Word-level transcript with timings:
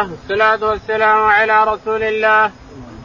الصلاة 0.00 0.64
والسلام 0.64 1.22
على 1.22 1.64
رسول 1.64 2.02
الله. 2.02 2.50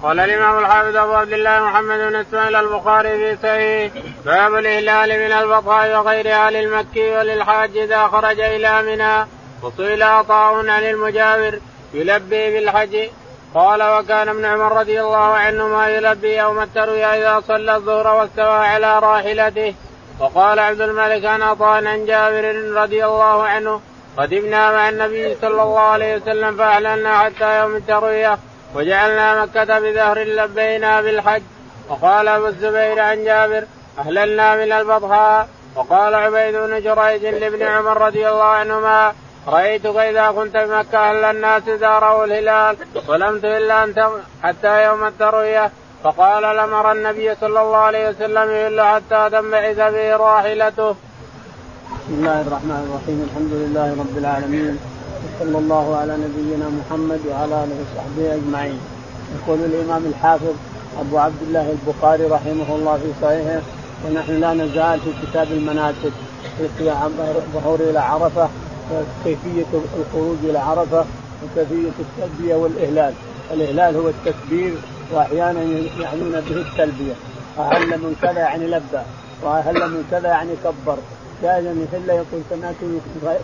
قال 0.03 0.19
الإمام 0.19 0.59
الحافظ 0.59 0.95
أبو 0.95 1.13
عبد 1.13 1.33
الله 1.33 1.59
محمد 1.59 1.99
بن 1.99 2.15
إسماعيل 2.15 2.55
البخاري 2.55 3.09
في 3.09 3.37
صحيح 3.43 3.91
باب 4.25 4.55
الإهلال 4.55 5.09
من 5.19 5.31
البطحاء 5.31 5.99
وغيرها 5.99 6.51
للمكي 6.51 7.11
وللحاج 7.11 7.77
إذا 7.77 8.07
خرج 8.07 8.39
إلى 8.39 8.81
منى 8.81 9.27
وسئل 9.63 10.03
عطاء 10.03 10.53
عن 10.53 10.83
المجاور 10.83 11.59
يلبي 11.93 12.53
بالحج 12.59 13.09
قال 13.55 13.83
وكان 13.83 14.29
ابن 14.29 14.45
عمر 14.45 14.79
رضي 14.79 15.01
الله 15.01 15.33
عنهما 15.33 15.89
يلبي 15.89 16.37
يوم 16.37 16.59
التروية 16.59 17.05
إذا 17.05 17.43
صلى 17.47 17.75
الظهر 17.75 18.07
واستوى 18.07 18.67
على 18.67 18.99
راحلته 18.99 19.75
وقال 20.19 20.59
عبد 20.59 20.81
الملك 20.81 21.25
عن 21.25 21.41
عطاء 21.41 21.85
عن 21.85 22.05
جابر 22.05 22.73
رضي 22.81 23.05
الله 23.05 23.43
عنه 23.43 23.81
قدمنا 24.17 24.71
مع 24.71 24.89
النبي 24.89 25.35
صلى 25.41 25.63
الله 25.63 25.79
عليه 25.79 26.15
وسلم 26.15 26.57
فأعلنا 26.57 27.19
حتى 27.19 27.59
يوم 27.59 27.75
التروية 27.75 28.37
وجعلنا 28.75 29.45
مكة 29.45 29.79
بظهر 29.79 30.19
لبينا 30.19 31.01
بالحج. 31.01 31.41
وقال 31.89 32.27
أبو 32.27 32.47
الزبير 32.47 32.99
عن 32.99 33.23
جابر 33.23 33.63
أهللنا 33.99 34.55
من 34.55 34.71
البطحاء. 34.71 35.47
وقال 35.75 36.15
عبيد 36.15 36.55
بن 36.55 36.81
جريج 36.81 37.25
لابن 37.25 37.63
عمر 37.63 38.01
رضي 38.01 38.29
الله 38.29 38.43
عنهما 38.43 39.13
رأيتك 39.47 39.95
إذا 39.95 40.31
كنت 40.31 40.57
بمكة 40.57 41.09
أهل 41.09 41.23
الناس 41.23 41.63
داره 41.63 42.23
الهلال 42.23 42.77
ولم 43.07 43.39
تهل 43.39 43.71
أنت 43.71 44.09
حتى 44.43 44.85
يوم 44.85 45.07
التروية. 45.07 45.71
فقال 46.03 46.43
لمر 46.57 46.91
النبي 46.91 47.35
صلى 47.35 47.61
الله 47.61 47.77
عليه 47.77 48.09
وسلم 48.09 48.51
يهل 48.51 48.81
حتى 48.81 49.29
تنبعث 49.31 49.77
به 49.77 50.15
راحلته. 50.15 50.95
بسم 51.91 52.13
الله 52.19 52.41
الرحمن 52.41 52.81
الرحيم 52.87 53.19
الحمد 53.27 53.53
لله 53.61 53.87
رب 54.01 54.17
العالمين 54.17 54.77
وصلى 55.23 55.57
الله 55.57 55.95
على 55.97 56.13
نبينا 56.25 56.67
محمد 56.79 57.19
وعلى 57.29 57.63
آله 57.63 57.75
وصحبه 57.81 58.33
أجمعين. 58.35 58.79
يقول 59.35 59.59
الإمام 59.59 60.03
الحافظ 60.05 60.55
أبو 61.01 61.17
عبد 61.17 61.41
الله 61.47 61.75
البخاري 61.75 62.25
رحمه 62.25 62.75
الله 62.75 62.97
في 62.97 63.09
صحيحه 63.21 63.61
ونحن 64.05 64.31
لا 64.31 64.53
نزال 64.53 64.99
في 64.99 65.11
كتاب 65.23 65.47
المناسك 65.51 66.13
في 66.57 66.91
ظهور 67.53 67.79
إلى 67.79 67.99
عرفة 67.99 68.49
وكيفية 68.91 69.71
الخروج 69.99 70.37
إلى 70.43 70.59
عرفة 70.59 71.05
وكيفية 71.43 71.91
التلبية 71.99 72.55
والإهلال. 72.55 73.13
الإهلال 73.53 73.95
هو 73.95 74.09
التكبير 74.09 74.73
وأحيانا 75.11 75.61
يعنون 75.99 76.31
به 76.31 76.57
التلبية. 76.67 77.13
أهل 77.59 77.89
من 77.97 78.15
كذا 78.21 78.39
يعني 78.39 78.67
لبى 78.67 79.01
وأهل 79.43 79.89
من 79.89 80.03
كذا 80.11 80.27
يعني 80.29 80.53
كبر 80.63 80.97
جائز 81.43 81.65
ان 81.65 81.87
يهل 81.93 82.09
يقول 82.09 82.41
سمعت 82.49 82.75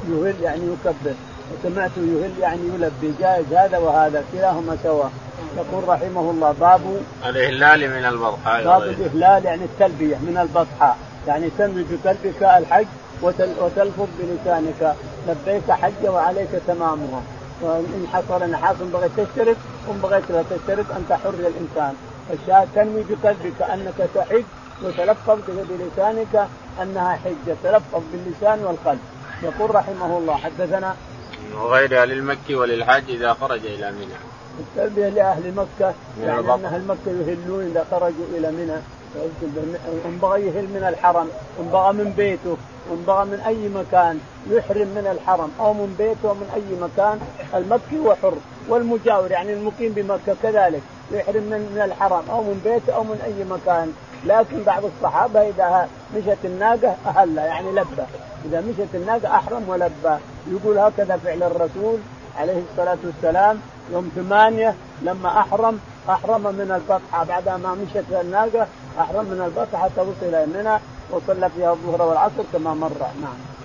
يهل 0.10 0.36
يعني 0.44 0.62
يكبر 0.62 1.16
وسمعت 1.52 1.92
يهل 1.98 2.32
يعني 2.42 2.62
يلبي 2.74 3.14
جائز 3.20 3.54
هذا 3.54 3.78
وهذا 3.78 4.24
كلاهما 4.34 4.78
سواء 4.84 5.12
يقول 5.58 5.88
رحمه 5.88 6.32
الله 6.32 6.52
باب 6.52 6.82
الإهلال 7.26 7.90
من 7.90 8.06
البطحاء 8.06 8.64
باب 8.64 8.84
الإهلال 8.84 9.46
يعني 9.46 9.64
التلبية 9.64 10.16
من 10.16 10.38
البطحاء 10.42 10.98
يعني 11.28 11.50
تنوي 11.58 11.86
بقلبك 11.92 12.44
الحج 12.44 12.88
وتلفظ 13.22 14.08
بلسانك. 14.20 14.96
لبيك 15.28 15.72
حج 15.72 16.08
وعليك 16.08 16.50
تمامها. 16.68 17.22
وإن 17.62 18.08
حصل 18.14 18.50
نحاس 18.52 18.76
بغيت 18.94 19.12
تشترك 19.18 19.58
وإن 19.88 20.00
بغيت 20.04 20.32
لا 20.32 20.44
تشترك 20.50 20.86
أنت 20.98 21.14
حر 21.14 21.30
الانسان 21.34 21.94
الشاهد 22.34 22.68
تنوي 22.76 23.04
بقلبك 23.10 23.62
أنك 23.74 24.10
تحج 24.16 24.44
وتلفظ 24.84 25.40
بلسانك 25.48 26.48
أنها 26.82 27.16
حجة 27.16 27.56
تلفظ 27.64 28.02
باللسان 28.12 28.64
والقلب. 28.66 29.00
يقول 29.44 29.76
رحمه 29.76 30.18
الله 30.18 30.36
حدثنا 30.36 30.96
وغيرها 31.56 32.06
للمكي 32.06 32.56
وللحاج 32.56 33.04
إذا 33.10 33.34
خرج 33.34 33.66
إلى 33.66 33.92
منى. 33.92 34.18
التلبيه 34.60 35.10
لأهل 35.10 35.54
مكة 35.56 35.94
يعني 36.22 36.54
أن 36.54 36.66
أهل 36.66 36.86
مكة 36.86 37.12
يهلون 37.12 37.64
إذا 37.64 37.86
خرجوا 37.92 38.26
إلى 38.38 38.52
منى. 38.52 38.78
إن 40.06 40.18
بغى 40.22 40.42
يهل 40.42 40.64
من 40.64 40.84
الحرم 40.90 41.30
إن 41.60 41.70
بغى 41.74 41.94
من 41.94 42.14
بيته 42.18 42.58
إن 42.92 43.04
بغى 43.08 43.26
من 43.26 43.40
أي 43.48 43.70
مكان 43.70 44.20
يحرم 44.50 44.88
من 44.88 45.08
الحرم 45.12 45.52
أو 45.60 45.74
من 45.74 45.96
بيته 45.98 46.34
من 46.34 46.50
أي 46.56 46.80
مكان 46.82 47.20
المكي 47.56 47.98
هو 48.00 48.16
حر. 48.16 48.38
والمجاور 48.70 49.32
يعني 49.32 49.54
المقيم 49.54 49.92
بمكة 49.94 50.36
كذلك 50.44 50.82
يحرم 51.12 51.44
من 51.44 51.72
من 51.76 51.82
الحرم 51.86 52.24
أو 52.30 52.42
من 52.42 52.62
بيته 52.64 52.96
أو 52.96 53.04
من 53.04 53.22
أي 53.26 53.44
مكان. 53.44 53.94
لكن 54.26 54.64
بعض 54.64 54.84
الصحابة 54.86 55.50
إذا 55.50 55.88
مشت 56.16 56.38
الناقة 56.46 56.96
أهل 57.08 57.38
يعني 57.38 57.72
لبى 57.72 58.04
إذا 58.46 58.62
مشت 58.62 58.96
الناقة 58.96 59.36
أحرم 59.36 59.70
ولبى 59.70 60.18
يقول 60.48 60.78
هكذا 60.78 61.18
فعل 61.18 61.44
الرسول 61.44 62.00
عليه 62.38 62.62
الصلاة 62.72 62.98
والسلام 63.04 63.60
يوم 63.92 64.12
ثمانية 64.16 64.76
لما 65.02 65.40
أحرم 65.40 65.80
أحرم 66.10 66.42
من 66.42 66.72
البطحه 66.72 67.24
بعد 67.24 67.50
ما 67.50 67.76
مشت 67.76 68.22
الناقة 68.22 68.68
أحرم 69.00 69.26
من 69.26 69.42
البطحه 69.46 69.84
حتى 69.84 70.02
وصل 70.02 70.16
إلى 70.22 70.46
منى 70.46 70.80
وصلى 71.12 71.50
فيها 71.50 71.72
الظهر 71.72 72.02
والعصر 72.02 72.44
كما 72.54 72.74
مر. 72.74 72.92
نعم. 73.22 73.57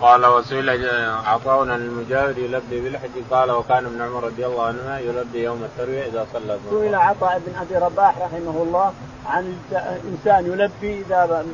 قال 0.00 0.26
وسئل 0.26 0.88
عطاء 1.26 1.60
عن 1.60 1.70
المجاهد 1.70 2.38
يلبي 2.38 2.80
بالحج 2.80 3.10
قال 3.30 3.50
وكان 3.50 3.84
ابن 3.86 4.02
عمر 4.02 4.24
رضي 4.24 4.46
الله 4.46 4.62
عنهما 4.66 4.98
يلبي 4.98 5.42
يوم 5.42 5.64
الترويه 5.64 6.06
إذا 6.06 6.26
صلى. 6.32 6.58
سئل 6.70 6.94
عطاء 6.94 7.42
بن 7.46 7.52
أبي 7.60 7.84
رباح 7.84 8.18
رحمه 8.18 8.62
الله 8.62 8.92
عن 9.26 9.58
إنسان 10.12 10.46
يلبي 10.46 11.00
إذا 11.00 11.46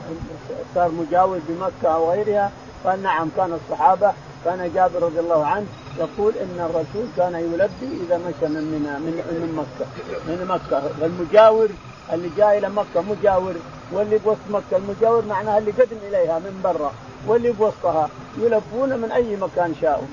صار 0.74 0.90
مجاور 0.90 1.38
بمكة 1.48 1.94
أو 1.94 2.10
غيرها. 2.10 2.50
قال 2.84 3.02
نعم 3.02 3.28
كان 3.36 3.52
الصحابة 3.52 4.12
كان 4.44 4.70
جابر 4.74 5.02
رضي 5.02 5.20
الله 5.20 5.46
عنه 5.46 5.66
يقول 5.98 6.32
إن 6.36 6.60
الرسول 6.70 7.06
كان 7.16 7.34
يلبي 7.34 8.04
إذا 8.06 8.16
مشى 8.16 8.46
من 8.54 8.64
من 8.72 9.14
من 9.40 9.52
مكة 9.56 9.86
من 10.26 10.46
مكة. 10.48 10.82
والمجاور 11.00 11.68
اللي 12.12 12.30
جاي 12.36 12.58
إلى 12.58 12.68
مكة 12.68 13.02
مجاور 13.10 13.54
واللي 13.92 14.18
بوسط 14.18 14.38
مكة 14.50 14.76
المجاور 14.76 15.24
معناها 15.24 15.58
اللي 15.58 15.70
قدم 15.70 15.96
إليها 16.08 16.38
من 16.38 16.60
برا 16.64 16.92
واللي 17.26 17.52
بوسطها. 17.52 18.08
يلبون 18.38 18.98
من 18.98 19.12
أي 19.12 19.36
مكان 19.36 19.74
شاءوا. 19.80 20.06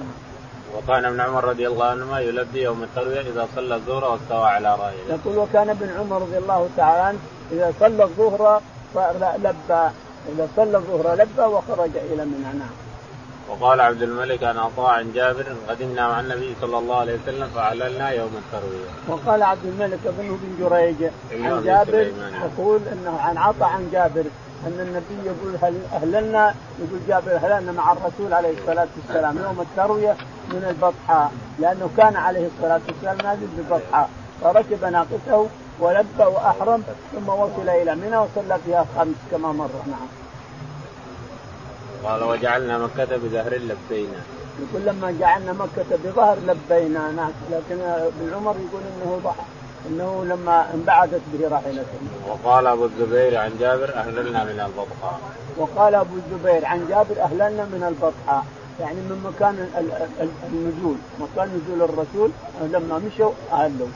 وكان 0.78 1.06
ابن 1.06 1.20
عمر 1.22 1.44
رضي 1.44 1.68
الله 1.68 1.86
عنهما 1.86 2.20
يلبي 2.20 2.62
يوم 2.62 2.84
التروية 2.84 3.22
إذا 3.22 3.48
صلى 3.56 3.76
الظهر 3.76 4.12
واستوى 4.12 4.46
على 4.46 4.76
رأيه. 4.76 5.04
يقول 5.10 5.38
وكان 5.38 5.70
ابن 5.70 5.90
عمر 6.00 6.22
رضي 6.22 6.38
الله 6.38 6.70
تعالى 6.78 7.02
عنه 7.02 7.20
إذا 7.52 7.74
صلى 7.80 8.04
الظهر 8.04 8.62
لبى 9.38 9.90
إذا 10.30 10.48
صلى 10.56 10.78
الظهر 10.78 11.16
لبى 11.16 11.42
وخرج 11.42 11.90
إلى 11.96 12.26
منى 12.26 12.44
نعم. 12.44 12.70
وقال 13.50 13.82
عبد 13.82 14.02
الملك 14.02 14.44
عن 14.44 14.58
عطاء 14.58 14.90
عن 14.90 15.12
جابر 15.14 15.46
قدمنا 15.70 16.08
مع 16.08 16.20
النبي 16.20 16.56
صلى 16.62 16.78
الله 16.78 16.96
عليه 16.96 17.18
وسلم 17.24 17.48
فعللنا 17.56 18.10
يوم 18.10 18.32
التروية. 18.38 18.90
وقال 19.08 19.44
عبد 19.44 19.66
الملك 19.66 20.00
بن 20.04 20.38
بن 20.42 20.50
جريج 20.60 21.12
عن 21.32 21.64
جابر 21.64 22.12
يقول 22.46 22.80
إنه 22.92 23.20
عن 23.20 23.38
عطاء 23.38 23.70
عن 23.70 23.90
جابر 23.92 24.24
أن 24.68 24.80
النبي 24.80 25.30
يقول 25.30 25.58
هل 25.62 25.82
أهللنا؟ 25.94 26.56
يقول 26.80 27.00
جابر 27.08 27.36
أهللنا 27.36 27.72
مع 27.72 27.92
الرسول 27.92 28.34
عليه 28.34 28.58
الصلاة 28.60 28.88
والسلام 28.98 29.38
يوم 29.38 29.62
التروية 29.62 30.16
من 30.50 30.66
البطحاء 30.70 31.32
لأنه 31.60 31.90
كان 31.98 32.16
عليه 32.16 32.48
الصلاة 32.48 32.82
والسلام 32.88 33.18
نازل 33.18 33.48
ببطحاء 33.58 34.10
فركب 34.42 34.86
ناقته 34.86 35.48
ولبى 35.80 36.24
وأحرم 36.24 36.84
ثم 37.16 37.30
وصل 37.30 37.70
إلى 37.70 37.96
منى 37.96 38.18
وصلى 38.18 38.60
فيها 38.66 38.86
خمس 38.98 39.16
كما 39.32 39.52
مر. 39.52 39.70
نعم. 39.88 40.08
قال 42.04 42.24
وجعلنا 42.24 42.78
مكة 42.78 43.18
بظهر 43.18 43.54
لبينا. 43.54 44.22
يقول 44.60 44.86
لما 44.86 45.12
جعلنا 45.20 45.54
مكة 45.54 45.98
بظهر 46.04 46.38
لبينا. 46.48 47.12
نعم. 47.12 47.32
لكن 47.52 47.82
ابن 47.82 48.34
عمر 48.36 48.56
يقول 48.56 48.82
إنه 48.82 49.20
ضحى. 49.24 49.44
إنه 49.88 50.26
لما 50.26 50.74
انبعثت 50.74 51.22
به 51.34 51.48
راحلته. 51.48 52.00
وقال 52.30 52.68
أبو 52.68 52.86
الزبير 52.86 53.38
عن 53.38 53.52
جابر 53.60 53.90
أهللنا 53.96 54.44
من 54.44 54.60
البطحاء. 54.60 55.20
وقال 55.58 55.96
أبو 55.96 56.16
الزبير 56.16 56.66
عن 56.66 56.88
جابر 56.90 57.22
أهللنا 57.22 57.64
من 57.64 57.84
البطحاء 57.88 58.46
يعني 58.80 58.96
من 58.96 59.24
مكان 59.24 59.56
النزول 60.54 60.96
مكان 61.20 61.62
نزول 61.62 61.90
الرسول 61.90 62.32
لما 62.62 63.02
مشوا 63.06 63.32
أهلوا. 63.52 63.88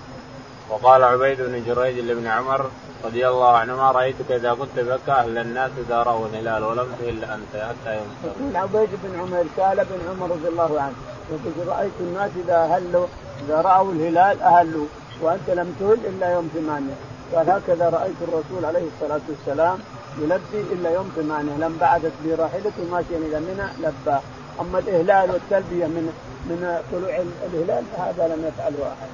وقال 0.70 1.04
عبيد 1.04 1.42
بن 1.42 1.64
جريج 1.68 2.00
لابن 2.00 2.28
عمر 2.28 2.70
رضي 3.06 3.28
الله 3.28 3.58
عنهما 3.58 3.92
رأيتك 3.92 4.32
إذا 4.32 4.54
كنت 4.54 4.80
بكى 4.80 5.12
أهل 5.12 5.38
الناس 5.38 5.72
راوا 5.90 6.28
الهلال 6.28 6.64
ولم 6.64 6.88
تهل 7.00 7.24
أنت 7.24 7.54
حتى 7.54 7.96
يوم 7.98 8.08
يقول 8.24 8.56
عبيد 8.56 8.90
بن 9.04 9.20
عمر 9.20 9.46
قال 9.58 9.80
ابن 9.80 10.00
عمر 10.10 10.32
رضي 10.32 10.48
الله 10.48 10.82
عنه 10.82 10.96
يقول 11.32 11.68
رأيت 11.68 11.92
الناس 12.00 12.32
إذا 12.46 12.56
اهلوا 12.56 13.06
إذا 13.46 13.62
رأوا 13.62 13.92
الهلال 13.92 14.42
أهلوا 14.42 14.86
وأنت 15.22 15.50
لم 15.50 15.76
تهل 15.80 15.98
إلا 16.10 16.34
يوم 16.34 16.50
ثمانية. 16.54 16.94
قال 17.36 17.50
هكذا 17.50 17.90
رأيت 17.90 18.20
الرسول 18.22 18.66
عليه 18.66 18.86
الصلاة 18.94 19.22
والسلام 19.30 19.80
يلبي 20.22 20.74
إلا 20.74 20.90
يوم 20.90 21.12
ثمانية. 21.16 21.68
لم 21.68 21.78
بعدت 21.82 22.12
به 22.24 22.36
راحلته 22.36 22.84
ماشيا 22.92 23.18
إلى 23.18 23.40
منى 23.40 23.68
لبى. 23.80 24.18
أما 24.62 24.80
الإهلال 24.80 25.32
والتلبية 25.32 25.86
من 25.86 26.14
من 26.46 26.82
طلوع 26.92 27.16
الهلال 27.54 27.84
هذا 27.98 28.36
لم 28.36 28.46
يفعله 28.48 28.92
أحد. 28.94 29.10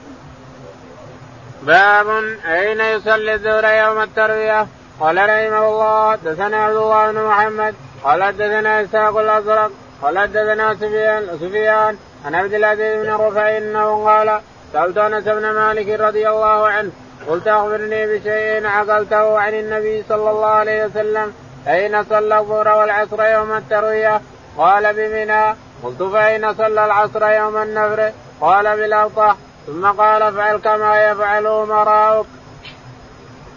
باب 1.63 2.07
أين 2.45 2.81
يصلي 2.81 3.33
الظهر 3.33 3.65
يوم 3.65 4.01
التروية؟ 4.01 4.67
قال 4.99 5.17
رحمه 5.17 5.67
الله 5.67 6.11
حدثنا 6.11 6.57
عبد 6.57 6.75
الله 6.75 7.11
بن 7.11 7.23
محمد. 7.23 7.75
قال 8.03 8.23
حدثنا 8.23 8.81
إسحاق 8.81 9.17
الأزرق. 9.17 9.71
قال 10.01 10.19
حدثنا 10.19 10.75
سفيان 10.75 11.37
سفيان 11.41 11.97
عن 12.25 12.35
عبد 12.35 12.53
العزيز 12.53 13.05
بن 13.05 13.13
رفع 13.13 13.57
إنه 13.57 14.05
قال 14.05 14.41
سألت 14.73 14.97
أنس 14.97 15.23
بن 15.23 15.51
مالك 15.51 15.99
رضي 15.99 16.29
الله 16.29 16.67
عنه 16.67 16.91
قلت 17.29 17.47
أخبرني 17.47 18.07
بشيء 18.07 18.65
عقلته 18.65 19.39
عن 19.39 19.53
النبي 19.53 20.03
صلى 20.09 20.29
الله 20.31 20.47
عليه 20.47 20.85
وسلم 20.85 21.33
اين 21.67 22.03
صلى 22.03 22.39
الظهر 22.39 22.67
والعصر 22.67 23.23
يوم 23.23 23.51
التروية 23.51 24.21
قال 24.57 24.93
بمنى 24.93 25.55
قلت 25.83 26.03
فاين 26.03 26.53
صلى 26.53 26.85
العصر 26.85 27.23
يوم 27.31 27.57
النفر 27.57 28.11
قال 28.41 28.77
بالاوطه 28.77 29.35
ثم 29.67 29.85
قال 29.87 30.21
افعل 30.21 30.57
كما 30.57 31.11
يفعل 31.11 31.47
أمراؤك. 31.47 32.25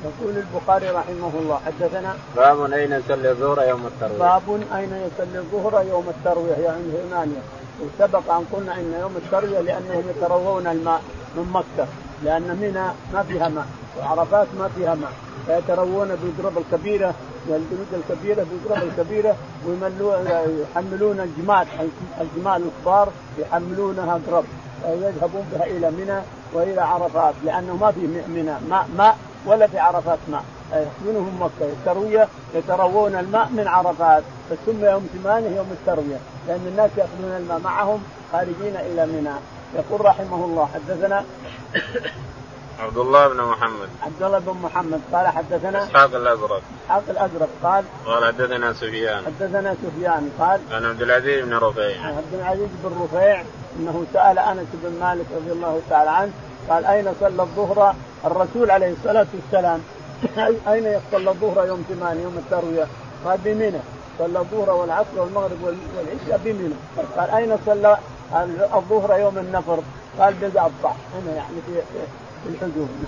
يقول 0.04 0.34
البخاري 0.36 0.90
رحمه 0.90 1.32
الله 1.40 1.60
حدثنا 1.66 2.16
باب 2.36 2.72
أين 2.72 2.92
يصلي 2.92 3.30
الظهر 3.30 3.68
يوم 3.68 3.86
التروية. 3.86 4.18
باب 4.18 4.42
أين 4.74 4.92
يصلي 5.06 5.38
الظهر 5.38 5.84
يوم 5.88 6.06
التروية 6.08 6.64
يعني 6.64 6.82
ثمانيه 7.10 7.42
وسبق 7.80 8.32
أن 8.32 8.44
قلنا 8.52 8.74
إن 8.74 8.94
يوم 9.00 9.16
التروية 9.16 9.60
لأنهم 9.60 10.04
يتروون 10.16 10.66
الماء 10.66 11.00
من 11.36 11.50
مكة 11.52 11.88
لأن 12.24 12.58
منى 12.60 12.86
ما 13.14 13.22
فيها 13.22 13.48
ماء 13.48 13.66
وعرفات 13.98 14.46
ما 14.58 14.68
فيها 14.68 14.94
ماء. 14.94 15.12
فيتروون 15.46 16.08
بالقرب 16.08 16.58
الكبيرة 16.58 17.14
والجنود 17.48 17.86
الكبيرة 17.92 18.46
بالقرب 18.50 18.82
الكبيرة 18.88 19.36
ويملون 19.66 20.26
يحملون 20.62 21.20
الجمال 21.20 21.66
الجمال 22.20 22.62
الكبار 22.62 23.08
يحملونها 23.38 24.20
قرب 24.30 24.44
ويذهبون 24.88 25.44
بها 25.52 25.64
إلى 25.64 25.90
منى 25.90 26.20
وإلى 26.52 26.80
عرفات 26.80 27.34
لأنه 27.44 27.76
ما 27.76 27.90
في 27.92 28.00
منى 28.28 28.54
ماء 28.68 28.88
ماء 28.96 29.16
ولا 29.46 29.66
في 29.66 29.78
عرفات 29.78 30.18
ماء. 30.30 30.44
يحملهم 30.72 31.38
مكة. 31.40 31.66
التروية 31.72 32.28
يتروون 32.54 33.14
الماء 33.16 33.48
من 33.48 33.68
عرفات 33.68 34.22
فسمي 34.50 34.86
يوم 34.86 35.08
ثمانية 35.22 35.56
يوم 35.56 35.72
التروية 35.72 36.18
لأن 36.48 36.66
الناس 36.66 36.90
ياخذون 36.96 37.36
الماء 37.36 37.58
معهم 37.58 38.02
خارجين 38.32 38.76
إلى 38.76 39.06
منى. 39.06 39.34
يقول 39.74 40.04
رحمه 40.04 40.44
الله 40.44 40.68
حدثنا 40.74 41.24
عبد 42.80 42.98
الله 42.98 43.28
بن 43.28 43.42
محمد. 43.42 43.88
عبد 44.02 44.22
الله 44.22 44.38
بن 44.38 44.56
محمد 44.62 45.00
قال 45.12 45.26
حدثنا 45.26 45.84
إسحاق 45.84 46.14
الأزرق. 46.14 46.62
إسحاق 46.84 47.02
الأزرق 47.08 47.48
قال 47.62 47.84
قال 48.06 48.24
حدثنا 48.24 48.72
سفيان. 48.72 49.24
حدثنا 49.24 49.76
سفيان 49.82 50.30
قال 50.40 50.60
عن 50.72 50.84
عبد 50.84 51.02
العزيز 51.02 51.44
بن 51.44 51.54
رفيع. 51.54 52.00
عن 52.00 52.14
عبد 52.14 52.34
العزيز 52.34 52.68
بن 52.84 53.02
رفيع 53.02 53.42
إنه 53.78 54.04
سأل 54.12 54.38
أنس 54.38 54.66
بن 54.72 55.00
مالك 55.00 55.26
رضي 55.36 55.52
الله 55.52 55.80
تعالى 55.90 56.10
عنه 56.10 56.32
قال 56.68 56.84
أين 56.84 57.14
صلى 57.20 57.42
الظهر؟ 57.42 57.94
الرسول 58.24 58.70
عليه 58.70 58.92
الصلاة 58.92 59.26
والسلام 59.34 59.80
اين 60.72 60.84
يصلى 60.84 61.30
الظهر 61.30 61.66
يوم 61.66 61.84
ثمانية 61.88 62.22
يوم 62.22 62.38
التروية؟ 62.38 62.86
قال 63.24 63.38
بمنى 63.44 63.80
صلى 64.18 64.38
الظهر 64.38 64.70
والعصر 64.70 65.20
والمغرب 65.20 65.62
والعشاء 65.62 66.40
بمنى 66.44 66.74
قال 67.16 67.30
أين 67.30 67.56
صلى 67.66 67.98
الظهر 68.74 69.18
يوم 69.20 69.38
النفر؟ 69.38 69.78
قال 70.18 70.34
بالأبطح 70.34 70.96
هنا 71.14 71.34
يعني 71.36 71.56
في 71.66 71.82
في 72.44 72.48
الحجوم 72.48 73.04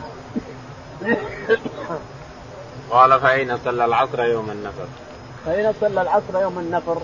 قال 2.90 3.20
فأين 3.20 3.58
صلى 3.64 3.84
العصر 3.84 4.24
يوم 4.24 4.50
النفر؟ 4.50 4.86
فأين 5.46 5.72
صلى 5.80 6.02
العصر 6.02 6.40
يوم 6.40 6.58
النفر؟ 6.58 6.98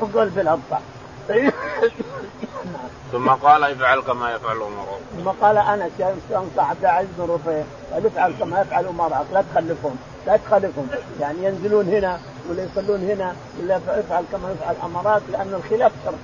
قال 0.14 0.30
ثم 3.12 3.28
قال 3.28 3.64
افعل 3.64 4.00
كما 4.00 4.34
يفعل 4.34 4.56
عمر. 4.56 4.86
ثم 5.16 5.28
قال 5.28 5.58
انس 5.58 5.92
يا 5.98 6.14
عبد 6.56 6.80
العزيز 6.84 7.10
بن 7.18 7.30
رفيع 7.34 7.64
قال 7.92 8.06
افعل 8.06 8.32
كما 8.40 8.60
يفعل 8.60 8.86
امراءك 8.86 9.26
لا 9.32 9.42
تخلفهم 9.52 9.96
لا 10.26 10.36
تخلفهم. 10.36 10.88
يعني 11.20 11.44
ينزلون 11.44 11.88
هنا 11.88 12.18
ولا 12.50 12.62
يصلون 12.64 13.10
هنا 13.10 13.34
ولا 13.60 13.76
افعل 13.76 14.24
كما 14.32 14.52
يفعل 14.52 14.74
امراك 14.84 15.22
لأن 15.32 15.54
الخلاف 15.54 15.92
شر. 16.04 16.14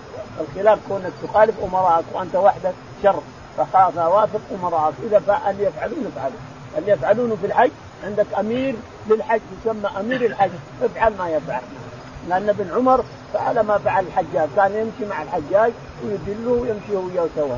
الخلاف 0.41 0.79
كونك 0.89 1.13
تخالف 1.23 1.55
امراءك 1.65 2.05
وأنت 2.13 2.35
وحدك 2.37 2.75
شر. 3.03 3.21
فخاف 3.59 3.97
وافق 3.97 4.41
امراءك 4.63 4.95
إذا 5.07 5.19
فعل 5.19 5.61
يفعلون 5.61 6.13
افعلوا 6.17 6.39
اللي 6.79 6.93
يفعلونه 6.93 7.37
في 7.41 7.47
الحج 7.47 7.71
عندك 8.05 8.27
أمير 8.39 8.75
للحج 9.09 9.41
يسمى 9.61 9.91
أمير 10.01 10.27
الحج. 10.27 10.51
افعل 10.83 11.13
ما 11.19 11.29
يفعل. 11.29 11.61
لأن 12.29 12.49
ابن 12.49 12.67
عمر 12.77 13.05
فعل 13.35 13.61
ما 13.61 13.79
فعل 13.79 14.05
الحجاج. 14.07 14.49
كان 14.57 14.73
يمشي 14.75 15.11
مع 15.11 15.23
الحجاج 15.23 15.73
ويدله 16.05 16.51
ويمشي 16.51 16.97
هو 16.97 17.03
وياه 17.07 17.29
سوا. 17.37 17.57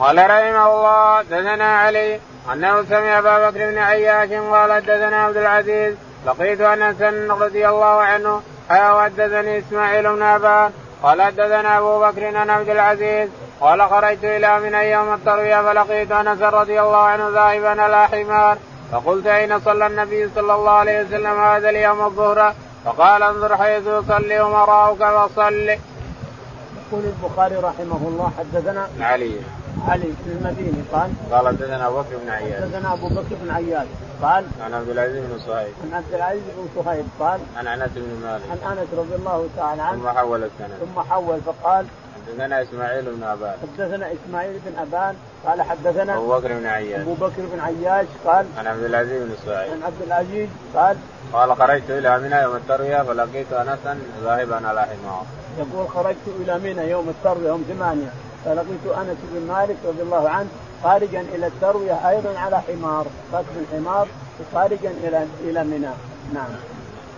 قال 0.00 0.16
رحمه 0.18 0.66
الله 0.74 1.22
دثنا 1.22 1.78
علي 1.78 2.20
أنه 2.52 2.84
سمع 2.84 3.18
أبا 3.18 3.50
بكر 3.50 3.70
بن 3.70 3.78
عياش 3.78 4.30
قال 4.30 4.80
دثنا 4.80 5.16
عبد 5.16 5.36
العزيز 5.36 5.94
لقيت 6.26 6.60
أنس 6.60 7.02
رضي 7.30 7.68
الله 7.68 8.02
عنه 8.02 8.42
حدثني 8.70 9.58
إسماعيل 9.58 10.12
بن 10.12 10.22
ابان 10.22 10.70
قال 11.02 11.22
حدثنا 11.22 11.78
أبو 11.78 12.00
بكر 12.00 12.36
عن 12.36 12.50
عبد 12.50 12.68
العزيز 12.68 13.28
قال 13.60 13.82
خرجت 13.82 14.24
إلى 14.24 14.60
من 14.60 14.74
يوم 14.74 15.14
التروية 15.14 15.62
فلقيت 15.62 16.12
أنس 16.12 16.42
رضي 16.42 16.80
الله 16.80 16.98
عنه 16.98 17.28
ذاهبا 17.28 17.82
على 17.82 18.08
حمار 18.08 18.58
فقلت 18.92 19.26
أين 19.26 19.60
صلى 19.60 19.86
النبي 19.86 20.30
صلى 20.34 20.54
الله 20.54 20.72
عليه 20.72 21.02
وسلم 21.02 21.40
هذا 21.40 21.70
اليوم 21.70 22.04
الظهر؟ 22.04 22.54
فقال 22.88 23.22
انظر 23.22 23.56
حيث 23.56 23.86
يصلي 23.86 24.40
وراءك 24.40 24.98
فصل. 24.98 25.52
يقول 25.52 27.04
البخاري 27.04 27.56
رحمه 27.56 28.00
الله 28.08 28.32
حدثنا 28.38 28.88
علي. 29.00 29.40
علي 29.88 30.12
بن 30.20 30.30
المديني 30.36 30.82
قال 30.92 31.10
قال 31.32 31.48
حدثنا 31.48 31.88
أبو 31.88 32.00
بكر 32.00 32.16
بن 32.24 32.30
عياش 32.30 32.62
حدثنا 32.62 32.92
أبو 32.92 33.08
بكر 33.08 33.34
بن 33.42 33.50
عياش 33.50 33.86
قال 34.22 34.44
عن 34.64 34.74
عبد 34.74 34.88
العزيز 34.88 35.24
بن 35.24 35.38
صهيب. 35.46 35.72
عن 35.84 35.94
عبد 35.94 36.14
العزيز 36.14 36.42
بن 36.56 36.82
صهيب 36.82 37.06
قال 37.20 37.40
عن 37.56 37.66
أنس 37.66 37.90
بن 37.96 38.20
مالك. 38.22 38.42
عن 38.50 38.78
أنس 38.78 38.88
رضي 38.96 39.14
الله 39.14 39.48
تعالى 39.56 39.82
عنه 39.82 40.02
ثم 40.02 40.08
حول 40.08 40.44
السند. 40.44 40.72
ثم 40.80 41.00
حول 41.00 41.40
فقال 41.40 41.86
حدثنا 42.28 42.62
إسماعيل 42.62 43.04
بن 43.04 43.22
أبان. 43.22 43.54
حدثنا 43.62 44.12
إسماعيل 44.12 44.60
بن 44.66 44.78
أبان 44.78 45.14
قال 45.46 45.62
حدثنا 45.62 46.14
أبو 46.14 46.28
بكر 46.28 46.48
بن 46.48 46.66
عياش. 46.66 47.00
أبو 47.00 47.14
بكر 47.14 47.42
بن 47.52 47.60
عياش 47.60 48.06
قال 48.26 48.46
عن 48.58 48.66
عبد 48.66 48.84
العزيز 48.84 49.22
بن 49.22 49.34
صهيب 49.46 49.72
عن 49.72 49.82
عبد 49.82 50.02
العزيز 50.06 50.48
قال 50.74 50.96
قال 51.32 51.56
خرجت 51.56 51.90
إلى 51.90 52.18
منى 52.18 52.42
يوم 52.42 52.56
التروية 52.56 53.02
فلقيت 53.02 53.52
انسا 53.52 53.98
ذاهبا 54.24 54.68
على 54.68 54.80
حمار. 54.80 55.24
يقول 55.58 55.88
خرجت 55.88 56.26
إلى 56.40 56.58
منى 56.58 56.90
يوم 56.90 57.08
التروية 57.08 57.48
يوم 57.48 57.64
ثمانية. 57.68 58.10
فلقيت 58.44 58.86
أنس 58.86 59.18
بن 59.32 59.46
مالك 59.48 59.76
رضي 59.84 60.02
الله 60.02 60.28
عنه 60.28 60.48
خارجا 60.82 61.20
إلى 61.20 61.46
التروية 61.46 62.08
أيضا 62.08 62.38
على 62.38 62.60
حمار 62.60 63.06
راكب 63.32 63.66
حمار 63.72 64.08
خارجا 64.54 64.90
إلى 65.04 65.26
إلى 65.44 65.64
منى. 65.64 65.92
نعم. 66.34 66.50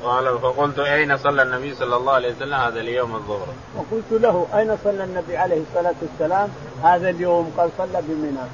قال 0.05 0.39
فقلت 0.39 0.79
أين 0.79 1.17
صلى 1.17 1.43
النبي 1.43 1.75
صلى 1.75 1.97
الله 1.97 2.13
عليه 2.13 2.35
وسلم 2.37 2.55
هذا 2.55 2.81
اليوم 2.81 3.15
الظهر؟ 3.15 3.47
وقلت 3.77 4.23
له 4.23 4.47
أين 4.55 4.77
صلى 4.85 5.05
النبي 5.05 5.37
عليه 5.37 5.63
الصلاة 5.71 5.95
والسلام 6.03 6.49
هذا 6.83 7.11
اليوم؟ 7.11 7.53
قال 7.57 7.71
صلى 7.79 8.03
بمنى 8.09 8.47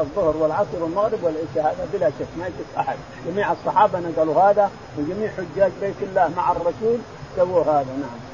الظهر 0.00 0.36
والعصر 0.36 0.82
والمغرب 0.82 1.22
والعشاء 1.22 1.74
هذا 1.74 1.88
بلا 1.92 2.10
شك 2.10 2.26
ما 2.38 2.46
يشك 2.46 2.78
أحد 2.78 2.96
جميع 3.26 3.52
الصحابة 3.52 3.98
نقلوا 3.98 4.42
هذا 4.42 4.70
وجميع 4.98 5.30
حجاج 5.30 5.72
بيت 5.80 5.94
الله 6.02 6.30
مع 6.36 6.52
الرسول 6.52 6.98
سووا 7.36 7.62
هذا 7.62 7.86
نعم. 8.00 8.30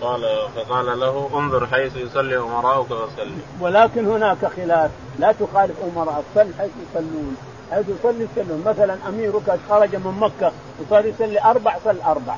قال 0.00 0.48
فقال 0.56 1.00
له 1.00 1.30
انظر 1.34 1.66
حيث 1.66 1.96
يصلي 1.96 2.36
أمراؤك 2.36 2.86
فصلي. 2.86 3.42
ولكن 3.60 4.06
هناك 4.06 4.46
خلاف 4.56 4.90
لا 5.18 5.32
تخالف 5.32 5.76
امراءك 5.96 6.24
صل 6.34 6.48
حيث 6.58 6.70
يصلون 6.90 7.36
حيث 7.72 7.86
يصلي 7.88 8.26
يصلون 8.36 8.62
مثلا 8.66 8.96
اميرك 9.08 9.58
خرج 9.68 9.96
من 9.96 10.18
مكة 10.20 10.52
وصار 10.80 11.06
يصلي 11.06 11.42
أربع 11.42 11.76
صل 11.84 12.00
أربع. 12.06 12.34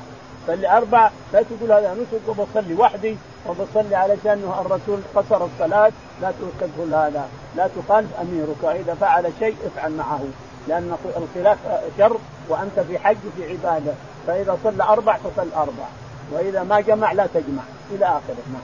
صلي 0.47 0.77
أربع 0.77 1.09
لا 1.33 1.41
تقول 1.41 1.71
هذا 1.71 1.93
نسك 1.93 2.27
وبصلي 2.27 2.73
وحدي 2.73 3.17
وبصلي 3.47 3.95
علشان 3.95 4.53
الرسول 4.65 4.99
قصر 5.15 5.45
الصلاة. 5.45 5.91
لا 6.21 6.31
تقول 6.59 6.93
هذا. 6.93 7.29
لا 7.55 7.69
تخالف 7.77 8.09
أميرك. 8.21 8.79
اذا 8.81 8.93
فعل 9.01 9.31
شيء 9.39 9.55
افعل 9.65 9.91
معه 9.91 10.23
لأن 10.67 10.95
الخلاف 11.17 11.57
شر 11.97 12.17
وأنت 12.49 12.79
في 12.79 12.99
حج 12.99 13.17
في 13.37 13.51
عبادة. 13.51 13.93
فإذا 14.27 14.57
صلى 14.63 14.83
أربع 14.83 15.17
فصل 15.17 15.47
أربع. 15.55 15.85
وإذا 16.31 16.63
ما 16.63 16.79
جمع 16.79 17.11
لا 17.11 17.27
تجمع. 17.33 17.63
إلى 17.91 18.05
آخره. 18.05 18.43
نعم. 18.53 18.61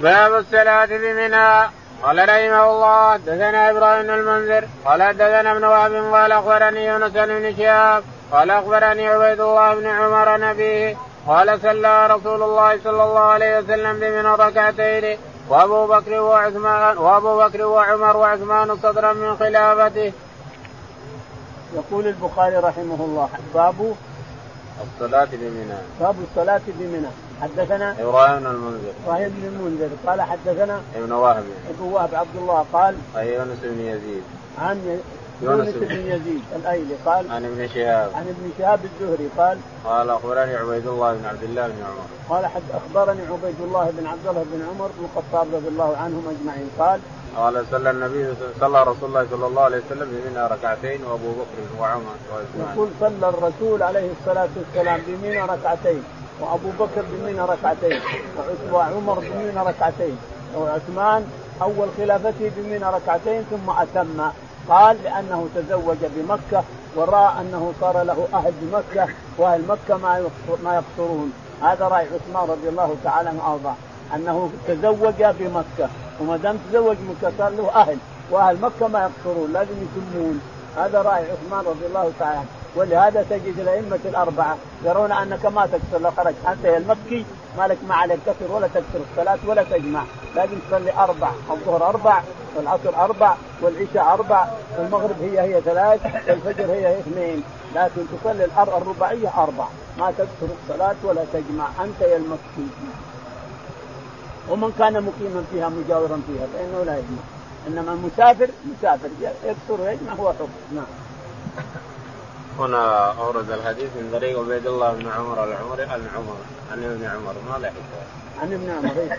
باب 0.00 0.34
الصلاة 0.34 0.86
بمنى. 0.86 1.81
قال 2.02 2.18
رحمه 2.18 2.64
الله 2.70 3.16
دثنا 3.16 3.70
إبراهيم 3.70 4.10
المنذر 4.10 4.64
قال 4.84 5.00
دثنا 5.16 5.52
ابن 5.52 5.64
وهب 5.64 6.14
قال 6.14 6.32
أخبرني 6.32 6.86
يونس 6.86 7.12
بن 7.12 7.56
شهاب 7.56 8.02
قال 8.32 8.50
أخبرني 8.50 9.08
عبيد 9.08 9.40
الله 9.40 9.74
بن 9.74 9.86
عمر 9.86 10.36
نبيه 10.36 10.96
قال 11.26 11.60
صلى 11.62 12.06
رسول 12.06 12.42
الله 12.42 12.78
صلى 12.84 13.02
الله 13.04 13.20
عليه 13.20 13.58
وسلم 13.58 14.00
بمن 14.00 14.26
ركعتين 14.26 15.18
وأبو 15.48 15.86
بكر 15.86 16.20
وعثمان 16.20 16.98
وأبو 16.98 17.38
بكر 17.38 17.62
وعمر 17.64 18.16
وعثمان 18.16 18.76
صدرا 18.76 19.12
من 19.12 19.36
خلافته. 19.36 20.12
يقول 21.74 22.06
البخاري 22.06 22.56
رحمه 22.56 23.00
الله 23.00 23.28
باب 23.54 23.94
الصلاة 24.84 25.28
بمنى 25.32 25.78
باب 26.00 26.16
الصلاة 26.30 26.60
بمنى 26.66 27.10
حدثنا 27.42 27.96
إبراهيم 28.00 28.38
بن 28.40 28.46
المنذر. 28.46 28.92
إبراهيم 29.04 29.28
بن 29.28 29.44
المنذر. 29.46 29.90
قال 30.06 30.22
حدثنا 30.22 30.80
ابن 30.96 31.12
وهب. 31.12 31.44
ابن 31.70 31.92
وهب 31.92 32.14
عبد 32.14 32.36
الله 32.36 32.66
قال 32.72 32.94
عن 33.16 33.26
يونس 33.26 33.58
بن 33.62 33.80
يزيد. 33.80 34.22
عن 34.58 35.00
يونس 35.42 35.74
بن 35.74 36.06
يزيد 36.12 36.42
الأيلي 36.56 36.94
قال 37.06 37.30
عن 37.30 37.44
ابن 37.44 37.68
شهاب. 37.68 38.10
عن 38.14 38.22
ابن 38.22 38.50
شهاب 38.58 38.80
الزهري 38.84 39.28
قال 39.38 39.58
قال 39.84 40.10
أخبرني 40.10 40.54
عبيد 40.56 40.86
الله 40.86 41.12
بن 41.12 41.26
عبد 41.26 41.42
الله 41.42 41.66
بن 41.66 41.82
عمر. 41.82 42.06
قال 42.28 42.46
حد 42.46 42.62
أخبرني 42.74 43.22
عبيد 43.32 43.60
الله 43.60 43.92
بن 43.98 44.06
عبد 44.06 44.26
الله 44.26 44.44
بن 44.52 44.62
عمر 44.70 44.90
بن 44.98 45.04
الخطاب 45.04 45.46
رضي 45.54 45.68
الله 45.68 45.96
عنهم 45.96 46.24
أجمعين. 46.34 46.68
قال 46.78 47.00
قال 47.36 47.64
صلى 47.70 47.90
النبي 47.90 48.34
صلى 48.60 48.82
رسول 48.82 49.08
الله 49.08 49.26
صلى 49.30 49.46
الله 49.46 49.62
عليه 49.62 49.80
وسلم 49.86 50.08
بمنى 50.12 50.46
ركعتين 50.46 51.04
وأبو 51.04 51.30
بكر 51.32 51.80
وعمر 51.80 52.16
وعثمان. 52.32 52.74
يقول 52.74 52.88
صلى 53.00 53.28
الرسول 53.28 53.82
عليه 53.82 54.10
الصلاة 54.20 54.48
والسلام 54.56 55.00
بمنى 55.06 55.40
ركعتين. 55.40 56.02
وابو 56.40 56.70
بكر 56.78 57.02
بمنى 57.12 57.40
ركعتين 57.40 58.00
وعمر 58.72 59.18
بمنى 59.18 59.60
ركعتين 59.68 60.16
وعثمان 60.56 61.26
اول 61.62 61.88
خلافته 61.96 62.50
بمنى 62.56 62.84
ركعتين 62.84 63.42
ثم 63.50 63.70
اتم. 63.70 64.30
قال 64.68 64.96
لأنه 65.04 65.48
تزوج 65.54 65.96
بمكة 66.02 66.64
ورأى 66.96 67.40
أنه 67.40 67.72
صار 67.80 68.02
له 68.02 68.28
أهل 68.34 68.52
بمكة 68.62 69.08
وأهل 69.38 69.62
مكة 69.68 69.96
ما 69.96 70.30
ما 70.64 70.74
يقصرون. 70.74 71.32
هذا 71.62 71.88
رأي 71.88 72.06
عثمان 72.06 72.48
رضي 72.48 72.68
الله 72.68 72.96
تعالى 73.04 73.28
عنه 73.28 73.50
وارضاه 73.50 73.74
أنه 74.14 74.50
تزوج 74.68 75.24
بمكة 75.40 75.88
وما 76.20 76.36
دام 76.36 76.58
تزوج 76.70 76.96
مكه 77.10 77.32
صار 77.38 77.50
له 77.50 77.70
أهل 77.74 77.98
وأهل 78.30 78.60
مكة 78.60 78.88
ما 78.88 79.00
يقصرون 79.00 79.52
لازم 79.52 79.74
يتمون. 79.82 80.40
هذا 80.76 81.02
رأي 81.02 81.24
عثمان 81.32 81.64
رضي 81.66 81.86
الله 81.86 82.12
تعالى 82.18 82.36
عنه. 82.36 82.61
ولهذا 82.76 83.26
تجد 83.30 83.58
الأئمة 83.58 83.98
الأربعة 84.04 84.56
يرون 84.84 85.12
أنك 85.12 85.46
ما 85.46 85.66
تكسر 85.66 85.98
لو 86.02 86.10
خرجت. 86.10 86.36
أنت 86.48 86.64
يا 86.64 86.76
المكي 86.76 87.24
مالك 87.58 87.78
ما 87.88 87.94
عليك 87.94 88.18
كسر 88.26 88.52
ولا 88.52 88.66
تكسر 88.66 89.00
الصلاة 89.10 89.38
ولا 89.46 89.62
تجمع. 89.62 90.02
لازم 90.36 90.56
تصلي 90.68 90.92
أربع 90.92 91.30
الظهر 91.50 91.88
أربع 91.88 92.22
والعصر 92.56 93.04
أربع 93.04 93.34
والعشاء 93.62 94.14
أربع 94.14 94.46
والمغرب 94.78 95.16
هي 95.20 95.40
هي 95.40 95.60
ثلاث 95.60 96.00
والفجر 96.28 96.72
هي 96.72 96.86
هي 96.86 96.98
اثنين. 96.98 97.42
لكن 97.74 98.02
تصلي 98.22 98.44
الرباعية 98.58 99.42
أربع. 99.42 99.66
ما 99.98 100.10
تكسر 100.10 100.54
الصلاة 100.62 100.96
ولا 101.04 101.24
تجمع. 101.32 101.68
أنت 101.84 102.00
يا 102.00 102.16
المكي. 102.16 102.68
ومن 104.50 104.72
كان 104.78 104.92
مقيما 104.92 105.44
فيها 105.52 105.68
مجاورا 105.68 106.20
فيها 106.26 106.46
فإنه 106.54 106.84
لا 106.84 106.98
يجمع. 106.98 107.22
إنما 107.68 107.92
المسافر 107.92 108.48
مسافر. 108.64 109.08
يكسر 109.20 109.82
ويجمع 109.82 110.12
هو 110.12 110.32
حر 110.32 110.46
نعم. 110.74 110.84
هنا 112.58 113.12
أورد 113.12 113.50
الحديث 113.50 113.90
من 113.96 114.08
طريق 114.12 114.38
عبيد 114.38 114.66
الله 114.66 114.92
بن 114.92 115.08
عمر 115.08 115.44
العمر 115.44 115.80
عن 115.80 116.08
عمر 116.16 116.36
عن 116.72 116.84
ابن 116.84 117.04
عمر 117.04 117.34
ما 117.48 117.58
لحق 117.66 117.72
عن 118.42 118.52
ابن 118.52 118.70
عمر 118.70 118.90
إيه؟ 119.00 119.18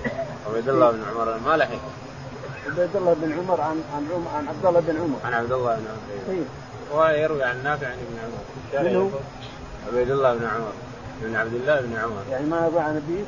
عبيد 0.49 0.69
الله 0.69 0.91
بن 0.91 1.03
عمر 1.03 1.39
ما 1.45 1.57
لحق 1.57 1.79
عبيد 2.67 2.95
الله 2.95 3.13
بن 3.13 3.33
عمر 3.33 3.61
عن 3.61 3.83
عن 3.95 4.25
عن 4.35 4.47
عبد 4.47 4.65
الله 4.65 4.79
بن 4.79 4.97
عمر 4.97 5.17
عن 5.25 5.33
عبد 5.33 5.51
الله 5.51 5.75
بن 5.75 5.85
عمر 5.87 6.35
إيه؟ 6.37 6.43
هو 6.93 7.07
يروي 7.07 7.43
عن 7.43 7.63
نافع 7.63 7.87
عن 7.87 7.93
ابن 7.93 8.17
عمر 8.23 8.83
من 8.83 8.95
هو؟ 8.95 9.09
عبيد 9.87 10.11
الله 10.11 10.33
بن 10.33 10.45
عمر 10.45 10.73
بن 11.21 11.35
عبد 11.35 11.53
الله 11.53 11.81
بن 11.81 11.97
عمر 11.97 12.23
يعني 12.31 12.45
ما 12.45 12.65
يروي 12.65 12.79
عن 12.79 12.95
أبيه؟ 12.95 13.23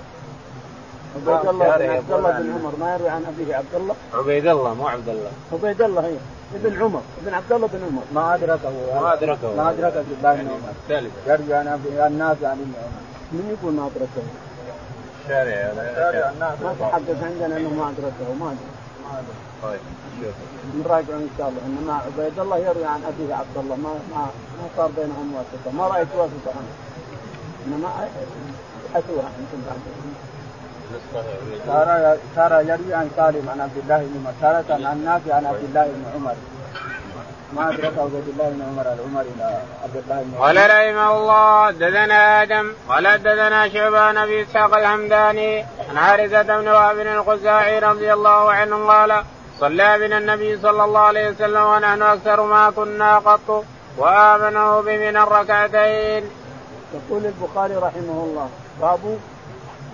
عبيد 1.16 1.50
الله 1.50 1.78
بن 1.78 1.90
عبد 1.90 2.12
الله 2.12 2.32
بن 2.32 2.52
عمر 2.54 2.74
ما 2.80 2.96
يروي 2.96 3.10
عن 3.10 3.26
أبيه 3.26 3.56
عبد 3.56 3.76
الله؟ 3.76 3.96
عبيد 4.14 4.48
الله 4.48 4.74
مو 4.74 4.88
عبد 4.88 5.10
الله 5.10 5.32
عبيد 5.54 5.82
الله 5.82 6.02
هي 6.08 6.16
ابن 6.54 6.82
عمر 6.82 7.02
ابن 7.24 7.34
عبد 7.34 7.52
الله 7.52 7.68
بن 7.68 7.80
عمر. 7.88 8.04
ما 8.14 8.36
أدركه. 8.36 8.70
ما 9.02 9.14
أدركه. 9.14 9.56
ما 9.56 9.70
أدركه 9.70 9.98
عبد 10.00 10.12
الله 10.18 10.36
بن 10.36 10.48
عمر 10.48 10.74
ثالث. 10.88 11.14
يرجع 11.28 11.62
الناس 12.08 12.38
عن 12.44 12.58
ابن 12.66 12.74
عمر. 12.82 13.02
من 13.32 13.58
يقول 13.58 13.74
ما 13.74 13.86
أدركه؟ 13.88 14.24
الشارع 15.22 15.56
يرجع 16.08 16.30
الناس 16.30 16.62
ما 16.62 16.76
تحدث 16.80 17.24
عندنا 17.24 17.58
إنه 17.58 17.70
ما 17.70 17.90
أدركه 17.90 18.34
ما 18.40 18.48
ادري 18.48 18.74
طيب 19.64 19.80
نراجع 20.86 21.14
إن 21.14 21.30
شاء 21.38 21.50
الله. 21.50 21.62
انما 21.68 21.94
عبيد 21.94 22.40
الله 22.40 22.58
يروي 22.58 22.86
عن 22.86 23.02
أبيه 23.04 23.36
عبد 23.36 23.58
الله. 23.58 23.76
ما 23.76 23.94
ما 24.12 24.22
ما 24.58 24.68
صار 24.78 24.90
بينهم 24.98 25.34
واسطة. 25.36 25.78
ما 25.78 25.88
رأيت 25.88 26.08
واسطة. 26.18 26.52
عنه 26.58 26.74
انما 27.66 27.90
ابحثوها 28.86 29.30
أنتم 29.40 29.60
بعد. 29.68 29.80
صار 32.36 32.52
يروي 32.62 32.94
عن 32.94 33.10
سالم 33.16 33.50
عن 33.50 33.62
عبد 33.62 33.78
الله 33.78 33.98
بن 33.98 34.16
عمر. 34.20 34.34
تارة 34.42 34.88
عن 34.88 35.06
نافع 35.06 35.36
عن 35.36 35.46
عبد 35.46 35.64
الله 35.64 35.84
بن 35.84 36.06
عمر. 36.16 36.36
ما 37.54 37.70
أدرك 37.70 37.94
عبد 38.00 38.28
الله 38.28 38.50
بن 38.50 38.62
عمر 38.62 38.86
العمر 38.94 39.22
إلى 39.22 39.60
عبد 39.84 39.96
الله 39.96 40.24
بن 40.24 40.32
عمر. 40.36 40.46
قال 40.46 40.58
رحمه 40.58 41.18
الله 41.18 41.68
حدثنا 41.68 42.42
آدم 42.42 42.74
قال 42.90 43.08
حدثنا 43.08 43.70
شعبان 43.70 44.18
ابي 44.18 44.44
إسحاق 44.44 44.74
الحمداني 44.78 45.66
عن 45.90 45.98
حارثة 45.98 46.42
بن 46.62 46.68
وهب 46.68 47.00
الخزاعي 47.00 47.80
رضي 47.80 48.14
الله 48.14 48.52
عنه 48.52 48.88
قال 48.88 49.24
صلى 49.60 50.00
بنا 50.00 50.18
النبي 50.18 50.58
صلى 50.58 50.84
الله 50.84 51.00
عليه 51.00 51.30
وسلم 51.30 51.64
ونحن 51.64 52.02
أكثر 52.02 52.42
ما 52.46 52.70
كنا 52.70 53.18
قط 53.20 53.66
وامنه 53.98 54.82
بمن 54.82 55.18
الركعتين. 55.18 56.24
يقول 56.94 57.26
البخاري 57.26 57.76
رحمه 57.76 58.18
الله 58.26 58.50
باب 58.82 59.18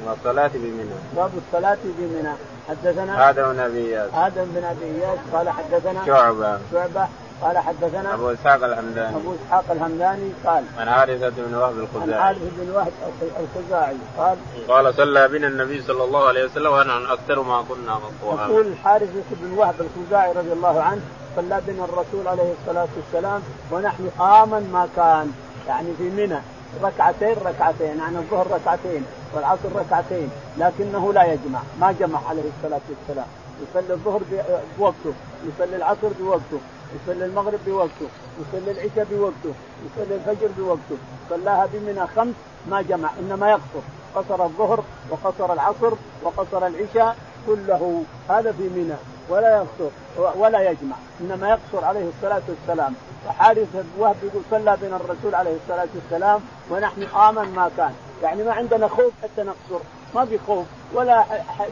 الصلاة 0.08 0.52
بمنى. 0.54 0.96
باب 1.16 1.32
الصلاة 1.38 1.78
بمنى. 1.84 2.34
حدثنا 2.70 3.30
آدم 3.30 3.54
بن 3.54 3.60
أبي 3.60 3.78
إياس. 3.78 4.10
آدم 4.14 4.46
بن 4.46 4.64
أبي 4.64 4.86
إياس. 4.86 5.20
قال 5.34 5.50
حدثنا 5.50 6.06
شعبة. 6.06 6.60
شعبة. 6.72 7.08
قال 7.42 7.58
حدثنا 7.58 8.14
أبو 8.14 8.32
إسحاق 8.32 8.64
الحمداني. 8.64 9.16
أبو 9.16 9.34
إسحاق 9.36 9.72
الهمداني 9.72 10.32
قال 10.46 10.64
عن 10.78 10.90
حارثة 10.90 11.30
بن 11.30 11.56
وهب 11.56 11.74
عن 11.74 11.80
الخزاعي 11.80 12.22
حارث 12.22 12.38
بن 12.58 12.70
وهب 12.72 12.92
الخزاعي. 13.22 13.96
قال 14.18 14.38
قال 14.68 14.94
صلى 14.94 15.28
بنا 15.28 15.48
النبي 15.48 15.82
صلى 15.82 16.04
الله 16.04 16.28
عليه 16.28 16.46
وسلم 16.46 16.74
ونحن 16.74 17.06
أكثر 17.06 17.42
ما 17.42 17.64
كنا 17.70 17.98
مقوها 17.98 18.48
يقول 18.48 18.68
الحارث 18.68 19.10
بن 19.32 19.58
وهب 19.58 19.76
الخزاعي 19.80 20.32
رضي 20.32 20.54
الله 20.54 20.82
عنه 20.82 21.02
صلى 21.36 21.62
بنا 21.68 21.86
الرسول 21.86 22.28
عليه 22.28 22.54
الصلاة 22.62 22.88
والسلام 22.96 23.42
ونحن 23.72 24.10
آمن 24.22 24.70
ما 24.74 24.88
كان. 24.96 25.32
يعني 25.68 25.88
في 25.98 26.04
منى. 26.04 26.40
ركعتين 26.84 27.36
ركعتين. 27.46 27.98
يعني 27.98 28.18
الظهر 28.18 28.48
ركعتين 28.52 29.06
والعصر 29.34 29.76
ركعتين. 29.76 30.30
لكنه 30.58 31.14
لا 31.14 31.24
يجمع. 31.24 31.60
ما 31.80 31.92
جمع 32.00 32.20
عليه 32.30 32.44
الصلاة 32.58 32.82
والسلام. 32.90 33.28
يصلي 33.62 33.94
الظهر 33.94 34.22
بوقته. 34.78 35.14
يصلي 35.46 35.76
العصر 35.76 36.10
بوقته. 36.20 36.60
يصلي 36.96 37.26
المغرب 37.26 37.60
بوقته. 37.68 38.08
يصلي 38.40 38.72
العشاء 38.72 39.08
بوقته. 39.12 39.54
يصلي 39.86 40.16
الفجر 40.16 40.50
بوقته. 40.58 40.98
صلاها 41.30 41.68
بمنى 41.74 42.08
خمس 42.08 42.34
ما 42.70 42.82
جمع. 42.82 43.10
إنما 43.20 43.50
يقصر. 43.50 43.84
قصر 44.16 44.44
الظهر 44.46 44.84
وقصر 45.10 45.54
العصر 45.54 45.94
وقصر 46.24 46.68
العشاء 46.68 47.16
كله. 47.48 48.04
هذا 48.30 48.52
في 48.52 48.64
منى. 48.64 48.96
ولا 49.32 49.56
يقصر 49.56 49.92
ولا 50.36 50.70
يجمع. 50.70 50.96
إنما 51.22 51.50
يقصر 51.50 51.86
عليه 51.86 52.10
الصلاة 52.10 52.42
والسلام. 52.50 52.94
وحارث 53.28 53.86
وهب 53.98 54.16
يقول 54.24 54.42
صلى 54.52 54.78
بنا 54.82 54.96
الرسول 54.96 55.36
عليه 55.36 55.56
الصلاة 55.64 55.88
والسلام 55.96 56.42
ونحن 56.70 57.04
آمن 57.04 57.54
ما 57.56 57.72
كان. 57.78 57.94
يعني 58.24 58.44
ما 58.44 58.54
عندنا 58.54 58.88
خوف 58.88 59.14
حتى 59.24 59.44
نقصر. 59.44 59.84
ما 60.16 60.26
في 60.26 60.40
خوف 60.48 60.66
ولا 60.94 61.26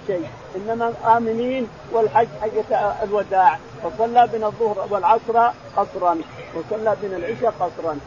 شيء. 0.07 0.27
إنما 0.55 0.93
آمنين 1.17 1.67
والحج 1.91 2.27
حجه 2.41 2.93
الوداع. 3.03 3.57
فصلى 3.83 4.29
بنا 4.33 4.47
الظهر 4.47 4.87
والعصر 4.89 5.51
قصرا. 5.77 6.17
وصلى 6.55 6.95
بنا 7.01 7.17
العشاء 7.17 7.53
قصرا. 7.59 7.97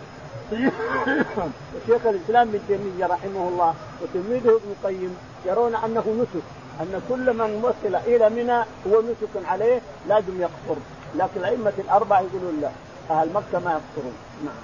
وشيخ 1.74 2.06
الإسلام 2.06 2.48
ابن 2.48 2.60
تيمية 2.68 3.06
رحمه 3.06 3.48
الله 3.48 3.74
وتلميذه 4.02 4.48
ابن 4.48 4.70
القيم 4.80 5.16
يرون 5.46 5.74
أنه 5.74 6.04
نسك. 6.22 6.61
أن 6.82 7.02
كل 7.08 7.32
من 7.32 7.64
وصل 7.64 7.94
إلى 8.06 8.28
منى 8.28 8.58
هو 8.86 9.00
نسك 9.00 9.46
عليه 9.48 9.80
لازم 10.08 10.40
يقصر 10.40 10.80
لكن 11.14 11.40
الأئمة 11.40 11.72
الأربعة 11.78 12.20
يقولون 12.20 12.60
لا 12.60 12.70
أهل 13.10 13.28
مكة 13.32 13.58
ما 13.64 13.70
يقصرون 13.70 14.14
نعم. 14.44 14.54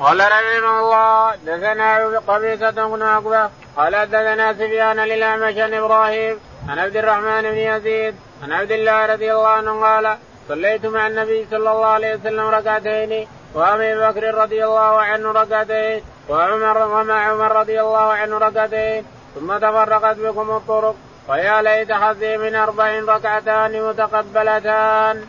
قال 0.00 0.18
رحمه 0.20 0.80
الله 0.80 1.34
دثنا 1.36 2.18
قبيصة 2.18 2.70
بن 2.70 3.02
عقبة 3.02 3.50
قال 3.76 3.92
دثنا 3.92 4.52
سفيان 4.52 4.96
للأعمش 4.96 5.56
عن 5.56 5.74
إبراهيم 5.74 6.38
عن 6.68 6.78
عبد 6.78 6.96
الرحمن 6.96 7.42
بن 7.42 7.56
يزيد 7.56 8.14
عن 8.42 8.52
عبد 8.52 8.70
الله 8.70 9.06
رضي 9.06 9.32
الله 9.32 9.48
عنه 9.48 9.80
قال 9.80 10.18
صليت 10.48 10.86
مع 10.86 11.06
النبي 11.06 11.46
صلى 11.50 11.70
الله 11.70 11.86
عليه 11.86 12.14
وسلم 12.14 12.40
ركعتين 12.40 13.28
وابي 13.54 13.94
بكر 13.94 14.34
رضي 14.34 14.64
الله 14.64 15.00
عنه 15.00 15.32
ركعتين 15.32 16.02
وعمر 16.28 16.78
ومع 16.88 17.28
عمر 17.28 17.52
رضي 17.52 17.80
الله 17.80 18.12
عنه 18.12 18.38
ركعتين 18.38 19.04
ثم 19.40 19.58
تفرقت 19.58 20.16
بكم 20.16 20.50
الطرق 20.50 20.94
ويا 21.28 21.62
ليت 21.62 21.92
حظي 21.92 22.36
من 22.36 22.54
أربع 22.54 23.00
ركعتان 23.00 23.88
متقبلتان. 23.88 25.24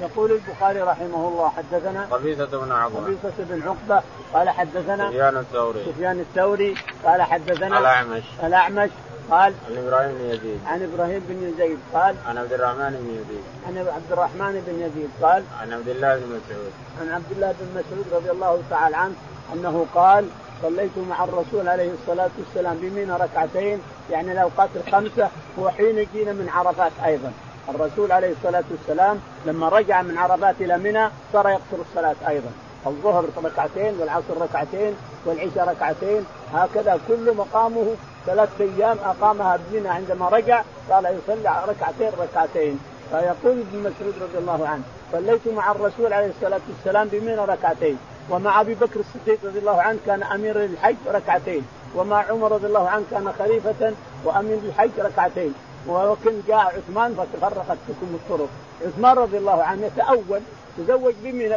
يقول 0.00 0.32
البخاري 0.32 0.80
رحمه 0.80 1.28
الله 1.28 1.52
حدثنا 1.56 2.06
قبيصة 2.10 2.46
بن 2.46 2.72
عقبة 2.72 3.00
قبيصة 3.00 3.32
بن 3.38 3.62
عقبة 3.62 4.02
قال 4.34 4.50
حدثنا 4.50 5.10
سفيان 5.10 5.36
الثوري. 5.36 5.84
سفيان 5.84 6.20
الثوري 6.20 6.74
قال 7.04 7.22
حدثنا 7.22 7.78
الأعمش. 7.78 8.22
الأعمش 8.44 8.90
قال 9.30 9.54
عن 9.68 9.86
إبراهيم 9.86 10.12
بن 10.18 10.24
يزيد. 10.24 10.60
عن 10.66 10.82
إبراهيم 10.82 11.22
بن 11.28 11.48
يزيد 11.48 11.78
قال 11.94 12.14
عن 12.26 12.38
عبد 12.38 12.52
الرحمن 12.52 12.90
بن 12.90 13.10
يزيد. 13.14 13.44
عن 13.66 13.78
عبد 13.94 14.12
الرحمن 14.12 14.62
بن 14.66 14.74
يزيد 14.80 15.10
قال 15.22 15.44
عن 15.60 15.72
عبد 15.72 15.88
الله 15.88 16.16
بن 16.16 16.26
مسعود. 16.26 16.72
عن 17.00 17.08
عبد 17.12 17.32
الله 17.32 17.54
بن 17.60 17.80
مسعود 17.80 18.06
رضي 18.12 18.30
الله 18.30 18.62
تعالى 18.70 18.96
عنه 18.96 19.14
أنه 19.54 19.86
قال 19.94 20.28
صليت 20.62 20.98
مع 21.10 21.24
الرسول 21.24 21.68
عليه 21.68 21.90
الصلاة 21.92 22.30
والسلام 22.38 22.76
بمنى 22.76 23.12
ركعتين 23.12 23.78
يعني 24.10 24.32
الأوقات 24.32 24.68
الخمسة 24.76 25.28
وحين 25.58 26.06
جينا 26.14 26.32
من 26.32 26.48
عرفات 26.48 26.92
أيضا. 27.04 27.32
الرسول 27.68 28.12
عليه 28.12 28.32
الصلاة 28.32 28.64
والسلام 28.70 29.20
لما 29.46 29.68
رجع 29.68 30.02
من 30.02 30.18
عرفات 30.18 30.54
إلى 30.60 30.78
منى 30.78 31.08
صار 31.32 31.48
يقصر 31.48 31.82
الصلاة 31.90 32.16
أيضا. 32.28 32.50
الظهر 32.86 33.24
ركعتين 33.44 34.00
والعصر 34.00 34.40
ركعتين 34.40 34.96
والعشاء 35.26 35.68
ركعتين 35.68 36.24
هكذا 36.54 37.00
كل 37.08 37.36
مقامه 37.36 37.94
ثلاث 38.26 38.48
أيام 38.60 38.96
أقامها 39.04 39.58
بمنى. 39.70 39.88
عندما 39.88 40.28
رجع 40.28 40.62
قال 40.90 41.04
يصلي 41.04 41.64
ركعتين 41.68 42.10
ركعتين. 42.20 42.78
فيقول 43.10 43.60
ابن 43.60 43.78
مسعود 43.78 44.14
رضي 44.20 44.38
الله 44.38 44.68
عنه 44.68 44.82
صليت 45.12 45.48
مع 45.48 45.70
الرسول 45.70 46.12
عليه 46.12 46.30
الصلاة 46.36 46.60
والسلام 46.68 47.08
بمنى 47.08 47.44
ركعتين. 47.44 47.98
ومع 48.30 48.60
أبي 48.60 48.74
بكر 48.74 49.00
الصديق 49.00 49.38
رضي 49.44 49.58
الله 49.58 49.82
عنه 49.82 49.98
كان 50.06 50.22
أمير 50.22 50.58
للحج 50.58 50.96
ركعتين 51.06 51.66
ومع 51.96 52.24
عمر 52.30 52.52
رضي 52.52 52.66
الله 52.66 52.88
عنه 52.88 53.04
كان 53.10 53.32
خليفة 53.38 53.92
وأمير 54.24 54.58
للحج 54.64 54.90
ركعتين. 54.98 55.54
ولكن 55.86 56.32
جاء 56.48 56.58
عثمان 56.58 57.14
فتفرقت 57.14 57.78
بكم 57.88 58.14
الطرق. 58.14 58.48
عثمان 58.86 59.16
رضي 59.16 59.38
الله 59.38 59.62
عنه 59.62 59.86
يتأول 59.86 60.40
تزوج 60.78 61.14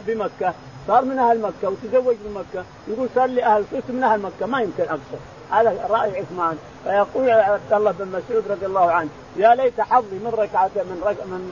بمكة 0.07 0.53
صار 0.87 1.05
من 1.05 1.19
أهل 1.19 1.41
مكة 1.41 1.69
وتزوج 1.69 2.15
بمكة 2.25 2.65
يقول 2.87 3.09
صار 3.15 3.25
لي 3.25 3.43
أهل 3.43 3.63
صرت 3.71 3.89
من 3.89 4.03
أهل 4.03 4.21
مكة 4.21 4.45
ما 4.45 4.61
يمكن 4.61 4.83
أقصر. 4.83 5.32
هذا 5.53 5.87
رأي 5.89 6.19
عثمان. 6.19 6.57
فيقول 6.83 7.29
عبد 7.29 7.73
الله 7.73 7.91
بن 7.91 8.07
مسعود 8.07 8.43
رضي 8.51 8.65
الله 8.65 8.91
عنه 8.91 9.09
يا 9.35 9.55
ليت 9.55 9.81
حظي 9.81 10.15
من 10.25 10.33
ركعه 10.37 10.71
من 10.75 11.01
رك 11.05 11.17
من 11.25 11.51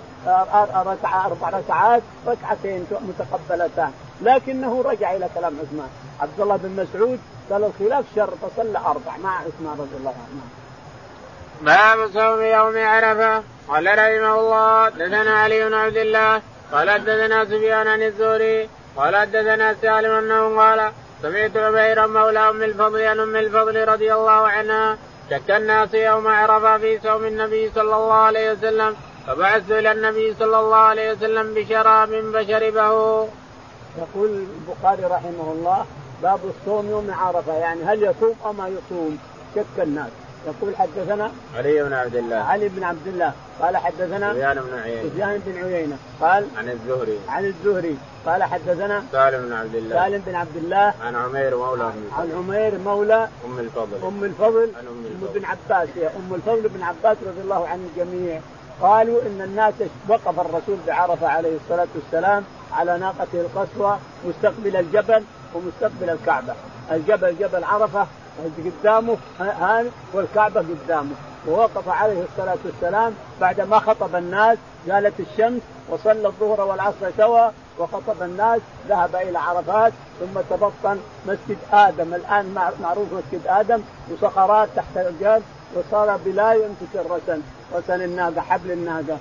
ركعه 0.85 1.27
أربع 1.27 1.49
ركعات 1.49 2.01
ركعتين 2.27 2.87
متقبلتان. 2.91 3.91
لكنه 4.21 4.81
رجع 4.81 5.15
إلى 5.15 5.29
كلام 5.35 5.53
عثمان. 5.61 5.89
عبد 6.21 6.39
الله 6.39 6.55
بن 6.55 6.83
مسعود 6.83 7.19
قال 7.51 7.63
الخلاف 7.63 8.05
شر 8.15 8.29
فصلى 8.41 8.77
أربع 8.77 9.17
مع 9.23 9.37
عثمان 9.37 9.75
رضي 9.79 9.97
الله 9.99 10.15
عنه. 10.25 10.43
باب 11.61 12.11
صوم 12.13 12.41
يوم 12.41 12.77
عرفة. 12.77 13.43
قال 13.67 13.85
رحمه 13.87 14.39
الله 14.39 14.89
دثنا 14.89 15.39
علي 15.39 15.65
بن 15.65 15.73
عبد 15.73 15.97
الله 15.97 16.41
قال 16.71 16.89
حدثنا 16.89 17.45
سفيان 17.45 17.87
عن 17.87 18.01
الزهري 18.01 18.69
قال 18.97 19.15
حدثنا 19.15 19.75
سالم 19.81 20.11
أنه 20.11 20.57
قال 20.57 20.91
سمعت 21.21 21.57
عبيرا 21.57 22.07
مولى 22.07 22.49
أم 22.49 22.63
الفضل 22.63 23.01
عن 23.01 23.19
أم 23.19 23.35
الفضل 23.35 23.87
رضي 23.87 24.13
الله 24.13 24.31
عنها 24.31 24.97
شك 25.29 25.51
الناس 25.51 25.93
يوم 25.93 26.27
عرفه 26.27 26.77
في 26.77 26.99
صوم 27.03 27.25
النبي 27.25 27.71
صلى 27.75 27.95
الله 27.95 28.13
عليه 28.13 28.51
وسلم 28.51 28.95
فبعثت 29.27 29.71
إلى 29.71 29.91
النبي 29.91 30.33
صلى 30.39 30.59
الله 30.59 30.77
عليه 30.77 31.11
وسلم 31.11 31.53
بشراب 31.53 32.09
فشربه. 32.33 33.27
يقول 33.97 34.29
البخاري 34.29 35.03
رحمه 35.03 35.51
الله 35.51 35.85
باب 36.23 36.39
الصوم 36.45 36.89
يوم 36.89 37.11
عرفة 37.11 37.53
يعني 37.53 37.83
هل 37.83 38.03
يصوم 38.03 38.35
أو 38.45 38.53
ما 38.53 38.67
يصوم 38.67 39.17
شك 39.55 39.79
الناس 39.83 40.09
يقول 40.47 40.75
حدثنا 40.75 41.31
علي 41.57 41.83
بن 41.83 41.93
عبد 41.93 42.15
الله. 42.15 42.35
علي 42.35 42.69
بن 42.69 42.83
عبد 42.83 43.07
الله. 43.07 43.33
قال 43.61 43.77
حدثنا 43.77 44.33
سفيان 44.33 44.59
بن 44.59 44.79
عيينة. 44.79 45.09
سفيان 45.09 45.41
بن 45.45 45.63
عيينة. 45.63 45.97
قال 46.21 46.47
عن 46.57 46.69
الزهري. 46.69 47.19
عن 47.29 47.45
الزهري. 47.45 47.97
قال 48.25 48.43
حدثنا 48.43 49.03
سالم 49.11 49.45
بن 49.45 49.53
عبد 49.53 49.75
الله. 49.75 49.95
سالم 49.95 50.21
بن 50.25 50.35
عبد 50.35 50.57
الله. 50.57 50.93
عن 51.05 51.15
عمير 51.15 51.57
مولى 51.57 51.91
عن 52.17 52.31
عمير 52.37 52.77
مولى 52.77 53.29
أم 53.45 53.59
الفضل. 53.59 54.07
أم 54.07 54.23
الفضل. 54.23 54.69
عن 54.77 54.87
أم 54.87 55.05
الفضل. 55.05 55.39
بن 55.39 55.45
عباس. 55.45 55.89
يا 55.95 56.09
أم 56.09 56.33
الفضل 56.33 56.69
بن 56.69 56.83
عباس 56.83 57.17
رضي 57.27 57.41
الله 57.41 57.67
عن 57.67 57.89
الجميع 57.89 58.39
قالوا 58.81 59.21
إن 59.21 59.41
الناس 59.41 59.73
وقف 60.09 60.39
الرسول 60.39 60.77
بعرفة 60.87 61.27
عليه 61.27 61.55
الصلاة 61.55 61.87
والسلام 61.95 62.43
على 62.71 62.97
ناقته 62.97 63.41
القصوى 63.41 63.97
مستقبل 64.25 64.75
الجبل 64.75 65.23
ومستقبل 65.55 66.09
الكعبة، 66.09 66.53
الجبل 66.91 67.35
جبل 67.39 67.63
عرفة 67.63 68.07
قدامه 68.65 69.17
هان 69.39 69.91
والكعبة 70.13 70.59
قدامه. 70.59 71.15
ووقف 71.47 71.89
عليه 71.89 72.23
الصلاة 72.23 72.57
والسلام 72.65 73.13
بعد 73.41 73.61
ما 73.61 73.79
خطب 73.79 74.15
الناس 74.15 74.57
زالت 74.87 75.19
الشمس 75.19 75.61
وصلى 75.89 76.27
الظهر 76.27 76.61
والعصر 76.61 77.11
سوا 77.17 77.49
وخطب 77.79 78.21
الناس 78.21 78.61
ذهب 78.89 79.15
إلى 79.15 79.39
عرفات 79.39 79.93
ثم 80.19 80.41
تبطن 80.49 80.99
مسجد 81.27 81.57
آدم. 81.73 82.13
الآن 82.13 82.73
معروف 82.81 83.07
مسجد 83.13 83.47
آدم 83.47 83.81
وصخرات 84.11 84.69
تحت 84.75 84.97
الجبل 84.97 85.41
وصار 85.75 86.17
بلا 86.25 86.53
يمسك 86.53 86.95
الرسن 86.95 87.41
رسن 87.75 88.01
الناقة 88.01 88.41
حبل 88.41 88.71
الناقة. 88.71 89.17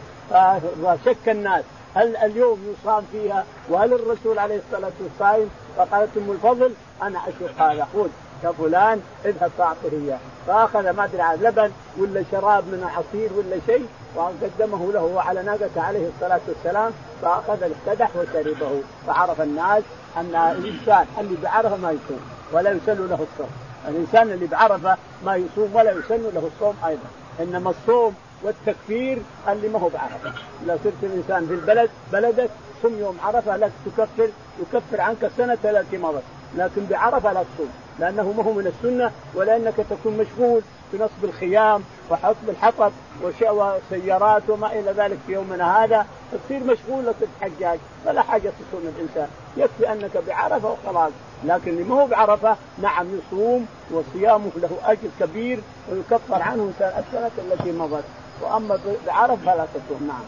فشك 1.05 1.29
الناس. 1.29 1.65
هل 1.95 2.17
اليوم 2.17 2.75
يصام 2.75 3.05
فيها؟ 3.13 3.45
وهل 3.69 3.93
الرسول 3.93 4.39
عليه 4.39 4.61
الصلاة 4.67 4.93
والسلام 5.01 5.49
فقالت 5.77 6.17
ام 6.17 6.31
الفضل؟ 6.31 6.73
أنا 7.03 7.19
اشق 7.19 7.63
هذا. 7.63 7.87
خذ 7.95 8.09
يا 8.45 8.53
فلان 8.53 9.01
اذهب 9.25 9.51
فاعطه 9.59 9.91
إياه. 9.93 10.19
فأخذ 10.47 10.91
ما 10.91 11.05
أدري 11.05 11.49
لبن 11.49 11.71
ولا 11.99 12.23
شراب 12.31 12.65
من 12.65 12.91
عصير 12.97 13.31
ولا 13.37 13.61
شيء 13.67 13.87
وقدمه 14.17 14.93
له 14.93 15.03
وعلى 15.03 15.43
ناقته 15.43 15.83
عليه 15.83 16.09
الصلاة 16.09 16.41
والسلام 16.49 16.93
فأخذ 17.23 17.63
القدح 17.63 18.11
وشربه. 18.17 18.83
فعرف 19.07 19.41
الناس 19.41 19.83
أن 20.17 20.35
الإنسان 20.35 21.07
اللي 21.21 21.37
بعرفه 21.43 21.77
ما 21.77 21.91
يصوم 21.91 22.21
ولا 22.53 22.71
يسن 22.71 23.09
له 23.09 23.27
الصوم. 23.33 23.51
الإنسان 23.89 24.31
اللي 24.31 24.47
بعرفه 24.47 24.97
ما 25.25 25.37
يصوم 25.37 25.71
ولا 25.75 25.91
يسن 25.91 26.23
له 26.35 26.51
الصوم 26.55 26.77
أيضا. 26.87 27.09
إنما 27.41 27.71
الصوم 27.71 28.15
والتكفير 28.43 29.23
اللي 29.49 29.69
ما 29.69 29.79
هو 29.79 29.89
بعرفه. 29.89 30.33
لو 30.67 30.79
صرت 30.85 31.03
الإنسان 31.03 31.47
في 31.47 31.55
البلد 31.55 31.91
بلدك 32.13 32.51
صم 32.83 32.99
يوم 32.99 33.19
عرفه 33.25 33.57
لك 33.57 33.73
تكفر 33.87 34.29
يكفر 34.61 35.01
عنك 35.01 35.25
السنة 35.25 35.59
التي 35.65 35.99
مضت 35.99 36.23
لكن 36.57 36.85
بعرفه 36.91 37.33
لا 37.33 37.45
تصوم. 37.55 37.71
لأنه 37.99 38.33
ما 38.37 38.45
هو 38.45 38.53
من 38.53 38.67
السنة 38.67 39.11
ولأنك 39.35 39.75
تكون 39.91 40.17
مشغول 40.17 40.63
بنصب 40.93 41.25
الخيام 41.25 41.83
وحطب 42.11 42.49
الحطب 42.49 42.93
وسيارات 43.23 44.43
وما 44.49 44.73
إلى 44.73 44.91
ذلك 44.91 45.19
في 45.27 45.33
يومنا 45.33 45.85
هذا 45.85 46.07
تصير 46.33 46.61
مشغول 46.61 47.15
الحجاج 47.23 47.79
فلا 48.05 48.23
حاجة 48.23 48.53
تصوم 48.71 48.93
الإنسان. 48.97 49.29
يكفي 49.57 49.93
أنك 49.93 50.11
بعرفة 50.29 50.71
وخلاص. 50.71 51.13
لكن 51.45 51.71
اللي 51.71 51.85
ما 51.85 52.03
هو 52.03 52.07
بعرفة 52.07 52.57
نعم 52.83 53.07
يصوم 53.19 53.67
وصيامه 53.91 54.51
له 54.57 54.71
أجر 54.85 55.09
كبير 55.21 55.61
ويكفر 55.91 56.43
عنه 56.43 56.73
السنة 56.81 57.31
التي 57.39 57.73
مضت. 57.73 58.05
وأما 58.43 58.79
بعرفة 59.07 59.37
فلا 59.37 59.67
تصوم. 59.75 60.09
نعم. 60.09 60.25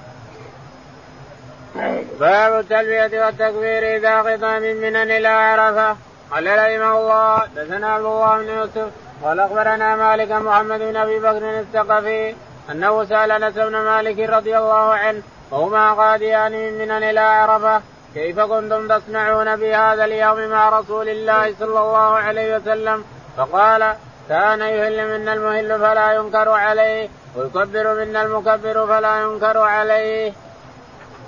باب 2.20 2.60
التلبية 2.60 3.24
والتكبير 3.24 3.96
إذا 3.96 4.22
قضى 4.22 4.60
من 4.60 4.76
منن 4.76 5.10
إلى 5.10 5.28
عرفة. 5.28 5.96
قال 6.32 6.46
رحمه 6.46 6.92
الله 7.00 7.46
دثنا 7.56 7.88
عبد 7.94 8.04
الله 8.04 8.38
بن 8.38 8.48
يوسف 8.48 8.88
قال 9.24 9.40
أخبرنا 9.40 9.96
مالك 9.96 10.30
محمد 10.32 10.80
بن 10.80 10.96
أبي 10.96 11.18
بكر 11.18 11.60
الثقفي 11.60 12.34
أنه 12.70 13.04
سأل 13.04 13.30
أنس 13.32 13.54
بن 13.54 13.76
مالك 13.76 14.18
رضي 14.18 14.58
الله 14.58 14.94
عنه 14.94 15.22
وهما 15.50 15.92
قاديان 15.92 16.52
من 16.52 16.78
منن 16.78 17.02
إلى 17.02 17.20
عرفة 17.20 17.82
كيف 18.14 18.40
كنتم 18.40 18.88
تصنعون 18.88 19.56
في 19.56 19.74
هذا 19.74 20.04
اليوم 20.04 20.48
مع 20.48 20.68
رسول 20.68 21.08
الله 21.08 21.54
صلى 21.60 21.80
الله 21.80 22.10
عليه 22.26 22.56
وسلم؟ 22.56 23.04
فقال 23.36 23.94
كان 24.28 24.60
يهل 24.60 24.98
منا 25.12 25.32
المهل 25.32 25.80
فلا 25.80 26.12
ينكر 26.12 26.48
عليه 26.48 27.08
ويكبر 27.36 27.94
منا 27.94 28.22
المكبر 28.22 28.86
فلا 28.86 29.22
ينكر 29.22 29.58
عليه. 29.58 30.32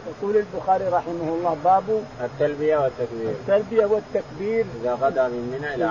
يقول 0.07 0.37
البخاري 0.37 0.89
رحمه 0.89 1.29
الله 1.29 1.57
باب 1.65 2.05
التلبية 2.21 2.77
والتكبير. 2.77 3.31
التلبية 3.31 3.87
والتكبير 3.87 4.65
إذا 4.83 4.95
غدا 4.95 5.29
من 5.29 5.59
منى 5.59 5.75
إلى 5.75 5.85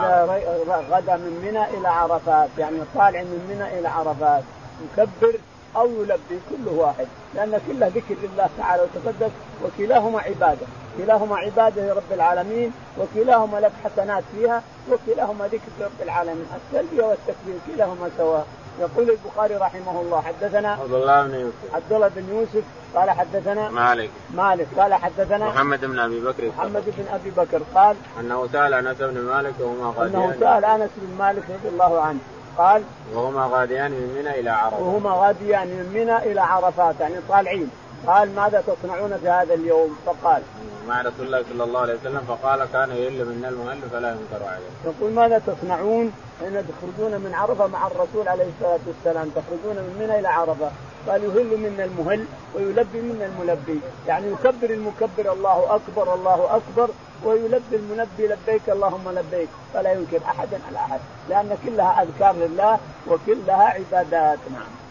إذا 0.63 0.84
غدا 0.91 1.15
من 1.15 1.41
منى 1.45 1.78
إلى 1.78 1.88
عرفات 1.88 2.49
يعني 2.58 2.78
طالع 2.95 3.21
من 3.21 3.45
منى 3.49 3.80
إلى 3.80 3.88
عرفات. 3.88 4.43
يكبر 4.84 5.39
أو 5.76 5.88
يلبي 5.88 6.39
كل 6.49 6.67
واحد. 6.67 7.08
لأن 7.36 7.62
كلها 7.67 7.89
ذكر 7.89 8.15
لله 8.23 8.49
تعالى 8.58 8.84
وتقدس 8.84 9.32
وكلاهما 9.65 10.19
عبادة. 10.19 10.67
كلاهما 10.97 11.38
عبادة 11.38 11.88
لرب 11.88 12.12
العالمين 12.12 12.71
وكلاهما 12.99 13.58
لك 13.58 13.71
حسنات 13.84 14.23
فيها 14.36 14.63
وكلاهما 14.91 15.47
ذكر 15.47 15.71
لرب 15.80 16.02
العالمين. 16.04 16.45
التلبية 16.56 17.04
والتكبير 17.04 17.56
كلاهما 17.67 18.10
سواء. 18.17 18.45
يقول 18.79 19.09
البخاري 19.09 19.55
رحمه 19.55 20.01
الله 20.01 20.21
حدثنا 20.21 20.71
عبد 20.71 20.93
الله 20.93 21.23
بن 21.23 21.33
يوسف. 21.33 21.75
عبد 21.75 21.93
الله 21.93 22.07
بن 22.07 22.29
يوسف 22.29 22.63
قال 22.95 23.12
حدثنا 23.12 23.69
مالك. 23.69 24.09
مالك 24.33 24.67
قال 24.77 24.93
حدثنا 24.93 25.45
محمد 25.49 25.86
بن 25.86 25.99
أبي 25.99 26.19
بكر. 26.19 26.47
محمد 26.57 26.83
بن 26.97 27.05
أبي 27.13 27.29
بكر 27.29 27.62
قال 27.75 27.95
أنه 28.19 28.47
سأل 28.47 28.73
أنس 28.73 28.97
بن 28.97 29.21
مالك 29.21 29.53
وهما 29.59 29.93
غاديان 29.97 30.21
أنه 30.21 30.39
سأل 30.39 30.65
أنس 30.65 30.89
بن 30.97 31.17
مالك 31.17 31.43
رضي 31.49 31.69
الله 31.69 32.01
عنه. 32.01 32.19
قال 32.57 32.83
وهما 33.13 33.49
غاديان 33.51 33.91
من 33.91 34.15
منى 34.17 34.39
إلى 34.39 34.49
عرفات 34.49 34.79
وهما 34.79 35.12
غاديان 35.12 35.67
من 35.67 35.91
منى 35.93 36.17
إلى 36.17 36.41
عرفات 36.41 36.95
يعني 36.99 37.15
طالعين. 37.29 37.69
قال 38.07 38.35
ماذا 38.35 38.63
تصنعون 38.67 39.17
في 39.17 39.29
هذا 39.29 39.53
اليوم؟ 39.53 39.97
فقال 40.05 40.41
مع 40.87 41.01
رسول 41.01 41.25
الله 41.25 41.43
صلى 41.53 41.63
الله 41.63 41.79
عليه 41.79 41.93
وسلم 41.93 42.21
فقال 42.27 42.65
كان 42.73 42.91
يهل 42.91 43.25
منا 43.25 43.49
المهل 43.49 43.81
فلا 43.91 44.09
ينكر 44.09 44.45
عليه. 44.45 44.93
يقول 44.93 45.11
ماذا 45.11 45.41
تصنعون 45.47 46.11
حين 46.39 46.63
تخرجون 46.67 47.21
من 47.21 47.33
عرفة 47.33 47.67
مع 47.67 47.87
الرسول 47.87 48.27
عليه 48.27 48.45
الصلاة 48.45 48.79
والسلام 48.87 49.29
تخرجون 49.29 49.75
من 49.75 49.95
منى 49.99 50.19
إلى 50.19 50.27
عرفة 50.27 50.71
قال 51.07 51.23
يهل 51.23 51.57
منا 51.57 51.83
المهل 51.83 52.25
ويلبي 52.55 53.01
منا 53.01 53.25
الملبي 53.25 53.79
يعني 54.07 54.27
يكبر 54.27 54.69
المكبر 54.69 55.33
الله 55.33 55.75
أكبر 55.75 56.13
الله 56.13 56.55
أكبر 56.55 56.89
ويلبي 57.25 57.75
المنبي 57.75 58.27
لبيك 58.27 58.69
اللهم 58.69 59.09
لبيك 59.09 59.49
فلا 59.73 59.91
ينكر 59.91 60.19
أحدا 60.25 60.59
على 60.67 60.77
أحد 60.77 60.99
لأن 61.29 61.57
كلها 61.65 62.03
أذكار 62.03 62.35
لله 62.35 62.79
وكلها 63.07 63.63
عبادات 63.63 64.39
نعم. 64.51 64.83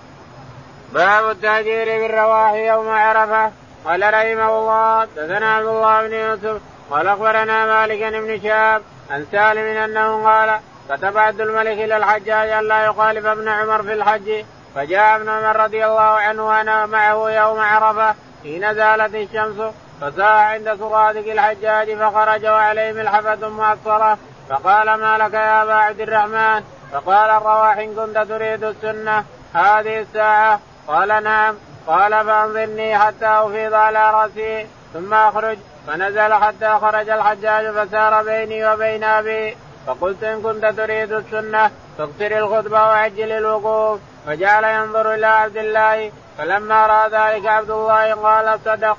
باب 0.92 1.30
التهجير 1.30 1.84
بالرواح 1.84 2.52
يوم 2.52 2.88
عرفة. 2.88 3.52
قال 3.84 4.02
رحمه 4.02 4.58
الله 4.58 5.04
دثنا 5.04 5.54
عبد 5.54 5.66
الله 5.66 6.02
بن 6.02 6.12
يوسف 6.12 6.60
قال 6.90 7.08
أخبرنا 7.08 7.66
مالك 7.66 8.14
بن 8.14 8.40
شهاب 8.42 8.82
عن 9.10 9.26
سالم 9.32 9.76
أنه 9.76 10.24
قال 10.24 10.60
كتب 10.90 11.18
عبد 11.18 11.40
الملك 11.40 11.78
إلى 11.78 11.96
الحجاج 11.96 12.48
الا 12.48 12.84
يخالف 12.84 13.26
ابن 13.26 13.48
عمر 13.48 13.82
في 13.82 13.92
الحج. 13.92 14.44
فجاء 14.74 15.16
ابن 15.16 15.28
عمر 15.28 15.56
رضي 15.56 15.86
الله 15.86 16.02
عنه 16.02 16.48
وأنا 16.48 16.86
معه 16.86 17.30
يوم 17.30 17.60
عرفة 17.60 18.14
حين 18.42 18.74
زالت 18.74 19.14
الشمس 19.14 19.72
فساء 20.00 20.26
عند 20.26 20.74
سرادق 20.78 21.32
الحجاج 21.32 21.96
فخرج 21.96 22.46
وعليه 22.46 22.92
ملحفة 22.92 23.48
معصرة 23.48 24.18
فقال 24.48 24.94
ما 24.94 25.18
لك 25.18 25.34
يا 25.34 25.62
أبا 25.62 25.74
عبد 25.74 26.00
الرحمن؟ 26.00 26.62
فقال 26.92 27.30
الرواح 27.30 27.78
إن 27.78 27.94
كنت 27.94 28.18
تريد 28.18 28.64
السنة. 28.64 29.24
هذه 29.54 30.00
الساعة 30.00 30.60
قال 30.88 31.24
نعم. 31.24 31.54
قال 31.86 32.10
فأنظرني 32.26 32.98
حتى 32.98 33.26
أفيض 33.26 33.74
على 33.74 34.10
رأسي 34.10 34.66
ثم 34.92 35.14
أخرج. 35.14 35.58
فنزل 35.86 36.34
حتى 36.34 36.78
خرج 36.80 37.08
الحجاج 37.08 37.70
فسار 37.70 38.22
بيني 38.22 38.72
وبين 38.72 39.04
أبي. 39.04 39.56
فقلت 39.86 40.24
إن 40.24 40.42
كنت 40.42 40.64
تريد 40.66 41.12
السنة 41.12 41.70
فاقصر 41.98 42.38
الخطبة 42.38 42.82
وعجل 42.82 43.32
الوقوف. 43.32 44.00
فجعل 44.26 44.64
ينظر 44.64 45.14
إلى 45.14 45.26
عبد 45.26 45.56
الله 45.56 46.12
فلما 46.38 46.86
رأى 46.86 47.08
ذلك 47.08 47.46
عبد 47.46 47.70
الله 47.70 48.14
قال 48.14 48.58
صدق. 48.64 48.96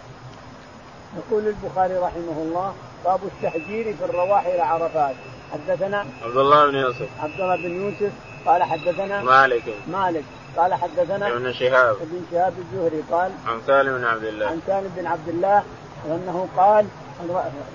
يقول 1.17 1.48
البخاري 1.48 1.93
رحمه 1.93 2.38
الله 2.38 2.76
باب 3.06 3.19
التحجير 3.24 3.96
في 3.98 4.06
الرواح 4.06 4.46
إلى 4.46 4.62
عرفات 4.62 5.15
حدثنا 5.54 6.06
عبد 6.26 6.38
الله 6.38 6.72
بن 6.72 6.76
يوسف. 6.76 7.08
عبد 7.24 7.39
الله 7.39 7.56
بن 7.56 7.86
يوسف 7.86 8.13
قال 8.46 8.63
حدثنا 8.63 9.22
مالك. 9.22 9.63
مالك. 9.88 10.24
قال 10.58 10.74
حدثنا 10.74 11.28
ابن 11.28 11.54
شهاب. 11.54 11.96
ابن 11.96 12.22
شهاب 12.32 12.54
الزهري 12.60 13.04
قال 13.12 13.32
عن 13.48 13.62
سالم 13.68 13.98
بن 13.98 14.06
عبد 14.06 14.24
الله. 14.24 14.48
عن 14.48 14.60
سالم 14.68 14.92
بن 14.98 15.08
عبد 15.08 15.30
الله 15.30 15.63
أنه 16.06 16.48
قال 16.58 16.86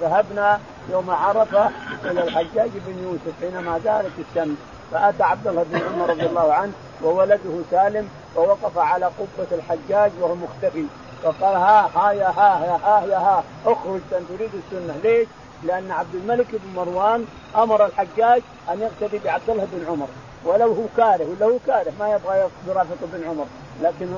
ذهبنا 0.00 0.60
يوم 0.90 1.10
عرفة 1.10 1.70
إلى 2.04 2.22
الحجاج 2.22 2.70
بن 2.86 3.02
يوسف 3.02 3.40
حينما 3.40 3.78
زالت 3.78 4.12
الشمس 4.18 4.56
فأتى 4.92 5.22
عبد 5.22 5.46
الله 5.46 5.62
بن 5.62 5.80
عمر 5.80 6.10
رضي 6.10 6.26
الله 6.26 6.52
عنه 6.52 6.72
وولده 7.02 7.62
سالم 7.70 8.08
فوقف 8.34 8.78
على 8.78 9.06
قبة 9.06 9.46
الحجاج 9.52 10.10
وهو 10.20 10.34
مختفي. 10.34 10.84
فقال 11.22 11.56
ها 11.56 11.90
ها 11.94 12.12
يا 12.12 12.28
ها 12.28 12.66
يا 12.66 12.78
ها 12.84 13.06
يا 13.06 13.18
ها 13.18 13.44
اخرج 13.66 14.00
تريد 14.10 14.50
السنة. 14.54 14.96
ليش؟ 15.02 15.28
لأن 15.64 15.90
عبد 15.90 16.14
الملك 16.14 16.46
بن 16.52 16.74
مروان 16.76 17.24
أمر 17.56 17.86
الحجاج 17.86 18.42
أن 18.72 18.80
يقتدي 18.80 19.18
بعبد 19.24 19.50
الله 19.50 19.68
بن 19.72 19.86
عمر. 19.88 20.08
ولو 20.44 20.72
هو 20.72 20.84
كاره 20.96 21.26
ولا 21.30 21.46
هو 21.46 21.58
كاره 21.66 21.92
ما 22.00 22.08
يبغى 22.08 22.48
يرافق 22.68 22.96
بن 23.12 23.28
عمر. 23.28 23.46
لكن 23.82 24.08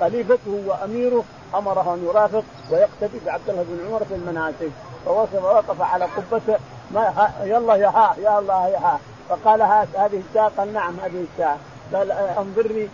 خليفته 0.00 0.62
وأميره 0.66 1.24
أمره 1.54 1.94
أن 1.94 2.04
يرافق 2.08 2.44
ويقتدي 2.70 3.18
بعبد 3.26 3.50
الله 3.50 3.64
بن 3.68 3.86
عمر 3.86 4.04
في 4.04 4.14
المناسك 4.14 4.70
فوصف 5.04 5.44
وقف 5.44 5.82
على 5.82 6.04
قبته 6.04 6.58
ما 6.90 7.30
يلا 7.42 7.76
يا 7.76 7.88
ها 7.88 8.16
يا 8.18 8.38
الله 8.38 8.68
يا 8.68 8.78
ها. 8.78 9.00
فقال 9.28 9.62
هذه 9.62 10.22
الساعة؟ 10.28 10.52
قال 10.56 10.72
نعم 10.72 10.94
هذه 11.00 11.26
الساعة. 11.32 11.58
قال 11.94 12.12
انظرني 12.12 12.88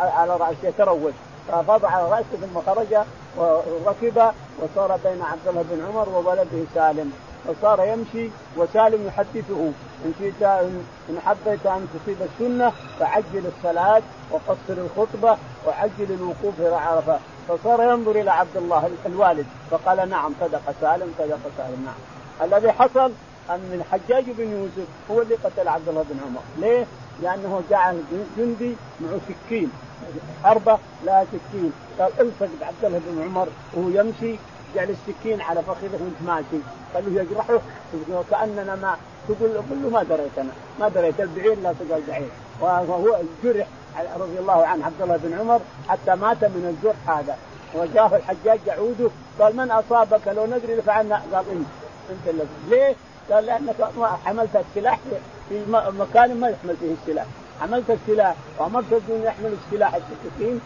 على 0.00 0.36
رأسي 0.36 0.66
يتروج 0.66 1.12
فافاض 1.48 1.84
على 1.84 2.10
رأسه 2.10 2.46
ثم 2.46 2.60
خرج 2.66 2.96
وركب 3.36 4.32
وصار 4.60 4.98
بين 5.04 5.22
عبد 5.22 5.48
الله 5.48 5.64
بن 5.70 5.86
عمر 5.88 6.08
وولده 6.08 6.64
سالم. 6.74 7.12
فصار 7.48 7.84
يمشي 7.84 8.30
وسالم 8.56 9.06
يحدثه. 9.06 9.72
إن 10.04 10.12
شئت 10.18 10.42
ان 10.42 11.20
حبيت 11.26 11.66
أن 11.66 11.88
تصيب 11.94 12.16
السنة 12.22 12.72
فعجل 13.00 13.44
الصلاة 13.56 14.02
وقصر 14.30 14.56
الخطبة 14.68 15.36
وعجل 15.66 16.10
الوقوف 16.10 16.60
إلى 16.60 16.76
عرفة. 16.76 17.18
فصار 17.48 17.82
ينظر 17.82 18.10
إلى 18.10 18.30
عبد 18.30 18.56
الله 18.56 18.90
الوالد 19.06 19.46
فقال 19.70 20.08
نعم 20.10 20.32
صدق 20.40 20.74
سالم 20.80 21.12
صدق 21.18 21.38
سالم 21.56 21.86
نعم. 21.86 22.48
الذي 22.48 22.72
حصل 22.72 23.12
أن 23.50 23.70
الحجاج 23.72 24.24
بن 24.28 24.52
يوسف 24.52 24.88
هو 25.10 25.22
اللي 25.22 25.34
قتل 25.34 25.68
عبد 25.68 25.88
الله 25.88 26.04
بن 26.10 26.20
عمر. 26.26 26.40
ليه؟ 26.58 26.86
لأنه 27.22 27.62
جعل 27.70 28.02
جندي 28.36 28.76
معه 29.00 29.20
سكين. 29.28 29.72
حربة 30.44 30.78
لا 31.04 31.24
سكين. 31.24 31.72
قال 31.98 32.12
الصق 32.20 32.48
بعبد 32.60 32.84
الله 32.84 33.00
بن 33.06 33.22
عمر 33.22 33.48
وهو 33.74 33.88
يمشي 33.88 34.36
جعل 34.74 34.90
السكين 34.90 35.40
على 35.40 35.62
فخذه 35.62 36.00
وانت 36.00 36.22
ماشي. 36.26 36.62
له 36.94 37.22
يجرحه 37.22 37.60
وكأننا 38.10 38.74
ما 38.74 38.96
تقول 39.28 39.50
قل 39.70 39.82
له 39.82 39.90
ما 39.90 40.02
دريت 40.02 40.38
أنا 40.38 40.50
ما 40.80 40.88
دريت 40.88 41.20
البعير 41.20 41.58
لا 41.58 41.72
تقال 41.72 42.02
بعير. 42.08 42.28
وهو 42.60 43.16
جرح 43.44 43.66
رضي 44.20 44.38
الله 44.38 44.66
عنه 44.66 44.86
عبد 44.86 45.02
الله 45.02 45.16
بن 45.16 45.38
عمر 45.40 45.60
حتى 45.88 46.14
مات 46.14 46.44
من 46.44 46.76
الجرح 46.76 47.18
هذا. 47.18 47.36
وجاه 47.74 48.16
الحجاج 48.16 48.60
يعوده 48.66 49.10
قال 49.40 49.56
من 49.56 49.70
أصابك؟ 49.70 50.28
لو 50.28 50.46
ندري 50.46 50.76
لفعلنا 50.76 51.22
قال 51.32 51.44
انت 51.50 51.66
إنت 52.10 52.28
الذي 52.34 52.48
ليه؟ 52.70 52.94
قال 53.30 53.46
لأنك 53.46 53.74
حملت 54.24 54.56
السلاح 54.56 54.98
في 55.48 55.64
مكان 55.98 56.40
ما 56.40 56.48
يحمل 56.48 56.76
فيه 56.80 56.94
السلاح. 57.02 57.26
حملت 57.60 57.90
السلاح 57.90 58.34
وأمرت 58.58 58.92
الدين 58.92 59.22
يحمل 59.22 59.56
السلاح 59.64 59.94
السكين. 59.94 60.60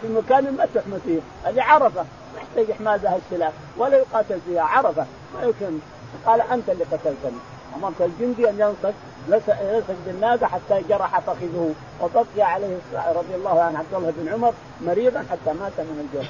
في 0.00 0.08
مكان 0.08 0.56
ما 0.56 0.66
تحمل 0.74 1.00
فيه. 1.04 1.20
هذه 1.44 1.62
عرفة 1.62 2.02
ما 2.34 2.40
يحتاج 2.40 2.70
احمال 2.70 3.20
السلاح 3.26 3.52
ولا 3.76 3.96
يقاتل 3.96 4.38
فيها 4.46 4.62
عرفة. 4.62 5.06
ما 5.34 5.42
يمكن 5.42 5.78
قال 6.26 6.40
أنت 6.40 6.68
اللي 6.68 6.84
قتلتني. 6.84 7.38
امرت 7.76 8.00
الجندي 8.00 8.50
أن 8.50 8.60
ينصت 8.60 8.94
يلصق 9.28 9.94
بالناقة 10.06 10.46
حتى 10.46 10.82
جرح 10.88 11.18
فخذه. 11.20 11.74
وبقي 12.00 12.42
عليه 12.42 12.78
رضي 12.94 13.34
الله 13.34 13.62
عنه 13.62 13.78
عبد 13.78 13.94
الله 13.94 14.12
بن 14.16 14.32
عمر 14.32 14.54
مريضا 14.80 15.24
حتى 15.30 15.52
مات 15.58 15.72
من 15.78 16.08
الجوع 16.08 16.24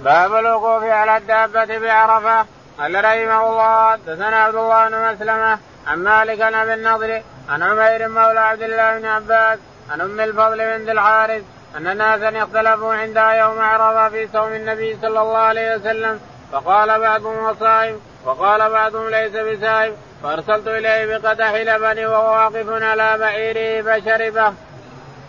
باب 0.00 0.34
الوقوف 0.34 0.84
على 0.84 1.16
الدابة 1.16 1.78
بعرفة 1.78 2.46
قال 2.78 3.04
رحمه 3.04 3.50
الله 3.50 3.90
حدثنا 3.90 4.36
عبد 4.36 4.54
الله 4.54 4.88
بن 4.88 5.12
مسلمة 5.12 5.58
عن 5.86 5.98
مالك 5.98 6.40
عن 6.40 6.54
أبي 6.54 6.74
النضر 6.74 7.22
عن 7.48 7.62
عمير 7.62 8.08
مولى 8.08 8.40
عبد 8.40 8.62
الله 8.62 8.98
بن 8.98 9.06
عباس 9.06 9.58
عن 9.90 10.00
أم 10.00 10.20
الفضل 10.20 10.78
بنت 10.78 10.88
الحارث 10.88 11.42
أن 11.76 11.96
ناسا 11.96 12.42
اختلفوا 12.42 12.94
عندها 12.94 13.32
يوم 13.32 13.58
عرفة 13.58 14.08
في 14.08 14.28
صوم 14.32 14.52
النبي 14.52 14.98
صلى 15.02 15.20
الله 15.20 15.38
عليه 15.38 15.76
وسلم 15.76 16.20
فقال 16.52 17.00
بعضهم 17.00 17.44
وصائم 17.44 18.00
وقال 18.26 18.70
بعضهم 18.70 19.08
ليس 19.08 19.32
بسائم 19.32 19.92
فأرسلت 20.22 20.68
إليه 20.68 21.06
بقدح 21.06 21.54
لبن 21.54 22.04
وهو 22.04 22.32
واقف 22.32 22.82
على 22.82 23.18
بعيره 23.18 23.82
فشربه. 23.82 24.52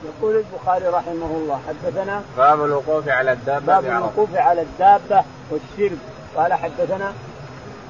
يقول 0.03 0.36
البخاري 0.36 0.88
رحمه 0.88 1.25
الله 1.25 1.62
حدثنا 1.67 2.23
باب 2.38 2.65
الوقوف 2.65 3.08
على 3.08 3.32
الدابة 3.32 3.65
باب 3.65 3.86
الوقوف 3.86 4.36
على 4.36 4.62
الدابة 4.62 5.23
والشرب. 5.51 5.97
قال 6.36 6.53
حدثنا 6.53 7.13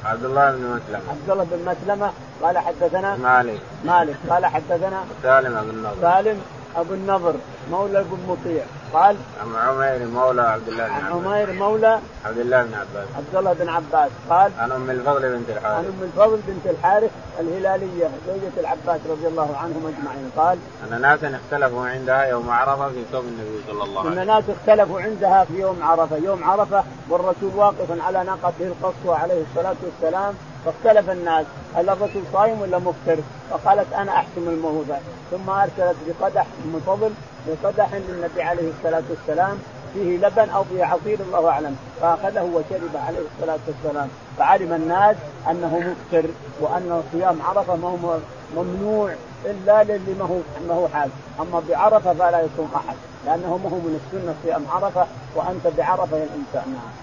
عبد 0.05 0.23
الله 0.23 0.51
بن 0.51 0.61
مسلمة. 0.61 1.01
عبد 1.09 1.29
الله 1.29 1.47
بن 1.51 1.71
مسلمة. 1.71 2.11
قال 2.43 2.57
حدثنا 2.57 3.15
مالك. 3.15 3.59
مالك. 3.85 4.15
قال 4.29 4.45
حدثنا 4.45 5.05
سالم 5.23 5.61
بن 5.61 5.69
النضر 5.69 6.01
سالم 6.01 6.41
أبو 6.75 6.93
النضر 6.93 7.35
مولى 7.71 7.99
ابو 7.99 8.15
مطيع 8.27 8.63
قال؟ 8.93 9.15
عن 9.41 9.55
عمير 9.55 10.07
مولى 10.07 10.41
عبد 10.41 10.67
الله 10.67 10.87
بن 10.87 10.93
عن 10.93 11.05
عباس. 11.05 11.25
عمير 11.25 11.53
مولى 11.53 11.99
عبد 12.25 12.37
الله 12.37 12.63
بن 12.63 12.73
عباس. 12.73 13.07
عبد 13.17 13.35
الله 13.35 13.53
بن 13.53 13.69
عباس. 13.69 14.11
قال؟ 14.29 14.51
عن 14.59 14.71
أم 14.71 14.89
الفضل 14.89 15.21
بنت 15.21 15.49
عن 15.49 15.57
الحارث 15.57 15.85
أم 15.85 16.03
الفضل 16.03 16.39
بنت 16.47 16.65
الحارث 16.65 17.11
الهلالية 17.39 18.09
زوجة 18.27 18.51
العباس 18.57 19.01
رضي 19.09 19.27
الله 19.27 19.57
عنهم 19.57 19.93
أجمعين. 19.97 20.31
قال؟ 20.37 20.57
أن 20.91 21.01
ناسا 21.01 21.39
اختلفوا 21.43 21.87
عندها 21.87 22.23
يوم 22.23 22.49
عرفة 22.49 22.89
في 22.89 23.03
صوم 23.11 23.25
النبي 23.25 23.63
صلى 23.67 23.83
الله 23.83 23.99
عليه 23.99 24.09
إن 24.09 24.13
وسلم. 24.13 24.27
ناس 24.27 24.43
اختلفوا 24.49 25.01
عندها 25.01 25.43
في 25.43 25.61
يوم 25.61 25.83
عرفة، 25.83 26.17
يوم 26.17 26.43
عرفة 26.43 26.83
والرسول 27.09 27.55
واقف 27.55 28.01
على 28.01 28.23
ناقته 28.23 28.51
القصوى 28.61 29.15
عليه 29.15 29.43
الصلاة 29.51 29.75
والسلام. 29.83 30.33
فاختلف 30.65 31.09
الناس 31.09 31.45
هل 31.75 31.89
الرسول 31.89 32.23
صايم 32.33 32.61
ولا 32.61 32.79
مفطر؟ 32.79 33.17
فقالت 33.49 33.93
أنا 33.93 34.11
احسم 34.11 34.47
الموضع 34.47 34.97
ثم 35.31 35.49
أرسلت 35.49 35.95
بقدح 36.07 36.45
ام 36.65 36.75
الفضل 36.75 37.11
بقدح 37.47 37.89
للنبي 37.93 38.41
عليه 38.41 38.71
الصلاة 38.77 39.03
والسلام 39.09 39.57
فيه 39.93 40.17
لبن 40.17 40.49
أو 40.49 40.63
فيه 40.63 40.85
عصير 40.85 41.19
الله 41.19 41.49
أعلم 41.49 41.75
فأخذه 42.01 42.41
وشرب 42.41 42.97
عليه 43.07 43.19
الصلاة 43.35 43.59
والسلام 43.67 44.09
فعلم 44.37 44.73
الناس 44.73 45.15
أنه 45.49 45.79
مفطر 45.79 46.29
وأن 46.59 47.03
صيام 47.11 47.41
عرفة 47.41 47.75
ما 47.75 47.87
هو 47.89 48.17
ممنوع 48.55 49.13
إلا 49.45 49.83
للي 49.83 50.13
ما 50.19 50.25
هو 50.25 50.37
ما 50.67 50.73
هو 50.73 50.87
حال 50.87 51.09
أما 51.39 51.63
بعرفة 51.69 52.13
فلا 52.13 52.39
يصوم 52.39 52.69
أحد 52.75 52.95
لأنه 53.25 53.59
ما 53.63 53.69
هو 53.69 53.75
من 53.75 53.99
السنة 54.05 54.35
صيام 54.43 54.65
عرفة 54.69 55.05
وأنت 55.35 55.67
بعرفة 55.77 56.17
الانسان 56.17 56.73
نعم. 56.73 57.02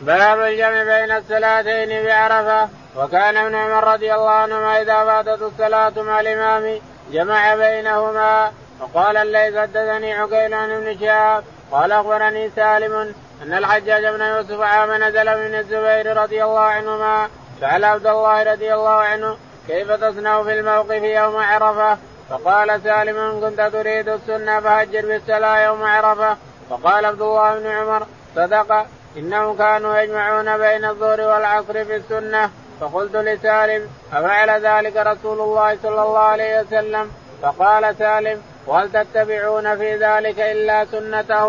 باب 0.00 0.40
الجمع 0.40 0.82
بين 0.82 1.16
الصلاتين 1.16 2.04
بعرفه 2.04 2.68
وكان 2.96 3.36
ابن 3.36 3.54
عمر 3.54 3.92
رضي 3.92 4.14
الله 4.14 4.30
عنهما 4.30 4.82
إذا 4.82 5.04
فاتت 5.04 5.42
الصلاة 5.42 5.92
مع 5.96 6.20
الإمام 6.20 6.80
جمع 7.12 7.54
بينهما. 7.54 8.52
وقال 8.80 9.16
الليث 9.16 9.56
حدثني 9.56 10.14
عقيل 10.14 10.54
عن 10.54 10.70
ابن 10.70 10.98
شهاب. 11.00 11.44
قال 11.72 11.92
أخبرني 11.92 12.50
سالم 12.50 13.14
أن 13.42 13.54
الحجاج 13.54 14.06
بن 14.06 14.20
يوسف 14.20 14.60
عام 14.60 15.02
نزل 15.02 15.24
من 15.24 15.54
الزبير 15.54 16.16
رضي 16.16 16.44
الله 16.44 16.60
عنهما. 16.60 17.28
سأل 17.60 17.84
عبد 17.84 18.06
الله 18.06 18.42
رضي 18.42 18.74
الله 18.74 19.00
عنه 19.00 19.36
كيف 19.68 19.92
تصنع 19.92 20.42
في 20.42 20.58
الموقف 20.58 21.02
يوم 21.02 21.36
عرفة؟ 21.36 21.98
فقال 22.30 22.80
سالم 22.84 23.40
كنت 23.40 23.60
تريد 23.60 24.08
السنة 24.08 24.60
فهجر 24.60 25.06
بالسلا 25.06 25.56
يوم 25.56 25.82
عرفة. 25.82 26.36
فقال 26.70 27.04
عبد 27.04 27.22
الله 27.22 27.58
بن 27.58 27.66
عمر 27.66 28.06
صدق. 28.36 28.86
إنهم 29.16 29.56
كانوا 29.56 29.98
يجمعون 29.98 30.58
بين 30.58 30.84
الظهر 30.84 31.20
والعصر 31.20 31.84
في 31.84 31.96
السنة 31.96 32.50
فقلت 32.80 33.16
لسالم 33.16 33.88
أفعل 34.12 34.50
ذلك 34.50 34.96
رسول 34.96 35.40
الله 35.40 35.78
صلى 35.82 36.02
الله 36.02 36.18
عليه 36.18 36.60
وسلم 36.60 37.10
فقال 37.42 37.96
سالم 37.98 38.42
وهل 38.66 38.92
تتبعون 38.92 39.76
في 39.76 39.96
ذلك 39.96 40.40
إلا 40.40 40.84
سنته. 40.84 41.46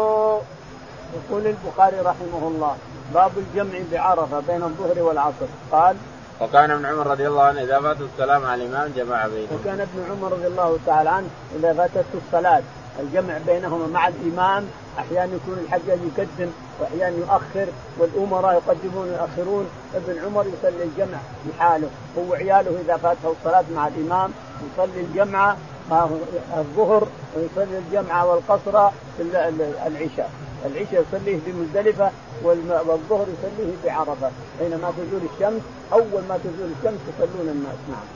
يقول 1.15 1.47
البخاري 1.47 1.99
رحمه 1.99 2.47
الله 2.47 2.77
باب 3.13 3.31
الجمع 3.37 3.79
بعرفة 3.91 4.39
بين 4.39 4.63
الظهر 4.63 5.03
والعصر 5.03 5.45
قال 5.71 5.95
وكان 6.41 6.71
ابن 6.71 6.85
عمر 6.85 7.07
رضي 7.07 7.27
الله 7.27 7.43
عنه 7.43 7.61
إذا 7.61 7.79
فاتت 7.79 8.01
السلام 8.01 8.45
على 8.45 8.65
الإمام 8.65 8.91
جمع 8.95 9.27
بينهم. 9.27 9.59
وكان 9.61 9.79
ابن 9.81 10.11
عمر 10.11 10.31
رضي 10.31 10.47
الله 10.47 10.79
تعالى 10.85 11.09
عنه 11.09 11.27
إذا 11.55 11.73
فاتته 11.73 12.19
الصلاة 12.25 12.61
الجمع 12.99 13.37
بينهما 13.45 13.87
مع 13.87 14.07
الإمام 14.07 14.67
أحيانا 14.99 15.35
يكون 15.35 15.57
الحجاج 15.65 15.99
يقدم 16.17 16.51
واحيانا 16.79 17.17
يؤخر 17.17 17.67
والأمراء 17.99 18.53
يقدمون 18.53 19.07
ويؤخرون. 19.09 19.65
ابن 19.95 20.25
عمر 20.25 20.45
يصلي 20.47 20.83
الجمع 20.83 21.17
لحاله 21.47 21.89
هو 22.17 22.31
وعياله 22.31 22.81
إذا 22.85 22.97
فاته 22.97 23.35
الصلاة 23.39 23.65
مع 23.75 23.87
الإمام 23.87 24.31
يصلي 24.73 25.01
الجمع 25.01 25.55
الظهر 26.57 27.07
ويصلي 27.35 27.77
الجمع 27.77 28.23
والقصر 28.23 28.89
العشاء. 29.87 30.31
العشاء 30.65 31.05
يصليه 31.09 31.39
بمزدلفه 31.45 32.11
والظهر 32.43 33.25
يصليه 33.37 33.73
بعرفه 33.85 34.31
حينما 34.59 34.91
تزول 34.97 35.21
الشمس 35.33 35.61
أول 35.93 36.23
ما 36.29 36.37
تزول 36.43 36.69
الشمس 36.79 36.99
يصلون 37.09 37.49
الناس. 37.49 37.77
نعم. 37.89 38.07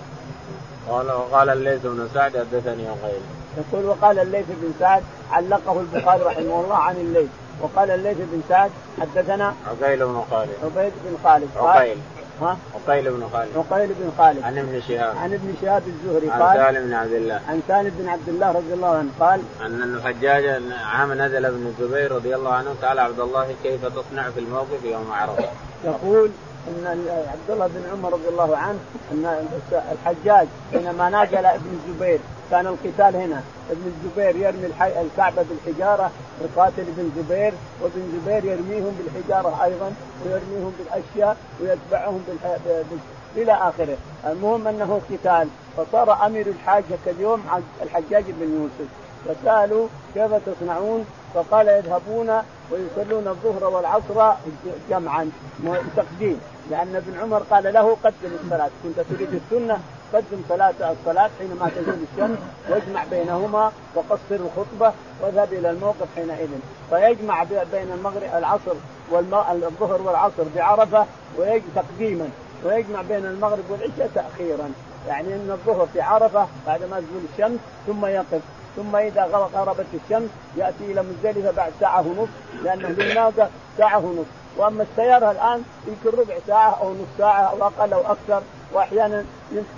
قال 0.89 1.11
وقال 1.11 1.49
الليث 1.49 1.81
بن 1.83 2.07
سعد 2.13 2.37
حدثني 2.37 2.83
وغيره. 2.83 3.21
يقول 3.57 3.85
وقال 3.85 4.19
الليث 4.19 4.45
بن 4.47 4.73
سعد 4.79 5.03
علقه 5.31 5.79
البخاري 5.79 6.23
رحمه 6.23 6.61
الله 6.61 6.75
عن 6.75 6.95
الليث. 6.95 7.29
وقال 7.61 7.91
الليث 7.91 8.17
بن 8.17 8.41
سعد 8.49 8.71
حدثنا 9.01 9.53
عقيل 9.67 10.05
بن 10.05 10.23
خالد. 10.31 10.49
عبيد 10.63 10.93
بن 11.05 11.17
خالد. 11.23 11.49
عقيل. 11.55 11.97
ها؟ 12.41 12.57
عقيل 12.75 13.11
بن 13.11 13.27
خالد. 13.33 13.49
عقيل 13.57 13.87
بن 13.87 14.11
خالد. 14.17 14.43
عن 14.43 14.57
ابن 14.57 14.81
شهاب. 14.87 15.17
عن 15.17 15.33
ابن 15.33 15.53
شهاب 15.61 15.83
الزهري 15.87 16.29
قال 16.29 16.41
عن 16.41 16.73
سالم 16.73 16.87
بن 16.87 16.93
عبد 16.93 17.13
الله. 17.13 17.41
عن 17.49 17.61
سالم 17.67 17.91
بن 17.99 18.09
عبد 18.09 18.29
الله 18.29 18.51
رضي 18.51 18.73
الله 18.73 18.95
عنه 18.95 19.09
قال 19.19 19.41
أن 19.61 19.83
الحجاج 19.83 20.61
عام 20.93 21.13
نزل 21.13 21.45
ابن 21.45 21.67
الزبير 21.67 22.11
رضي 22.11 22.35
الله 22.35 22.53
عنه. 22.53 22.75
قال 22.81 22.99
عبد 22.99 23.19
الله 23.19 23.55
كيف 23.63 23.85
تصنع 23.85 24.29
في 24.29 24.39
الموقف 24.39 24.83
يوم 24.83 25.11
عرفة؟ 25.11 25.49
يقول 25.85 26.31
إن 26.67 27.05
عبد 27.27 27.49
الله 27.49 27.67
بن 27.67 27.83
عمر 27.91 28.13
رضي 28.13 28.27
الله 28.29 28.57
عنه 28.57 28.79
أن 29.11 29.47
الحجاج 29.91 30.47
حينما 30.71 31.09
نازل 31.09 31.45
ابن 31.45 31.79
الزبير 31.87 32.19
كان 32.51 32.67
القتال 32.67 33.15
هنا. 33.15 33.41
ابن 33.71 33.91
الزبير 33.93 34.35
يرمي 34.35 34.65
الحي... 34.65 35.01
الكعبة 35.01 35.45
بالحجارة 35.49 36.11
يقاتل 36.41 36.81
ابن 36.81 37.11
زبير 37.17 37.53
وابن 37.81 38.21
زبير 38.25 38.45
يرميهم 38.45 38.97
بالحجارة 38.99 39.63
أيضا 39.63 39.93
ويرميهم 40.25 40.73
بالأشياء 40.79 41.37
ويتبعهم 41.61 42.23
بالح... 42.27 42.57
بال... 42.65 42.99
إلى 43.35 43.53
آخره، 43.53 43.97
المهم 44.25 44.67
أنه 44.67 45.01
قتال. 45.11 45.47
فصار 45.77 46.25
أمير 46.25 46.47
الحاج 46.47 46.83
اليوم 47.07 47.43
الحجاج 47.83 48.23
بن 48.27 48.61
يوسف. 48.61 48.91
فسألوا 49.25 49.87
كيف 50.13 50.31
تصنعون؟ 50.33 51.05
فقال 51.33 51.67
يذهبون 51.67 52.29
ويصلون 52.71 53.27
الظهر 53.27 53.69
والعصر 53.69 54.33
جمعا 54.89 55.31
تقديم. 55.97 56.41
لأن 56.71 56.95
ابن 56.95 57.19
عمر 57.19 57.43
قال 57.51 57.73
له 57.73 57.97
قدم 58.03 58.31
الصلاة. 58.43 58.69
كنت 58.83 58.99
تريد 58.99 59.29
السنة 59.33 59.79
قدم 60.13 60.41
صلاة 60.49 60.73
الصلاة 60.91 61.29
حينما 61.39 61.69
تزول 61.75 62.05
الشمس 62.13 62.37
واجمع 62.69 63.03
بينهما 63.03 63.71
وقصر 63.95 64.19
الخطبة 64.31 64.93
واذهب 65.21 65.53
إلى 65.53 65.69
الموقف 65.69 66.07
حينئذ. 66.15 66.49
فيجمع 66.89 67.43
بين 67.43 67.91
المغرب 67.91 68.29
العصر 68.35 68.75
والظهر 69.11 70.01
والعصر 70.01 70.43
بعرفة 70.55 71.05
ويجمع 71.37 71.67
تقديما. 71.75 72.29
ويجمع 72.65 73.01
بين 73.01 73.25
المغرب 73.25 73.63
والعشاء 73.69 74.09
تأخيرا. 74.15 74.71
يعني 75.07 75.27
أن 75.27 75.51
الظهر 75.51 75.87
في 75.93 76.01
عرفة 76.01 76.47
بعد 76.67 76.83
ما 76.83 76.99
تزول 76.99 77.21
الشمس 77.33 77.59
ثم 77.87 78.05
يقف. 78.05 78.41
ثم 78.75 78.95
إذا 78.95 79.23
غربت 79.53 79.85
الشمس 79.93 80.29
يأتي 80.57 80.91
إلى 80.91 81.03
مزدلفة 81.03 81.51
بعد 81.51 81.71
ساعة 81.79 82.07
ونصف 82.07 82.63
لأنه 82.63 82.89
للناقه 82.89 83.49
ساعة 83.77 83.97
ونصف 84.05 84.27
وأما 84.57 84.83
السيارة 84.91 85.31
الآن 85.31 85.63
يمكن 85.87 86.17
ربع 86.17 86.35
ساعة 86.47 86.79
أو 86.81 86.93
نصف 86.93 87.17
ساعة 87.17 87.41
أو 87.41 87.67
أقل 87.67 87.93
أو 87.93 88.01
أكثر 88.01 88.41
وأحيانا 88.73 89.25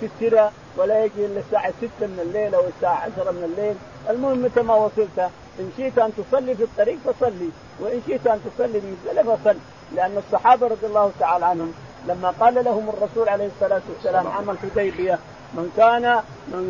يكسرها 0.02 0.52
ولا 0.76 1.04
يجي 1.04 1.26
إلا 1.26 1.40
الساعة 1.40 1.72
6 1.78 2.06
من 2.06 2.18
الليل 2.22 2.54
أو 2.54 2.62
الساعة 2.76 3.08
10 3.18 3.30
من 3.30 3.44
الليل. 3.44 3.76
المهم 4.10 4.44
متى 4.44 4.62
ما 4.62 4.74
وصلت 4.74 5.30
إن 5.60 5.72
شئت 5.76 5.98
أن 5.98 6.12
تصلي 6.16 6.54
في 6.54 6.62
الطريق 6.62 6.98
فصلي 7.04 7.48
وإن 7.80 8.02
شئت 8.06 8.26
أن 8.26 8.40
تصلي 8.44 8.80
في 8.80 8.86
مزدلفه 8.86 9.36
فصل 9.36 9.56
لأن 9.94 10.18
الصحابة 10.26 10.66
رضي 10.66 10.86
الله 10.86 11.10
تعالى 11.20 11.46
عنهم 11.46 11.72
لما 12.08 12.30
قال 12.40 12.64
لهم 12.64 12.88
الرسول 12.88 13.28
عليه 13.28 13.46
الصلاة 13.56 13.82
والسلام 13.94 14.26
عام 14.26 14.50
الحديبية 14.50 15.18
من 15.56 15.72
كان 15.76 16.20
من, 16.48 16.62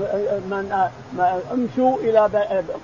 من 0.50 1.42
امشوا 1.52 1.96
إلى 1.96 2.20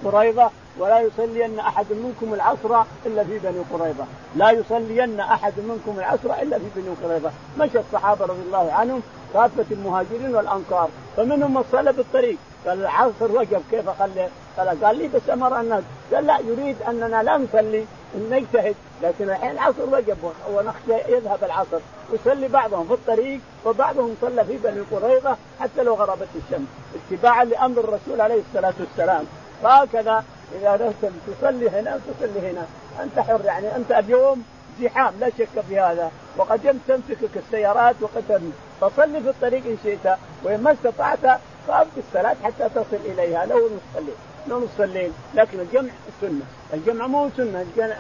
قريظة 0.05 0.51
ولا 0.79 1.01
يصلين 1.01 1.59
أحد 1.59 1.87
منكم 1.91 2.35
العصر 2.35 2.83
إلا 3.07 3.25
في 3.25 3.39
بني 3.39 3.63
قريظة، 3.73 4.05
لا 4.37 4.51
يصلين 4.51 5.21
أحد 5.21 5.53
منكم 5.59 5.99
العصر 5.99 6.43
إلا 6.43 6.59
في 6.59 6.65
بني 6.77 6.95
قريظة، 7.05 7.31
مشى 7.59 7.79
الصحابة 7.79 8.25
رضي 8.25 8.43
الله 8.47 8.73
عنهم 8.73 9.03
كافة 9.35 9.65
المهاجرين 9.71 10.35
والأنصار، 10.35 10.89
فمنهم 11.17 11.55
من 11.55 11.65
صلى 11.73 11.93
بالطريق، 11.93 12.37
قال 12.67 12.81
العصر 12.81 13.33
وقف 13.33 13.63
كيف 13.71 13.89
قال 13.89 14.29
قال 14.57 14.85
قال 14.85 14.99
لي 14.99 15.09
بس 15.09 15.31
أمر 15.33 15.61
الناس، 15.61 15.83
قال 16.15 16.27
لا 16.27 16.39
يريد 16.39 16.77
أننا 16.89 17.23
لا 17.23 17.39
نصلي. 17.39 17.85
نجتهد 18.15 18.75
لكن 19.03 19.31
الحين 19.31 19.51
العصر 19.51 19.91
وقف 19.93 20.17
ونخشى 20.51 21.13
يذهب 21.13 21.45
العصر 21.45 21.79
يصلي 22.13 22.49
بعضهم 22.49 22.87
في 22.87 22.95
الطريق 22.95 23.41
وبعضهم 23.65 24.17
صلى 24.21 24.45
في 24.45 24.57
بني 24.57 24.81
قريظة 24.81 25.37
حتى 25.61 25.83
لو 25.83 25.95
غربت 25.95 26.29
الشمس 26.37 26.69
اتباعا 26.95 27.45
لأمر 27.45 27.79
الرسول 27.79 28.21
عليه 28.21 28.43
الصلاة 28.49 28.75
والسلام. 28.81 29.25
فهكذا 29.63 30.25
إذا 30.61 30.71
اردت 30.71 31.13
تصلي 31.27 31.69
هنا 31.69 32.01
تصلي 32.21 32.51
هنا 32.51 32.67
أنت 33.03 33.19
حر 33.19 33.45
يعني 33.45 33.77
أنت 33.77 33.91
اليوم 33.91 34.43
زحام 34.83 35.15
لا 35.21 35.31
شك 35.39 35.61
في 35.69 35.81
هذا. 35.81 36.11
وقد 36.37 36.79
تمسكك 36.89 37.37
السيارات 37.37 37.97
وقد 38.01 38.53
فصلي 38.81 39.21
في 39.21 39.29
الطريق 39.29 39.67
إن 39.67 39.79
شئت 39.85 40.17
وإن 40.45 40.63
ما 40.63 40.73
استطعت 40.73 41.41
فأبقي 41.69 42.01
الصلاة 42.09 42.37
حتى 42.45 42.69
تصل 42.75 42.99
إليها 43.05 43.47
لو 43.47 43.57
نصلي 43.57 44.13
لو 44.49 44.61
نصلي 44.65 45.11
لكن 45.35 45.61
الجمع 45.61 45.91
سنة. 46.21 46.43
الجمع 46.75 47.07
مو 47.07 47.31
سنة 47.37 47.65
الجمع 47.83 47.97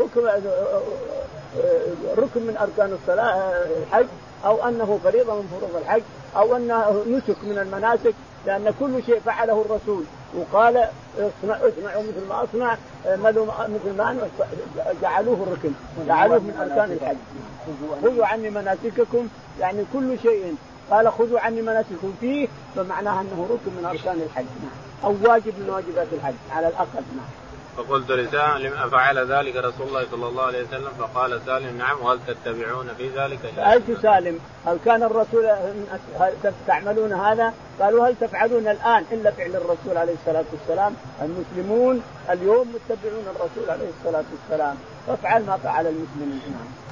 ركن 0.00 0.20
ركن 2.18 2.42
من 2.42 2.56
أركان 2.60 2.98
الصلاة 3.02 3.52
الحج 3.82 4.06
أو 4.44 4.68
أنه 4.68 5.00
فريضة 5.04 5.34
من 5.34 5.58
فروض 5.60 5.82
الحج 5.82 6.02
أو 6.36 6.56
أنه 6.56 7.04
نسك 7.08 7.36
من 7.44 7.58
المناسك 7.58 8.14
لأن 8.46 8.74
كل 8.80 9.02
شيء 9.06 9.20
فعله 9.20 9.64
الرسول. 9.66 10.04
وقال 10.36 10.76
اصنع 11.16 11.56
اصنعوا 11.56 12.02
مثل 12.02 12.28
ما 12.28 12.44
أصنع 12.44 12.76
مثل 13.68 13.96
ما 13.96 14.28
جعلوه 15.02 15.46
الركن 15.46 15.70
جعلوه 16.06 16.38
من 16.38 16.56
أركان 16.60 16.92
الحج. 16.92 17.16
خذوا 18.02 18.26
عني 18.26 18.50
مناسككم 18.50 19.28
يعني 19.60 19.84
كل 19.92 20.18
شيء 20.22 20.56
قال 20.90 21.12
خذوا 21.12 21.40
عني 21.40 21.62
مناسككم 21.62 22.14
فيه 22.20 22.48
فمعناها 22.76 23.20
أنه 23.20 23.48
ركن 23.50 23.76
من 23.76 23.84
أركان 23.84 24.20
الحج 24.20 24.46
أو 25.04 25.16
واجب 25.22 25.54
من 25.58 25.70
واجبات 25.70 26.06
الحج 26.12 26.34
على 26.50 26.68
الأقل 26.68 27.02
نعم 27.16 27.38
فقلت 27.78 28.10
لسالم 28.10 28.72
افعل 28.72 29.32
ذلك 29.32 29.56
رسول 29.56 29.88
الله 29.88 30.06
صلى 30.10 30.26
الله 30.26 30.42
عليه 30.42 30.62
وسلم 30.62 30.90
فقال 30.98 31.40
سالم 31.46 31.78
نعم 31.78 32.00
وهل 32.00 32.18
تتبعون 32.26 32.88
في 32.96 33.08
ذلك؟ 33.08 33.38
سألت 33.56 34.00
سالم 34.02 34.38
هل 34.66 34.78
كان 34.84 35.02
الرسول 35.02 35.46
هل 36.20 36.52
تعملون 36.66 37.12
هذا؟ 37.12 37.52
قالوا 37.80 38.08
هل 38.08 38.14
تفعلون 38.20 38.68
الآن 38.68 39.04
إلا 39.12 39.30
فعل 39.30 39.50
الرسول 39.50 39.96
عليه 39.96 40.12
الصلاة 40.12 40.44
والسلام؟ 40.52 40.94
المسلمون 41.22 42.02
اليوم 42.30 42.74
متبعون 42.74 43.24
الرسول 43.36 43.70
عليه 43.70 43.88
الصلاة 43.98 44.24
والسلام 44.32 44.76
فافعل 45.08 45.46
ما 45.46 45.56
فعل 45.64 45.86
المسلمين 45.86 46.42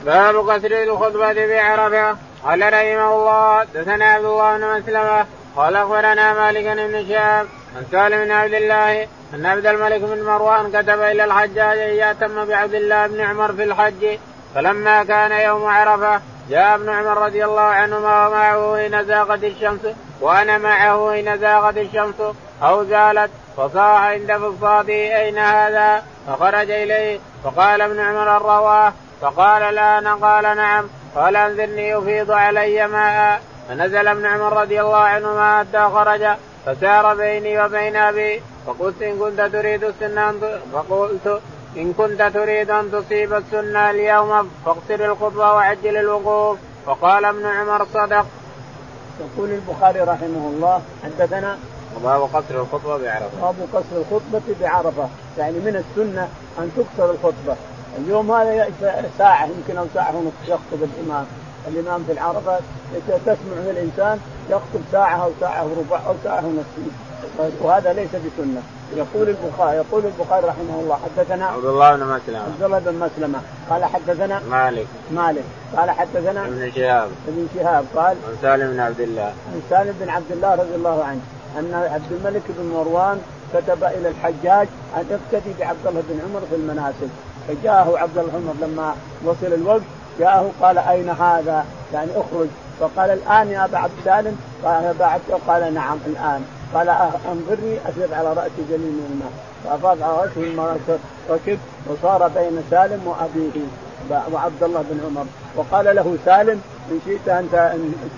باب 0.04 0.36
قصر 0.50 0.72
الخطبة 0.72 1.46
بعرفه 1.46 2.16
قال 2.44 2.62
رحمه 2.72 3.14
الله 3.14 3.64
دثنا 3.74 4.04
عبد 4.04 4.24
الله 4.24 4.56
بن 4.56 4.78
مسلمة 4.78 5.26
قال 5.56 5.76
أخبرنا 5.76 6.34
مالك 6.34 6.64
بن 6.64 7.08
شهاب 7.08 7.46
عن 7.76 7.84
سالم 7.92 8.24
بن 8.24 8.30
عبد 8.30 8.54
الله 8.54 9.06
أن 9.34 9.46
عبد 9.46 9.66
الملك 9.66 10.00
بن 10.00 10.22
مروان 10.22 10.68
كتب 10.68 11.00
إلى 11.00 11.24
الحجاج 11.24 11.78
ان 11.78 11.94
ياتم 11.94 12.44
بعبد 12.44 12.74
الله 12.74 13.06
بن 13.06 13.20
عمر 13.20 13.52
في 13.52 13.64
الحج. 13.64 14.18
فلما 14.54 15.04
كان 15.04 15.32
يوم 15.32 15.64
عرفة 15.64 16.20
جاء 16.50 16.74
ابن 16.74 16.88
عمر 16.88 17.18
رضي 17.18 17.44
الله 17.44 17.60
عنهما 17.60 18.26
ومعه 18.26 18.76
حين 18.76 19.04
زاغت 19.04 19.44
الشمس 19.44 19.80
وأنا 20.20 20.58
معه 20.58 21.12
حين 21.12 21.38
زاغت 21.38 21.76
الشمس. 21.76 22.14
أو 22.62 22.84
زالت 22.84 23.30
فصاح 23.56 24.00
عند 24.00 24.32
فصاته 24.32 25.18
أين 25.18 25.38
هذا؟ 25.38 26.02
فخرج 26.26 26.70
إليه 26.70 27.18
فقال 27.44 27.80
ابن 27.80 28.00
عمر 28.00 28.36
الرواه 28.36 28.92
فقال 29.20 29.74
لا 29.74 29.98
أنا 29.98 30.14
قال 30.14 30.56
نعم 30.56 30.84
قال 31.14 31.36
أنذرني 31.36 31.88
يفيض 31.88 32.30
علي 32.30 32.86
ماء. 32.86 33.42
فنزل 33.68 34.08
ابن 34.08 34.26
عمر 34.26 34.60
رضي 34.60 34.80
الله 34.80 34.96
عنهما 34.96 35.58
حتى 35.58 35.88
خرج 35.94 36.26
فسار 36.66 37.14
بيني 37.14 37.64
وبين 37.64 37.96
أبي. 37.96 38.42
فقلت 38.66 39.02
إن 39.02 39.18
كنت 39.18 39.40
تريد 39.40 39.84
السنة 39.84 40.34
فقلت 40.72 41.40
إن 41.76 41.92
كنت 41.92 42.22
تريد 42.22 42.70
أن 42.70 42.92
تصيب 42.92 43.34
السنة 43.34 43.90
اليوم 43.90 44.50
فاقصر 44.64 45.04
الخطبة 45.04 45.52
وعجل 45.52 45.96
الوقوف. 45.96 46.58
وقال 46.86 47.24
ابن 47.24 47.46
عمر 47.46 47.86
صدق. 47.94 48.26
يقول 49.20 49.50
البخاري 49.50 50.00
رحمه 50.00 50.50
الله 50.54 50.82
حدثنا 51.04 51.58
وباب 51.96 52.22
قصر 52.22 52.60
الخطبة 52.60 52.96
بعرفة. 52.98 53.40
باب 53.42 53.54
قصر 53.72 53.96
الخطبة 53.96 54.54
بعرفة، 54.60 55.08
يعني 55.38 55.58
من 55.58 55.76
السنة 55.76 56.28
أن 56.58 56.70
تقصر 56.76 57.10
الخطبة، 57.10 57.56
اليوم 57.98 58.32
هذا 58.32 58.68
ساعة 59.18 59.46
يمكن 59.46 59.76
أو 59.76 59.86
ساعة 59.94 60.16
ونصف 60.16 60.48
يخطب 60.48 60.82
الإمام، 60.82 61.26
الإمام 61.68 62.04
في 62.04 62.12
العرفة 62.12 62.58
تسمع 63.08 63.56
من 63.56 63.70
الإنسان 63.70 64.20
يخطب 64.50 64.80
ساعة 64.92 65.24
أو 65.24 65.30
ساعة 65.40 65.64
وربع 65.64 66.00
أو 66.06 66.14
ساعة 66.24 66.44
ونصف 66.46 66.66
وهذا 67.60 67.92
ليس 67.92 68.08
بسنة. 68.08 68.62
يقول 68.96 69.28
البخاري 69.28 69.76
يقول 69.76 70.02
البخاري 70.04 70.46
رحمه 70.46 70.80
الله 70.80 70.98
حدثنا 71.04 71.46
عبد 71.46 71.64
الله 71.64 71.96
بن 71.96 72.02
مسلمة. 72.02 72.38
عبد 72.38 72.62
الله 72.62 72.78
بن 72.78 72.94
مسلمة. 72.94 73.40
قال 73.70 73.84
حدثنا 73.84 74.42
مالك. 74.50 74.86
مالك. 75.10 75.44
قال 75.76 75.90
حدثنا 75.90 76.44
ابن 76.44 76.72
شهاب. 76.74 77.08
ابن 77.28 77.46
شهاب. 77.54 77.84
قال 77.96 78.16
عن 78.28 78.36
سالم 78.42 78.72
بن 78.72 78.80
عبد 78.80 79.00
الله. 79.00 79.22
عن 79.22 79.62
سالم 79.70 79.94
بن 80.00 80.08
عبد 80.08 80.32
الله 80.32 80.54
رضي 80.54 80.74
الله 80.74 81.04
عنه. 81.04 81.20
أن 81.58 81.88
عبد 81.92 82.12
الملك 82.12 82.42
بن 82.48 82.64
مروان 82.74 83.20
كتب 83.54 83.84
إلى 83.84 84.08
الحجاج 84.08 84.68
أن 84.96 85.04
اقتدي 85.10 85.52
بعبد 85.58 85.86
الله 85.86 86.02
بن 86.08 86.20
عمر 86.20 86.40
في 86.50 86.56
المناسك. 86.56 87.10
فجاءه 87.48 87.98
عبد 87.98 88.18
الله 88.18 88.32
عمر 88.34 88.54
لما 88.66 88.94
وصل 89.24 89.52
الوقت 89.52 89.82
جاءه 90.18 90.50
قال 90.62 90.78
أين 90.78 91.08
هذا؟ 91.08 91.64
يعني 91.94 92.10
اخرج. 92.10 92.48
فقال 92.80 93.10
الآن 93.10 93.48
يا 93.50 93.64
أبا 93.64 93.78
عبد 93.78 93.92
سالم؟ 94.04 94.36
قال 94.64 94.84
يا 94.84 94.90
أبا 94.90 95.04
عبد 95.04 95.22
قال 95.48 95.74
نعم 95.74 95.98
الآن. 96.06 96.44
قال 96.74 96.88
أنظرني 97.32 97.78
افيض 97.86 98.12
على 98.12 98.28
رأسي 98.32 98.62
جليل 98.70 98.80
من 98.80 99.06
الماء. 99.12 99.32
فأفاض 99.64 100.02
على 100.02 100.28
رأسه 100.58 100.98
ركب 101.30 101.58
وصار 101.86 102.28
بين 102.28 102.62
سالم 102.70 103.06
وأبيه 103.06 103.60
وعبد 104.32 104.62
الله 104.62 104.84
بن 104.90 105.00
عمر. 105.06 105.26
وقال 105.56 105.96
له 105.96 106.16
سالم 106.24 106.60
إن 106.90 107.00
شئت 107.06 107.28
أن 107.28 107.48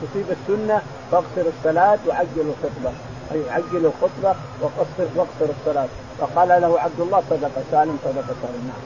تصيب 0.02 0.26
السنة 0.30 0.82
فاقصر 1.12 1.48
الصلاة 1.58 1.98
وعجل 2.08 2.28
الخطبة. 2.36 2.92
أي 3.32 3.50
عجل 3.50 3.86
الخطبة 3.86 4.36
وقصر 4.60 5.08
واقصر 5.16 5.54
الصلاة. 5.60 5.88
فقال 6.18 6.48
له 6.48 6.80
عبد 6.80 7.00
الله 7.00 7.22
صدق 7.30 7.50
سالم 7.70 7.98
صدق 8.04 8.26
سالم. 8.42 8.72
نعم 8.72 8.82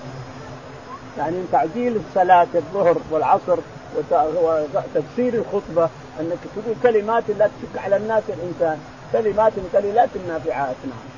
يعني 1.19 1.45
تعجيل 1.53 1.97
الصلاة 1.97 2.47
الظهر 2.55 2.97
والعصر 3.11 3.59
وتفسير 3.97 5.35
الخطبة 5.35 5.89
أنك 6.21 6.39
تقول 6.55 6.75
كلمات 6.83 7.25
لا 7.39 7.47
تشك 7.47 7.85
على 7.85 7.97
الناس 7.97 8.23
الإنسان. 8.29 8.79
كلمات 9.13 9.53
قليلات 9.75 10.09
نافعات 10.29 10.77
نعم 10.85 11.13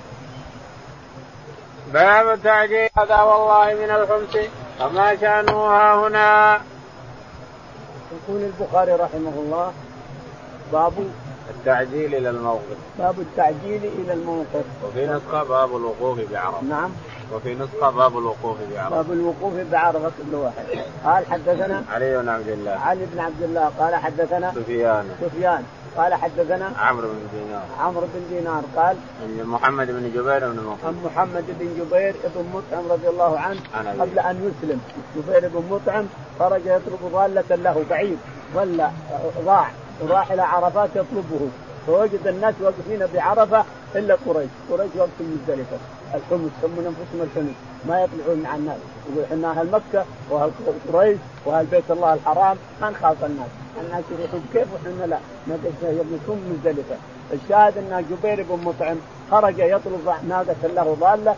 باب 1.92 2.42
تعجيل 2.42 2.88
هذا 2.98 3.22
والله 3.22 3.74
من 3.74 3.90
الخمس. 3.90 4.48
فما 4.78 5.16
شأنه 5.16 5.52
ها 5.52 6.08
هنا؟ 6.08 6.60
يقول 8.14 8.42
البخاري 8.42 8.92
رحمه 8.92 9.32
الله 9.36 9.72
باب 10.72 10.92
التعجيل 11.64 12.14
إلى 12.14 12.30
الموقف. 12.30 12.76
باب 12.98 13.14
التعجيل 13.18 13.80
إلى 13.98 14.12
الموقف. 14.12 14.64
وفي 14.86 15.06
نسخة 15.06 15.42
باب 15.42 15.76
الوقوف 15.76 16.18
بعرفة. 16.32 16.62
نعم. 16.62 16.90
وفي 17.32 17.54
نسخة 17.54 17.90
باب 17.90 18.18
الوقوف 18.18 18.56
بعرفة. 18.74 18.96
باب 18.96 19.12
الوقوف 19.12 19.54
بعرفة 19.72 20.08
كل 20.08 20.34
واحد. 20.34 20.64
قال 21.04 21.26
حدثنا 21.26 21.84
علي 21.92 22.18
بن 22.18 22.28
عبد 22.28 22.48
الله. 22.48 22.70
علي 22.70 23.06
بن 23.12 23.20
عبد 23.20 23.42
الله. 23.42 23.70
قال 23.78 23.94
حدثنا 23.94 24.52
سفيان. 24.54 25.04
سفيان. 25.20 25.64
قال 25.96 26.14
حدثنا 26.14 26.72
عمرو 26.78 27.08
بن 27.08 27.38
دينار. 27.38 27.62
عمرو 27.80 28.06
بن 28.14 28.36
دينار. 28.36 28.62
قال 28.76 28.96
عن 29.22 29.44
محمد 29.46 29.86
بن 29.86 30.10
جبير 30.14 30.50
بن 30.50 30.60
مطعم. 30.60 30.76
عن 30.84 31.00
محمد 31.04 31.44
بن 31.48 31.68
جبير 31.78 32.14
بن 32.34 32.44
مطعم 32.54 32.92
رضي 32.92 33.08
الله 33.08 33.38
عنه 33.38 33.60
قبل 34.00 34.18
أن 34.18 34.36
يسلم. 34.36 34.80
جبير 35.16 35.48
بن 35.48 35.64
مطعم 35.70 36.04
خرج 36.38 36.60
يطلب 36.66 37.10
ضالة 37.12 37.56
له 37.56 37.84
بعيد. 37.90 38.18
ولا 38.54 38.90
ضاع. 39.44 39.70
وراح 40.00 40.32
إلى 40.32 40.42
عرفات 40.42 40.90
يطلبه 40.90 41.48
فوجد 41.86 42.26
الناس 42.26 42.54
واقفين 42.60 43.06
بعرفة 43.14 43.64
إلا 43.94 44.16
قريش، 44.26 44.48
قريش 44.70 44.90
واقف 44.96 45.20
مزدلفه، 45.20 45.76
الحمص 46.14 46.50
يسمون 46.58 46.86
أنفسهم 46.86 47.22
الحمص، 47.22 47.54
ما 47.88 48.00
يطلعون 48.00 48.38
مع 48.42 48.54
الناس، 48.54 48.78
يقول 49.10 49.24
إحنا 49.24 49.50
أهل 49.50 49.70
مكة 49.70 50.04
وأهل 50.30 50.50
قريش 50.92 51.18
وأهل 51.46 51.66
بيت 51.66 51.90
الله 51.90 52.14
الحرام. 52.14 52.56
ما 52.80 52.90
نخاف 52.90 53.24
الناس، 53.24 53.48
الناس 53.80 54.04
يروحون 54.10 54.44
كيف 54.52 54.66
وإحنا 54.72 55.06
لا، 55.06 55.18
يملكون 55.82 56.38
مزدلفه، 56.50 56.96
الشاهد 57.32 57.78
أن 57.78 58.04
جبير 58.10 58.42
بن 58.42 58.64
مطعم 58.64 58.96
خرج 59.30 59.58
يطلب 59.58 60.14
ناقة 60.28 60.66
له 60.74 60.96
ضالة 61.00 61.34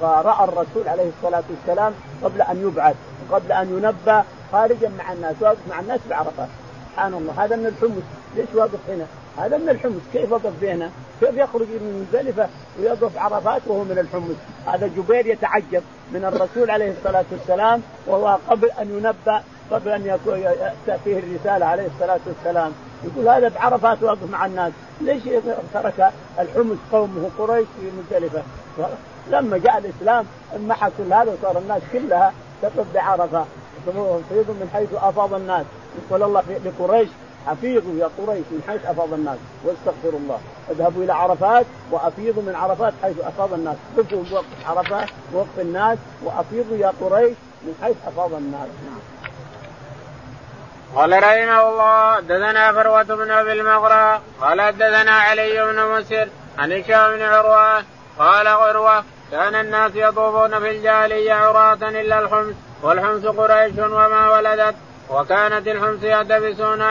فرأى 0.00 0.44
الرسول 0.44 0.88
عليه 0.88 1.10
الصلاة 1.18 1.42
والسلام 1.50 1.92
قبل 2.24 2.42
أن 2.42 2.62
يبعث 2.62 2.96
قبل 3.32 3.52
أن 3.52 3.68
ينبى 3.68 4.22
خارجا 4.52 4.90
مع 4.98 5.12
الناس 5.12 5.36
واقف 5.40 5.58
مع 5.70 5.80
الناس 5.80 6.00
بعرفات 6.10 6.48
سبحان 6.90 7.14
الله. 7.14 7.44
هذا 7.44 7.56
من 7.56 7.66
الحمص. 7.66 8.02
ليش 8.36 8.46
واقف 8.54 8.78
هنا؟ 8.88 9.06
هذا 9.38 9.56
من 9.58 9.68
الحمص. 9.68 10.02
كيف 10.12 10.32
وقف 10.32 10.52
بهنا؟ 10.60 10.90
كيف 11.20 11.34
يخرج 11.34 11.66
من 11.66 12.06
مزدلفه 12.12 12.48
ويقف 12.78 13.18
عرفات 13.18 13.62
وهو 13.66 13.84
من 13.84 13.98
الحمص؟ 13.98 14.36
هذا 14.66 14.86
جبير 14.96 15.26
يتعجب 15.26 15.82
من 16.12 16.24
الرسول 16.24 16.70
عليه 16.70 16.94
الصلاة 16.98 17.24
والسلام 17.32 17.82
وهو 18.06 18.38
قبل 18.50 18.70
أن 18.70 18.90
ينبأ 18.90 19.42
قبل 19.70 19.88
أن 19.88 20.18
تأتيه 20.86 21.18
الرسالة 21.18 21.66
عليه 21.66 21.86
الصلاة 21.86 22.20
والسلام. 22.26 22.72
يقول 23.04 23.28
هذا 23.28 23.48
بعرفات 23.48 24.02
واقف 24.02 24.30
مع 24.30 24.46
الناس. 24.46 24.72
ليش 25.00 25.22
ترك 25.74 26.12
الحمص 26.38 26.78
قومه 26.92 27.30
قريش 27.38 27.66
في 27.80 27.90
مزدلفة؟ 27.98 28.42
لما 29.30 29.58
جاء 29.58 29.78
الإسلام 29.78 30.26
انمحى 30.56 30.90
كل 30.98 31.12
هذا 31.12 31.36
وصار 31.38 31.58
الناس 31.58 31.82
كلها 31.92 32.32
تقف 32.62 32.86
بعرفة. 32.94 33.44
فيض 34.28 34.50
من 34.50 34.70
حيث 34.72 34.88
أفاض 34.94 35.34
الناس. 35.34 35.66
يقول 36.06 36.22
الله 36.22 36.42
لقريش 36.64 37.08
أفيضوا 37.48 37.94
يا 37.98 38.10
قريش 38.18 38.44
من 38.50 38.62
حيث 38.68 38.86
أفاض 38.86 39.12
الناس. 39.12 39.38
واستغفروا 39.64 40.20
الله. 40.20 40.38
اذهبوا 40.70 41.04
إلى 41.04 41.12
عرفات 41.12 41.66
وأفيضوا 41.90 42.42
من 42.42 42.54
عرفات 42.54 42.92
حيث 43.02 43.20
أفاض 43.20 43.52
الناس. 43.52 43.76
قفوا 43.98 44.22
بوقف 44.30 44.68
عرفات 44.68 45.08
وقف 45.32 45.58
الناس 45.58 45.98
وأفيضوا 46.22 46.76
يا 46.76 46.92
قريش 47.00 47.36
من 47.62 47.74
حيث 47.82 47.96
أفاض 48.06 48.34
الناس. 48.34 48.68
نعم. 48.84 49.00
قال 50.96 51.12
رحمه 51.12 51.68
الله 51.68 52.20
دثنا 52.20 52.72
فروة 52.72 53.02
بن 53.02 53.30
أبي 53.30 53.52
المغرى 53.52 54.20
قال 54.40 54.72
دثنا 54.78 55.12
علي 55.12 55.72
بن 55.72 55.98
مسر 55.98 56.28
عن 56.58 56.72
هشام 56.72 57.16
بن 57.16 57.22
عروة 57.22 57.84
قال 58.18 58.46
عروة 58.46 59.04
كان 59.30 59.54
الناس 59.54 59.92
يطوفون 59.94 60.60
في 60.60 60.70
الجاهلية 60.70 61.32
عراة 61.32 61.74
إلا 61.74 62.18
الحمص. 62.18 62.54
والحمص 62.82 63.26
قريش 63.26 63.78
وما 63.78 64.36
ولدت 64.36 64.74
وكانت 65.10 65.68
الحمص 65.68 66.02
يلتبسون 66.02 66.82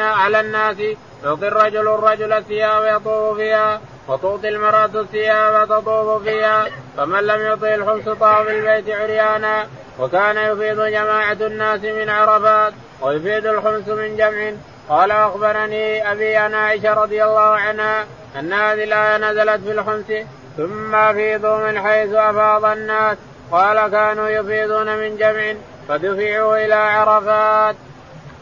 على 0.00 0.40
الناس 0.40 0.76
يعطي 1.24 1.48
الرجل 1.48 1.88
الرجل 1.88 2.32
الثياب 2.32 2.96
يطوف 2.96 3.36
فيها 3.36 3.80
وتعطي 4.08 4.48
المرأة 4.48 4.84
الثياب 4.94 5.68
تطوف 5.68 6.22
فيها 6.22 6.66
فمن 6.96 7.20
لم 7.20 7.52
يطيع 7.52 7.74
الحمص 7.74 8.04
طاف 8.04 8.48
البيت 8.48 8.90
عريانا 8.90 9.66
وكان 9.98 10.36
يفيض 10.36 10.80
جماعة 10.80 11.36
الناس 11.40 11.80
من 11.80 12.08
عرفات 12.10 12.72
ويفيد 13.02 13.46
الخمس 13.46 13.88
من 13.88 14.16
جمع. 14.16 14.52
قال 14.88 15.10
أخبرني 15.10 16.12
أبي 16.12 16.38
أنا 16.38 16.56
عائشة 16.56 16.94
رضي 16.94 17.24
الله 17.24 17.40
عنها 17.40 18.06
أن 18.38 18.52
هذه 18.52 18.84
الآية 18.84 19.16
نزلت 19.16 19.60
في 19.64 19.72
الخمس 19.72 20.26
ثم 20.56 20.94
أفيضوا 20.94 21.56
من 21.56 21.82
حيث 21.82 22.12
أفاض 22.12 22.64
الناس. 22.64 23.16
قال 23.52 23.90
كانوا 23.90 24.28
يفيضون 24.28 24.96
من 24.96 25.16
جمع 25.16 25.54
فدفعوا 25.88 26.64
إلى 26.64 26.74
عرفات. 26.74 27.76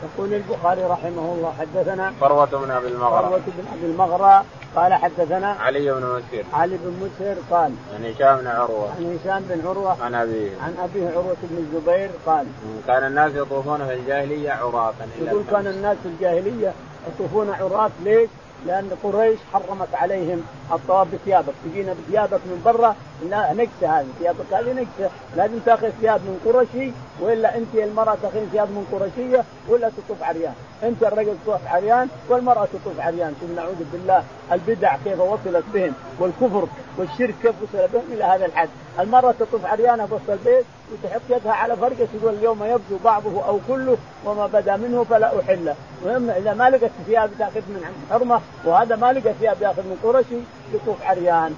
يقول 0.03 0.35
البخاري 0.35 0.85
رحمه 0.85 1.35
الله 1.35 1.55
حدثنا 1.61 2.13
فروة 2.21 2.45
بن 2.45 2.71
أبي 2.71 2.89
المغرى 2.89 3.23
فروة 3.23 3.39
بن 3.47 3.65
أبي 3.73 3.87
المغرى 3.87 4.45
قال 4.77 4.95
حدثنا 4.95 5.57
علي 5.61 5.93
بن 5.93 6.01
مسير. 6.01 6.45
علي 6.53 6.77
بن 6.77 6.93
مسير 7.01 7.37
قال 7.51 7.73
عن 7.95 8.05
هشام 8.05 8.37
بن 8.37 8.47
عروة. 8.47 8.91
عن 8.99 9.19
هشام 9.25 9.43
بن 9.49 9.69
عروة 9.69 9.97
عن 10.05 10.15
أبيه. 10.15 10.51
عن 10.63 10.75
أبيه 10.83 11.09
عروة 11.09 11.37
بن 11.43 11.57
الزبير 11.59 12.11
قال 12.27 12.47
كان 12.87 13.07
الناس 13.07 13.33
يطوفون 13.35 13.87
في 13.87 13.95
الجاهلية 13.95 14.51
عراة 14.51 14.95
يقول 15.21 15.43
كان 15.51 15.67
الناس 15.67 15.97
في 16.03 16.09
الجاهلية 16.09 16.73
يطوفون 17.09 17.51
عراة 17.51 17.91
ليش؟ 18.05 18.29
لأن 18.67 18.91
قريش 19.03 19.39
حرمت 19.53 19.95
عليهم 19.95 20.43
الطواف 20.73 21.07
بثيابك 21.15 21.53
تجينا 21.65 21.95
بثيابك 21.95 22.41
من 22.47 22.63
برا 22.65 22.97
نكسه 23.25 24.01
هذه. 24.01 24.07
ثيابك 24.19 24.53
هذه 24.53 24.73
نكسه 24.73 25.11
لازم 25.37 25.59
تاخذ 25.67 25.91
ثياب 26.01 26.21
من 26.21 26.41
قرشي 26.45 26.93
وإلا 27.21 27.57
أنت 27.57 27.75
المرأة 27.75 28.17
تخين 28.23 28.49
ثياب 28.53 28.69
من 28.69 28.87
قرشية 28.93 29.45
ولا 29.69 29.89
تطوف 29.89 30.23
عريان. 30.23 30.55
أنت 30.83 31.03
الرجل 31.03 31.35
تطوف 31.45 31.67
عريان 31.67 32.09
والمرأة 32.29 32.65
تطوف 32.65 33.01
عريان. 33.01 33.35
ثم 33.41 33.55
نعوذ 33.57 33.85
بالله 33.93 34.25
البدع 34.53 34.97
كيف 35.05 35.21
وصلت 35.21 35.65
بهم 35.75 35.95
والكفر 36.21 36.69
والشرك 36.99 37.35
كيف 37.43 37.55
وصل 37.63 37.89
بهم 37.93 38.05
إلى 38.13 38.25
هذا 38.25 38.47
الحد. 38.47 38.69
المرأة 39.01 39.33
تطوف 39.33 39.67
عريانة 39.67 40.07
في 40.07 40.33
البيت 40.33 40.65
وتحط 40.93 41.21
يدها 41.31 41.53
على 41.53 41.77
فرقه 41.77 42.09
تقول 42.21 42.35
اليوم 42.35 42.65
يبدو 42.65 42.99
بعضه 43.05 43.47
أو 43.47 43.59
كله 43.69 43.97
وما 44.25 44.47
بدا 44.47 44.77
منه 44.77 45.05
فلا 45.05 45.41
احله 45.41 45.75
المهم 46.05 46.31
إذا 46.31 46.55
ما 46.55 46.71
لقت 46.71 46.91
ثياب 47.07 47.31
تاخذ 47.39 47.61
من 47.61 47.85
حرمة 48.11 48.41
وهذا 48.65 48.97
ما 48.97 49.13
لقى 49.13 49.35
ثياب 49.41 49.63
ياخذ 49.63 49.83
من 49.83 49.99
قرشي 50.03 50.39
يطوف 50.75 51.03
عريان. 51.03 51.55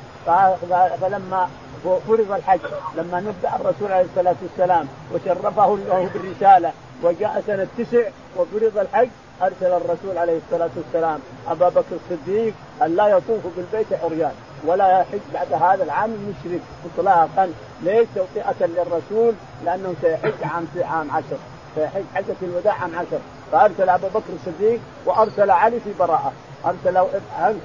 فلما 1.00 1.48
فرض 1.84 2.32
الحج 2.32 2.60
لما 2.96 3.20
نبدأ 3.20 3.56
الرسول 3.56 3.92
عليه 3.92 4.04
الصلاة 4.04 4.36
والسلام 4.42 4.88
وشرفه 5.14 5.74
الله 5.74 6.10
بالرسالة 6.14 6.72
وجاء 7.02 7.42
سنة 7.46 7.66
تسع 7.78 8.02
وفرض 8.36 8.78
الحج 8.78 9.08
أرسل 9.42 9.66
الرسول 9.66 10.18
عليه 10.18 10.38
الصلاة 10.46 10.70
والسلام 10.76 11.20
أبا 11.48 11.68
بكر 11.68 11.96
الصديق 12.10 12.54
أن 12.82 12.96
لا 12.96 13.08
يطوف 13.08 13.40
بالبيت 13.56 13.86
عريان 14.04 14.32
ولا 14.64 15.00
يحج 15.00 15.18
بعد 15.34 15.52
هذا 15.52 15.84
العام 15.84 16.10
المشرك 16.10 16.60
اطلاقا. 16.94 17.52
ليس 17.82 18.06
توطئة 18.14 18.66
للرسول 18.66 19.34
لأنه 19.64 19.94
سيحج 20.02 20.32
عام 20.42 20.66
عام 20.76 21.10
عشر. 21.10 21.38
سيحج 21.74 22.02
حجة 22.14 22.36
الوداع 22.42 22.74
عام 22.74 22.90
عشر. 22.98 23.18
فأرسل 23.52 23.88
ابو 23.88 24.06
بكر 24.08 24.32
الصديق 24.34 24.80
وأرسل 25.06 25.50
علي 25.50 25.80
في 25.80 25.92
براءة. 25.98 26.32
أرسل 26.66 26.98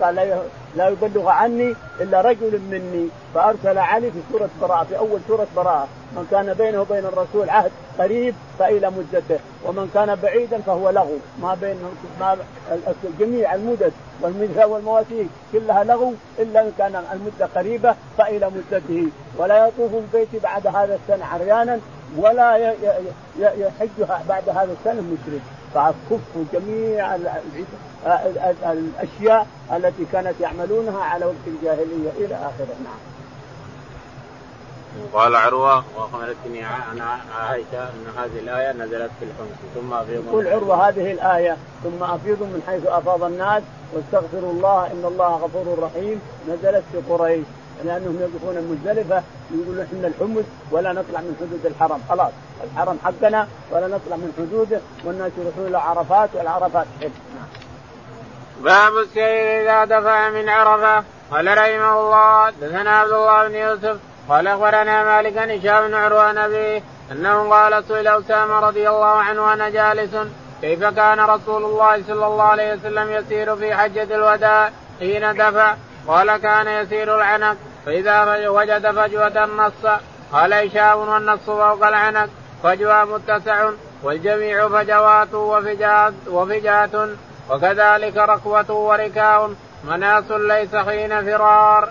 قال 0.01 0.43
لا 0.75 0.89
يبلغ 0.89 1.29
عني 1.29 1.75
إلا 2.01 2.21
رجل 2.21 2.59
مني. 2.71 3.07
فأرسل 3.33 3.77
علي 3.77 4.11
في 4.11 4.19
سورة 4.31 4.49
براءة 4.61 4.83
في 4.83 4.97
أول 4.97 5.19
سورة 5.27 5.47
براءة. 5.55 5.87
من 6.15 6.27
كان 6.31 6.53
بينه 6.53 6.81
وبين 6.81 7.05
الرسول 7.05 7.49
عهد 7.49 7.71
قريب 7.99 8.35
فإلى 8.59 8.89
مدته. 8.89 9.39
ومن 9.65 9.91
كان 9.93 10.15
بعيدا 10.15 10.61
فهو 10.61 10.89
لغو 10.89 11.17
ما 11.41 11.57
بين 11.61 11.75
ما 12.19 12.37
جميع 13.19 13.55
المدد 13.55 13.93
والمواثيق 14.67 15.27
كلها 15.51 15.83
لغو 15.83 16.13
إلا 16.39 16.61
إن 16.61 16.71
كان 16.77 17.03
المدة 17.13 17.45
قريبة 17.55 17.95
فإلى 18.17 18.49
مدته. 18.49 19.07
ولا 19.37 19.67
يطوف 19.67 19.91
البيت 19.93 20.43
بعد 20.43 20.67
هذا 20.67 20.99
السنة 21.03 21.25
عريانا 21.25 21.79
ولا 22.17 22.73
يحجها 23.39 24.23
بعد 24.29 24.49
هذا 24.49 24.75
السنة 24.79 25.01
مشرك. 25.01 25.41
فكفوا 25.73 26.43
جميع 26.53 27.15
الأشياء 28.05 29.47
التي 29.75 30.05
كانت 30.11 30.33
يعملونها 30.41 31.03
على 31.03 31.25
وقت 31.25 31.47
الجاهلية 31.47 32.09
إلى 32.17 32.35
آخره. 32.35 32.75
نعم. 32.83 33.13
قال 35.13 35.35
عروة 35.35 35.83
واخبرتني 35.97 36.63
عن 36.63 37.01
عائشه 37.39 37.83
أن 37.83 38.05
هذه 38.17 38.39
الآية 38.39 38.71
نزلت 38.71 39.11
في 39.19 39.25
الخمس 39.25 39.57
ثم 39.75 39.93
افيضوا 39.93 40.23
يقول 40.23 40.47
عروة 40.47 40.89
هذه 40.89 41.11
الآية 41.11 41.57
ثم 41.83 42.03
افيضوا 42.03 42.47
من 42.47 42.61
حيث 42.67 42.85
أفاض 42.85 43.23
الناس 43.23 43.63
واستغفروا 43.93 44.51
الله 44.51 44.91
إن 44.91 45.05
الله 45.05 45.35
غفور 45.35 45.79
رحيم 45.83 46.21
نزلت 46.49 46.83
في 46.91 46.97
قريش 47.09 47.45
لأنهم 47.85 48.19
يقفون 48.21 48.57
المزدلفة 48.57 49.23
يقولون 49.51 49.79
إحنا 49.85 50.07
الحمص 50.07 50.43
ولا 50.71 50.93
نطلع 50.93 51.19
من 51.21 51.35
حدود 51.39 51.65
الحرم 51.65 52.01
خلاص. 52.09 52.31
الحرم 52.63 52.97
حقنا 53.03 53.47
ولا 53.71 53.87
نطلع 53.87 54.15
من 54.15 54.33
حدوده 54.37 54.79
والناس 55.05 55.31
يروحون 55.37 55.67
إلى 55.67 55.77
عرفات 55.77 56.29
والعرفات 56.33 56.85
حل 57.01 57.09
باب 58.63 58.97
السير 58.97 59.61
إذا 59.61 59.85
دفع 59.85 60.29
من 60.29 60.49
عرفة. 60.49 61.03
قال 61.31 61.57
رحمه 61.57 61.99
الله 61.99 62.49
دثنا 62.49 62.99
عبد 62.99 63.11
الله 63.11 63.47
بن 63.47 63.55
يوسف 63.55 63.97
قال 64.29 64.47
أخبرنا 64.47 65.03
مالك 65.03 65.33
بن 65.33 65.51
هشام 65.51 65.87
بن 65.87 65.93
عروة 65.93 66.31
نبي 66.31 66.83
أنه 67.11 67.49
قال 67.49 67.83
سئل 67.87 68.07
أسامة 68.07 68.59
رضي 68.59 68.89
الله 68.89 69.05
عنه 69.05 69.53
أنا 69.53 69.69
جالس 69.69 70.15
كيف 70.61 70.83
كان 70.83 71.19
رسول 71.19 71.63
الله 71.63 72.03
صلى 72.07 72.27
الله 72.27 72.43
عليه 72.43 72.73
وسلم 72.73 73.11
يسير 73.11 73.55
في 73.55 73.75
حجة 73.75 74.15
الوداع 74.15 74.71
حين 74.99 75.33
دفع؟ 75.33 75.75
قال 76.07 76.37
كان 76.37 76.67
يسير 76.67 77.15
العنق 77.15 77.57
فإذا 77.85 78.49
وجد 78.49 78.91
فجوة 78.91 79.43
النص. 79.43 79.85
قال 80.33 80.53
هشام 80.53 80.99
والنص 80.99 81.39
فوق 81.39 81.87
العنق 81.87 82.29
فجوة 82.63 83.05
متسع 83.05 83.69
والجميع 84.03 84.67
فجوات 84.67 85.33
وفجات 85.33 86.13
وفجات 86.27 86.91
وكذلك 87.49 88.17
ركوة 88.17 88.71
وركاء 88.71 89.51
مناس 89.83 90.31
ليس 90.31 90.75
حين 90.75 91.25
فرار. 91.25 91.89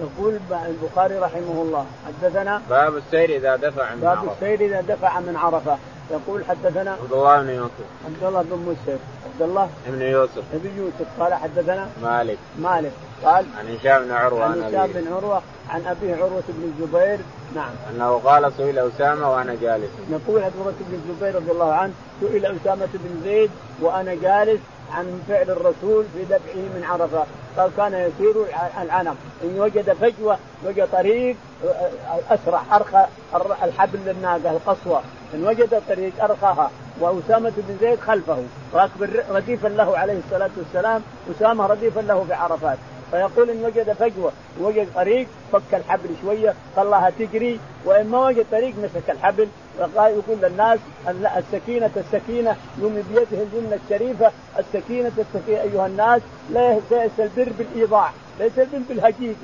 يقول 0.00 0.40
البخاري 0.66 1.18
رحمه 1.18 1.62
الله 1.62 1.86
حدثنا 2.06 2.62
باب 2.70 2.96
السير 2.96 3.36
إذا 3.36 3.56
دفع 3.56 3.94
من 3.94 4.00
باب 4.00 4.28
السير 4.32 4.60
إذا 4.60 4.80
دفع 4.80 5.20
من 5.20 5.36
عرفة 5.36 5.78
يقول 6.10 6.44
حدثنا 6.44 6.90
عبد 6.90 7.12
الله 7.12 7.42
بن 7.42 7.50
يوسف. 7.50 7.86
عبد 8.06 8.24
الله 8.24 8.42
بن 8.42 8.56
مسعود 8.56 9.00
عبد 9.26 9.42
الله 9.42 9.68
بن 9.86 10.02
يوسف. 10.02 10.42
بن 10.52 10.70
يوسف. 10.78 11.06
قال 11.20 11.34
حدثنا 11.34 11.88
مالك. 12.02 12.38
مالك. 12.58 12.92
قال 13.24 13.46
عن 13.58 13.76
هشام 13.76 14.04
بن 14.04 14.12
عروة 14.12 14.44
عن 14.44 14.62
هشام 14.62 14.86
بن 14.94 15.12
عروة 15.12 15.42
عن 15.70 15.86
أبيه 15.86 16.16
عروة 16.16 16.42
بن 16.48 16.72
الزبير. 16.72 17.18
نعم. 17.54 17.70
أنه 17.90 18.20
قال 18.24 18.52
سئل 18.56 18.78
أسامة 18.78 19.32
وأنا 19.32 19.54
جالس. 19.54 19.90
نقول 20.10 20.42
عروه 20.42 20.72
بن 20.80 20.94
الزبير 20.94 21.34
رضي 21.34 21.50
الله 21.50 21.72
عنه 21.72 21.92
سئل 22.20 22.46
أسامة 22.46 22.88
بن 22.94 23.20
زيد 23.24 23.50
وأنا 23.80 24.14
جالس. 24.14 24.60
عن 24.92 25.22
فعل 25.28 25.50
الرسول 25.50 26.04
في 26.14 26.24
دفعه 26.24 26.54
من 26.54 26.84
عرفة. 26.84 27.24
قال 27.56 27.70
كان 27.76 27.94
يسير 27.94 28.34
العنق 28.82 29.16
إن 29.44 29.60
وجد 29.60 29.92
فجوة 29.92 30.38
وجد 30.66 30.88
طريق 30.92 31.36
أسرع 32.30 32.62
أرخى 32.72 33.06
الحبل 33.62 33.98
للناقه 34.06 34.50
القصوى. 34.50 35.00
إن 35.34 35.46
وجد 35.46 35.74
الطريق 35.74 36.24
أرخاها. 36.24 36.70
وأسامة 37.00 37.52
بن 37.56 37.76
زيد 37.80 38.00
خلفه. 38.00 38.42
راكب 38.74 39.02
رديفا 39.30 39.68
له 39.68 39.98
عليه 39.98 40.18
الصلاة 40.26 40.50
والسلام. 40.56 41.02
أسامة 41.36 41.66
رديفا 41.66 42.00
له 42.00 42.24
في 42.28 42.34
عرفات. 42.34 42.78
فيقول 43.10 43.50
إن 43.50 43.64
وجد 43.64 43.92
فجوة 43.92 44.32
وجد 44.60 44.88
طريق 44.94 45.26
فك 45.52 45.74
الحبل 45.74 46.08
شوية 46.22 46.54
خلاها 46.76 47.10
تجري. 47.18 47.60
وإن 47.84 48.06
ما 48.06 48.26
وجد 48.26 48.46
طريق 48.52 48.74
مسك 48.78 49.10
الحبل. 49.10 49.48
وقال 49.78 50.12
يقول 50.12 50.38
للناس 50.42 50.78
السكينة 51.36 51.90
السكينة 51.96 52.56
يوم 52.78 53.02
بيده 53.08 53.42
الجنة 53.42 53.78
الشريفة. 53.84 54.30
السكينة 54.58 55.12
السكينه 55.18 55.62
أيها 55.62 55.86
الناس. 55.86 56.22
ليس 56.50 57.10
البر 57.18 57.52
بالإيضاع. 57.58 58.10
ليس 58.40 58.58
البر 58.58 58.78
بالهجيج 58.88 59.36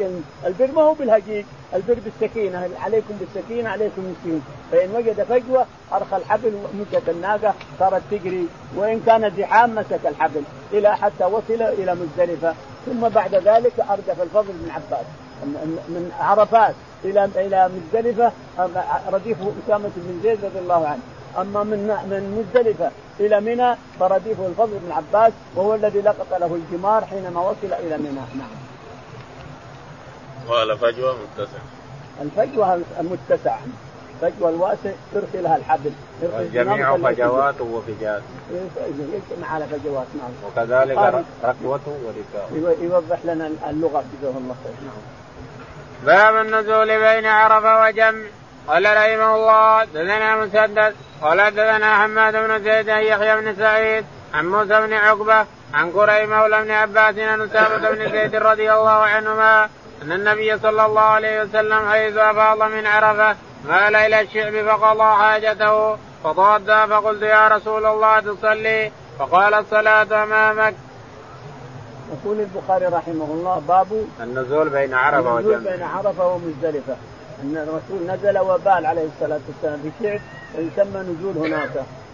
البر 0.47 0.73
ما 0.77 0.83
هو 0.83 0.95
بالهجيج 0.95 1.45
البر 1.75 1.97
بالسكينة. 2.05 2.69
عليكم 2.83 3.15
بالسكينة 3.21 3.69
عليكم 3.69 4.03
بالسكينة. 4.03 4.41
فإن 4.73 4.91
وجد 4.97 5.23
فجوة 5.23 5.67
أرخى 5.93 6.17
الحبل 6.17 6.53
مدة 6.75 7.13
الناقة. 7.13 7.55
صارت 7.79 8.03
تجري. 8.11 8.47
وإن 8.77 9.01
كان 9.07 9.33
زحام 9.39 9.75
مسك 9.75 10.07
الحبل. 10.07 10.43
إلى 10.73 10.97
حتى 10.97 11.25
وصل 11.25 11.63
إلى 11.63 11.95
مزدلفة. 11.95 12.55
ثم 12.87 13.09
بعد 13.09 13.35
ذلك 13.35 13.73
أردف 13.91 14.23
الفضل 14.23 14.53
بن 14.53 14.71
عباس. 14.71 15.07
من 15.89 16.13
عرفات 16.21 16.75
إلى 17.05 17.25
إلى 17.25 17.71
مزدلفة 17.75 18.33
رديفه 19.13 19.53
أسامة 19.65 19.91
بن 19.97 20.21
زيد 20.23 20.45
رضي 20.45 20.59
الله 20.59 20.87
عنه. 20.87 21.01
أما 21.39 21.63
من 21.65 21.79
من 22.11 22.23
مزدلفة 22.39 22.91
إلى 23.21 23.41
منى 23.41 23.77
فرديفه 24.01 24.47
الفضل 24.47 24.79
بن 24.87 24.93
عباس 24.93 25.33
وهو 25.55 25.75
الذي 25.75 26.01
لقط 26.01 26.27
له 26.41 26.55
الجمار 26.55 27.05
حينما 27.05 27.41
وصل 27.41 27.73
إلى 27.73 27.99
منى. 27.99 28.21
نعم. 28.39 28.49
قال 30.49 30.79
فجوة 30.79 31.17
متسعة. 31.23 31.63
الفجوة 32.23 32.81
المتسعة. 33.01 33.61
الفجوة 34.23 34.49
الواسع 34.49 34.91
يرخي 35.15 35.41
لها 35.41 35.57
الحبل. 35.57 35.93
الجميع 36.23 36.97
فجوات 36.97 37.61
وفجات 37.61 38.23
يجمع 38.99 39.49
على 39.49 39.67
فجوات 39.67 40.07
نعم. 40.19 40.31
وكذلك 40.47 41.25
ركوته 41.45 41.95
وركاء 42.05 42.77
يوضح 42.83 43.19
لنا 43.25 43.51
اللغة 43.71 44.05
جزاه 44.21 44.39
الله 44.39 44.55
خير. 44.65 44.75
نعم. 44.87 45.22
باب 46.03 46.37
النزول 46.37 46.87
بين 46.87 47.27
عرفة 47.27 47.83
وجمع 47.83 48.27
قال 48.69 48.85
رحمه 48.85 49.35
الله 49.37 49.85
دثنا 49.85 50.37
مسدد 50.37 50.95
قال 51.23 51.55
دثنا 51.55 52.03
حماد 52.03 52.37
بن 52.37 52.65
زيد 52.65 52.89
يحيى 52.89 53.37
بن 53.37 53.57
سعيد 53.57 54.05
عن 54.35 54.47
موسى 54.47 54.81
بن 54.81 54.93
عقبة 54.93 55.47
عن 55.75 55.93
كريم 55.93 56.31
مولى 56.31 56.63
بن 56.63 56.71
عباس 56.71 57.19
عن 57.19 57.41
أسامة 57.41 57.91
بن 57.91 58.11
زيد 58.11 58.37
رضي 58.37 58.73
الله 58.73 58.91
عنهما 58.91 59.69
أن 60.03 60.13
النبي 60.13 60.59
صلى 60.59 60.87
الله 60.87 61.01
عليه 61.01 61.43
وسلم 61.43 61.91
حيث 61.91 62.17
أفاض 62.17 62.63
من 62.63 62.87
عرفة 62.87 63.37
مال 63.65 63.97
إلى 63.97 64.21
الشعب 64.21 64.67
فقضى 64.67 65.23
حاجته 65.23 65.97
فضاد 66.25 66.89
فقلت 66.91 67.23
يا 67.23 67.49
رسول 67.49 67.87
الله 67.87 68.21
تصلي 68.21 68.93
فقال 69.19 69.55
الصلاة 69.55 70.23
أمامك. 70.23 70.75
يقول 72.13 72.41
البخاري 72.41 72.87
رحمه 72.87 73.25
الله 73.25 73.63
باب 73.69 73.87
النزول 74.21 74.69
بين 74.69 74.95
عرفة 74.95 75.39
النزول 75.39 75.61
بين 75.61 75.83
عرفة 75.83 76.27
ومزدلفة. 76.27 76.97
أن 77.43 77.57
الرسول 77.57 78.07
نزل 78.07 78.39
وبال 78.39 78.87
عليه 78.87 79.07
الصلاة 79.15 79.41
والسلام 79.49 79.81
في 79.83 79.91
شعب 80.03 80.21
ويسمى 80.59 81.01
نزول 81.01 81.47
هناك. 81.47 81.71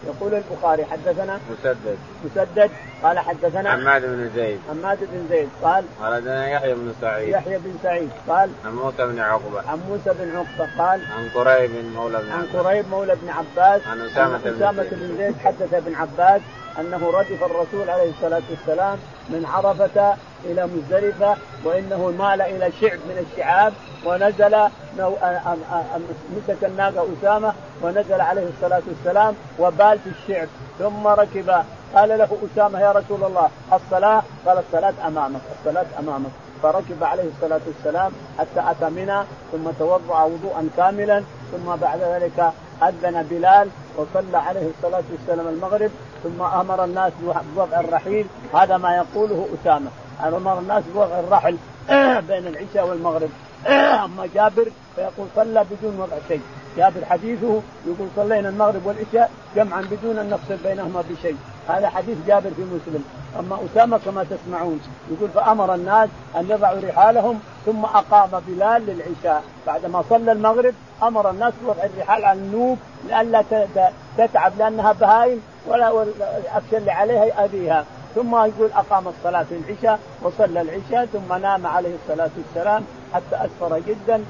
يقول 0.07 0.35
البخاري 0.35 0.85
حدثنا 0.85 1.39
مسدد. 1.51 1.99
مسدد. 2.25 2.71
قال 3.03 3.19
حدثنا 3.19 3.71
حماد 3.71 4.03
بن 4.03 4.31
زيد. 4.37 4.61
حماد 4.69 4.99
بن 5.01 5.27
زيد. 5.31 5.49
قال 5.63 5.85
حدثنا 6.03 6.51
يحيى 6.51 6.75
بن 6.75 6.93
سعيد. 7.01 7.29
يحيى 7.29 7.59
بن 7.59 7.73
سعيد. 7.83 8.11
قال 8.29 8.51
عن 8.65 8.75
موسى 8.75 9.07
بن 9.07 9.19
عقبة. 9.21 9.59
عن 9.69 9.81
موسى 9.89 10.19
بن 10.21 10.37
عقبة. 10.37 10.71
قال 10.79 11.01
عن 11.19 11.29
قريب 11.35 11.71
مولى 11.95 12.19
بن 12.19 12.31
عن 12.33 12.39
عباس. 12.39 12.57
قريب 12.57 12.85
مولى 12.91 13.15
بن 13.23 13.29
عباس. 13.29 13.87
عن 13.87 14.01
أسامة 14.01 14.41
عن. 14.47 14.87
بن 14.91 15.17
زيد 15.19 15.35
حدث 15.45 15.75
ابن 15.75 15.95
عباس. 15.95 16.41
أنه 16.81 17.11
ردف 17.11 17.45
الرسول 17.45 17.91
عليه 17.91 18.11
الصلاة 18.11 18.43
والسلام 18.51 18.99
من 19.29 19.47
عرفة 19.47 20.14
إلى 20.45 20.66
مزدلفة 20.66 21.37
وإنه 21.64 22.14
مال 22.18 22.43
إلى 22.43 22.72
شعب 22.81 22.99
من 22.99 23.26
الشعاب 23.31 23.72
ونزل 24.05 24.57
مسك 26.37 26.64
الناقة 26.64 27.07
أسامة 27.20 27.53
ونزل 27.83 28.20
عليه 28.20 28.47
الصلاة 28.57 28.83
والسلام 28.89 29.35
وبال 29.59 29.99
في 29.99 30.11
الشعب. 30.11 30.49
ثم 30.79 31.07
ركب 31.07 31.51
قال 31.95 32.09
له 32.09 32.29
أسامة 32.53 32.81
يا 32.81 32.93
رسول 32.93 33.24
الله 33.24 33.49
الصلاة؟ 33.72 34.22
قال 34.47 34.59
الصلاة 34.59 34.95
أمامك 35.07 35.41
الصلاة 35.59 35.87
أمامك. 35.99 36.31
فركب 36.62 37.05
عليه 37.05 37.29
الصلاة 37.37 37.61
والسلام 37.66 38.12
حتى 38.39 38.70
أتى 38.70 38.91
منى 38.91 39.22
ثم 39.53 39.70
توضأ 39.79 40.22
وضوءا 40.22 40.68
كاملا 40.76 41.22
ثم 41.53 41.76
بعد 41.76 42.01
ذلك 42.01 42.53
أذن 42.83 43.22
بلال 43.31 43.68
وصلى 43.99 44.39
عليه 44.39 44.71
الصلاة 44.77 45.03
والسلام 45.13 45.49
المغرب 45.49 45.91
ثم 46.23 46.43
أمر 46.43 46.85
الناس 46.85 47.13
بوضع 47.57 47.81
الرحيل. 47.81 48.27
هذا 48.55 48.77
ما 48.77 48.97
يقوله 48.97 49.49
أسامة. 49.55 49.91
أمر 50.25 50.59
الناس 50.59 50.85
بوضع 50.95 51.21
الرحل 51.21 51.57
بين 52.29 52.47
العشاء 52.47 52.89
والمغرب. 52.89 53.29
أما 54.05 54.29
جابر 54.35 54.69
فيقول 54.97 55.27
صلى 55.37 55.65
بدون 55.71 56.01
وضع 56.01 56.17
شيء. 56.29 56.41
جابر 56.77 57.05
حديثه 57.05 57.63
يقول 57.87 58.09
صلينا 58.17 58.49
المغرب 58.49 58.87
والعشاء 58.87 59.31
جمعا 59.57 59.81
بدون 59.81 60.19
أن 60.19 60.31
نفصل 60.31 60.57
بينهما 60.65 61.05
بشيء. 61.11 61.37
هذا 61.69 61.89
حديث 61.89 62.16
جابر 62.27 62.51
في 62.57 62.62
مسلم. 62.62 63.05
أما 63.39 63.59
أسامة 63.66 63.99
كما 64.05 64.25
تسمعون 64.25 64.81
يقول 65.11 65.29
فأمر 65.31 65.75
الناس 65.75 66.09
أن 66.37 66.51
يضعوا 66.51 66.81
رحالهم 66.81 67.41
ثم 67.66 67.85
أقام 67.85 68.31
بلال 68.47 68.87
للعشاء. 68.87 69.43
بعدما 69.66 70.05
صلى 70.11 70.33
المغرب 70.33 70.75
أمر 71.03 71.31
الناس 71.31 71.53
بوضع 71.64 71.85
الرحال 71.85 72.25
على 72.25 72.39
النوب 72.39 72.79
لئلا 73.09 73.45
تتعب 74.19 74.53
لأنها 74.59 74.93
بهائم 74.93 75.41
ولا 75.66 76.07
اخشى 76.55 76.77
اللي 76.77 76.91
عليها 76.91 77.25
يأذيها. 77.25 77.85
ثم 78.14 78.37
يقول 78.37 78.71
أقام 78.75 79.09
الصلاة 79.09 79.43
في 79.43 79.55
العشاء 79.55 79.99
وصلى 80.23 80.61
العشاء 80.61 81.07
ثم 81.07 81.35
نام 81.35 81.66
عليه 81.66 81.95
الصلاة 82.03 82.31
والسلام 82.37 82.85
حتى 83.14 83.37
أسفر 83.37 83.79
جدا 83.79 84.25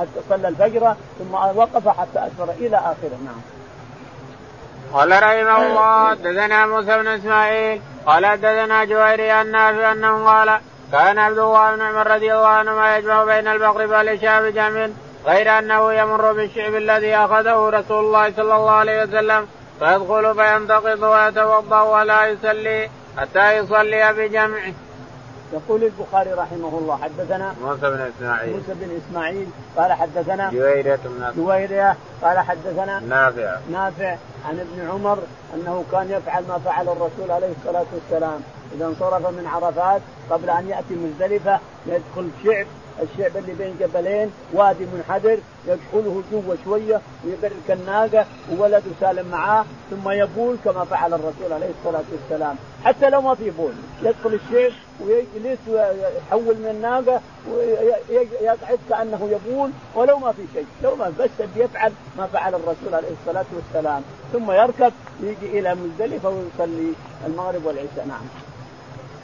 حتى 0.00 0.20
صلى 0.28 0.48
الفجر 0.48 0.94
ثم 1.18 1.34
وقف 1.34 1.88
حتى 1.88 2.18
أسفر 2.18 2.50
إلى 2.60 2.76
آخره. 2.76 3.18
نعم. 3.24 3.55
قال 4.92 5.10
رحمه 5.10 5.66
الله 5.66 6.10
حدثنا 6.10 6.66
موسى 6.66 6.98
بن 6.98 7.06
إسماعيل 7.06 7.80
قال 8.06 8.26
حدثنا 8.26 8.84
جويري 8.84 9.30
عن 9.30 9.50
نافع 9.50 9.92
أنه 9.92 10.24
قال 10.24 10.60
كان 10.92 11.18
عبد 11.18 11.38
الله 11.38 11.74
بن 11.74 11.82
عمر 11.82 12.06
رضي 12.06 12.34
الله 12.34 12.46
عنهما 12.46 12.96
يجمع 12.96 13.24
بين 13.24 13.48
المغرب 13.48 13.90
والعشاء 13.90 14.42
بجمع 14.42 14.88
غير 15.26 15.58
أنه 15.58 15.92
يمر 15.92 16.32
بالشعب 16.32 16.74
الذي 16.74 17.16
أخذه 17.16 17.68
رسول 17.68 18.04
الله 18.04 18.32
صلى 18.36 18.54
الله 18.54 18.70
عليه 18.70 19.02
وسلم 19.02 19.48
فيدخل 19.78 20.34
فينتقض 20.34 21.02
ويتوضأ 21.02 21.80
ولا 21.80 22.26
يصلي 22.26 22.90
حتى 23.18 23.56
يصلي 23.56 24.12
بجمع. 24.12 24.58
يقول 25.52 25.84
البخاري 25.84 26.32
رحمه 26.32 26.78
الله 26.78 26.96
حدثنا 26.96 27.54
موسى 27.62 27.80
بن 27.80 28.10
إسماعيل. 28.16 28.52
موسى 28.52 28.74
بن 28.74 29.00
إسماعيل 29.06 29.46
قال 29.76 29.92
حدثنا 29.92 30.50
جويرية 30.50 30.98
بن. 31.04 31.32
جويرية 31.36 31.96
قال 32.22 32.38
حدثنا 32.38 33.00
نافع. 33.00 33.56
نافع 33.72 34.16
عن 34.48 34.60
ابن 34.60 34.88
عمر 34.90 35.18
أنه 35.54 35.84
كان 35.92 36.10
يفعل 36.10 36.44
ما 36.48 36.58
فعل 36.58 36.88
الرسول 36.88 37.30
عليه 37.30 37.52
الصلاة 37.58 37.86
والسلام. 37.94 38.40
إذا 38.76 38.86
انصرف 38.86 39.26
من 39.26 39.46
عرفات 39.46 40.00
قبل 40.30 40.50
أن 40.50 40.68
يأتي 40.68 40.94
مزدلفة 40.94 41.60
يدخل 41.86 42.30
شعب 42.44 42.66
الشعب 43.02 43.36
اللي 43.36 43.52
بين 43.52 43.76
جبلين 43.80 44.30
وادي 44.52 44.86
منحدر 44.94 45.38
يدخله 45.66 46.22
جوا 46.32 46.54
شوية 46.64 47.00
ويبرك 47.24 47.70
الناقة 47.70 48.26
وولده 48.52 48.90
سالم 49.00 49.28
معاه 49.28 49.64
ثم 49.90 50.10
يبول 50.10 50.56
كما 50.64 50.84
فعل 50.84 51.14
الرسول 51.14 51.52
عليه 51.52 51.70
الصلاة 51.78 52.04
والسلام. 52.12 52.56
حتى 52.84 53.10
لو 53.10 53.20
ما 53.20 53.34
في 53.34 53.50
بول 53.50 53.72
يدخل 54.02 54.34
الشعب 54.34 54.72
ويجلس 55.00 55.58
ويحول 55.68 56.56
من 56.56 56.68
الناقة 56.70 57.20
ويقعد 57.50 58.78
كأنه 58.88 59.28
يبول 59.32 59.70
ولو 59.94 60.18
ما 60.18 60.32
في 60.32 60.42
شيء. 60.54 60.66
لو 60.82 60.96
ما 60.96 61.12
بس 61.18 61.46
بيفعل 61.56 61.92
ما 62.18 62.26
فعل 62.26 62.54
الرسول 62.54 62.94
عليه 62.94 63.08
الصلاة 63.20 63.46
والسلام. 63.54 64.02
ثم 64.32 64.50
يركب 64.50 64.92
يجي 65.22 65.58
إلى 65.58 65.74
مزدلفة 65.74 66.28
ويصلي 66.28 66.92
المغرب 67.26 67.64
والعشاء. 67.64 68.06
نعم. 68.08 68.45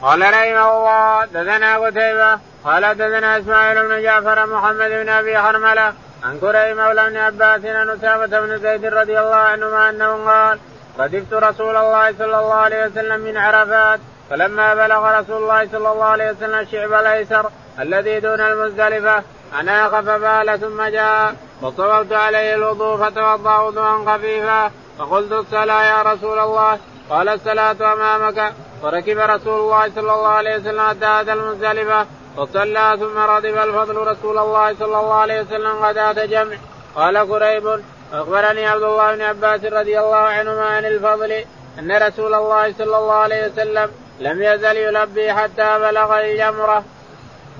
قال 0.01 0.21
رحمه 0.21 0.77
الله 0.77 1.25
دثنا 1.25 1.77
قتيبة 1.77 2.39
قال 2.63 2.97
دثنا 2.97 3.37
إسماعيل 3.37 3.87
بن 3.87 4.01
جعفر 4.01 4.45
محمد 4.45 4.89
بن 4.89 5.09
أبي 5.09 5.37
حرملة 5.37 5.93
عن 6.23 6.39
كريم 6.39 6.77
مولى 6.77 7.09
بن 7.09 7.17
عباس 7.17 7.65
عن 7.65 7.89
أسامة 7.89 8.39
بن 8.39 8.57
زيد 8.57 8.85
رضي 8.85 9.19
الله 9.19 9.35
عنهما 9.35 9.89
أنه 9.89 10.25
قال 10.25 10.59
ردفت 10.99 11.33
رسول 11.33 11.75
الله 11.75 12.13
صلى 12.19 12.39
الله 12.39 12.53
عليه 12.53 12.85
وسلم 12.85 13.19
من 13.19 13.37
عرفات 13.37 13.99
فلما 14.29 14.73
بلغ 14.73 15.19
رسول 15.19 15.43
الله 15.43 15.67
صلى 15.71 15.91
الله 15.91 16.05
عليه 16.05 16.31
وسلم 16.31 16.59
الشعب 16.59 16.93
الأيسر 16.93 17.49
الذي 17.79 18.19
دون 18.19 18.41
المزدلفة 18.41 19.23
اناخ 19.59 19.89
فبال 19.99 20.59
ثم 20.59 20.83
جاء 20.83 21.35
فصببت 21.61 22.13
عليه 22.13 22.55
الوضوء 22.55 22.97
فتوضأ 22.97 23.59
وضوءا 23.59 24.05
خفيفا 24.07 24.71
فقلت 24.99 25.31
الصلاة 25.31 25.83
يا 25.83 26.01
رسول 26.01 26.39
الله 26.39 26.79
قال 27.09 27.29
الصلاة 27.29 27.93
أمامك 27.93 28.53
فركب 28.83 29.17
رسول 29.17 29.59
الله 29.59 29.89
صلى 29.95 30.13
الله 30.13 30.27
عليه 30.27 30.55
وسلم 30.55 30.81
حتى 30.81 31.21
اتى 31.21 31.33
المزدلفه 31.33 32.05
فصلى 32.37 32.97
ثم 32.99 33.17
رضب 33.17 33.57
الفضل 33.57 33.97
رسول 33.97 34.37
الله 34.37 34.75
صلى 34.79 34.99
الله 34.99 35.13
عليه 35.13 35.41
وسلم 35.41 35.75
غداة 35.85 36.25
جمع 36.25 36.57
قال 36.95 37.17
قريب 37.17 37.81
أخبرني 38.13 38.65
عبد 38.67 38.83
الله 38.83 39.15
بن 39.15 39.21
عباس 39.21 39.63
رضي 39.63 39.99
الله 39.99 40.15
عنهما 40.15 40.65
عن 40.65 40.85
الفضل 40.85 41.31
أن 41.79 41.91
رسول 42.07 42.33
الله 42.33 42.73
صلى 42.73 42.97
الله 42.97 43.13
عليه 43.13 43.47
وسلم 43.47 43.91
لم 44.19 44.43
يزل 44.43 44.77
يلبي 44.77 45.33
حتى 45.33 45.79
بلغ 45.79 46.19
الجمرة. 46.19 46.83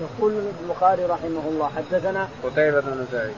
يقول 0.02 0.34
البخاري 0.64 1.06
رحمه 1.06 1.44
الله 1.52 1.72
حدثنا 1.78 2.28
قتيبة 2.44 2.80
بن 2.80 3.06
سعيد. 3.12 3.36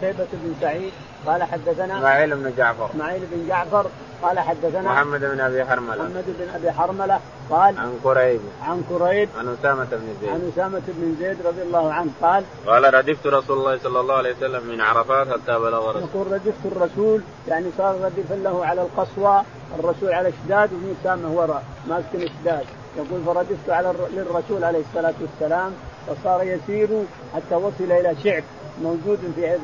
شيبة 0.00 0.26
بن 0.32 0.54
سعيد 0.60 0.92
قال 1.26 1.42
حدثنا 1.42 1.98
إسماعيل 1.98 2.36
بن 2.36 2.52
جعفر. 2.56 2.90
إسماعيل 2.90 3.22
بن 3.32 3.48
جعفر 3.48 3.86
قال 4.22 4.38
حدثنا 4.38 4.92
محمد 4.92 5.20
بن 5.20 5.40
أبي 5.40 5.64
حرملة. 5.64 6.02
محمد 6.02 6.24
بن 6.26 6.48
أبي 6.54 6.72
حرملة 6.72 7.20
قال 7.50 7.78
عن 7.78 7.98
قريب. 8.04 8.40
عن 8.62 8.82
كريب 8.88 9.28
عن 9.38 9.56
أسامة 9.60 9.84
بن 9.84 10.14
زيد. 10.20 10.30
عن 10.30 10.50
أسامة 10.54 10.82
بن 10.88 11.16
زيد 11.20 11.46
رضي 11.46 11.62
الله 11.62 11.92
عنه 11.92 12.10
قال 12.22 12.44
قال 12.66 12.94
ردفت 12.94 13.26
رسول 13.26 13.58
الله 13.58 13.78
صلى 13.78 14.00
الله 14.00 14.14
عليه 14.14 14.36
وسلم 14.36 14.66
من 14.66 14.80
عرفات 14.80 15.28
حتى 15.28 15.58
بلغ 15.58 15.90
رسول 15.90 16.02
يقول 16.02 16.32
ردفت 16.32 16.66
الرسول 16.66 17.22
يعني 17.48 17.66
صار 17.78 17.94
ردفا 18.04 18.34
له 18.34 18.66
على 18.66 18.82
القصوى 18.82 19.42
الرسول 19.78 20.12
على 20.12 20.28
إشداد 20.28 20.72
وابن 20.72 20.94
اسامه 21.00 21.32
وراء 21.32 21.62
ماسك 21.88 22.14
إشداد 22.14 22.64
يقول 22.96 23.20
فردفت 23.26 23.70
على 23.70 23.94
للرسول 24.12 24.64
عليه 24.64 24.82
الصلاة 24.90 25.14
والسلام 25.20 25.72
فصار 26.06 26.42
يسير 26.42 26.88
حتى 27.34 27.54
وصل 27.54 27.92
إلى 27.92 28.16
شعب 28.24 28.42
موجود 28.82 29.18
في 29.36 29.56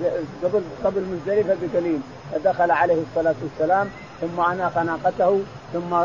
قبل 0.44 0.62
قبل 0.84 1.00
مزدلفه 1.00 1.56
بقليل 1.62 2.00
فدخل 2.32 2.70
عليه 2.70 3.02
الصلاة 3.10 3.34
والسلام 3.42 3.88
ثم 4.20 4.40
اناخ 4.40 4.78
ناقته 4.78 5.40
ثم 5.72 5.96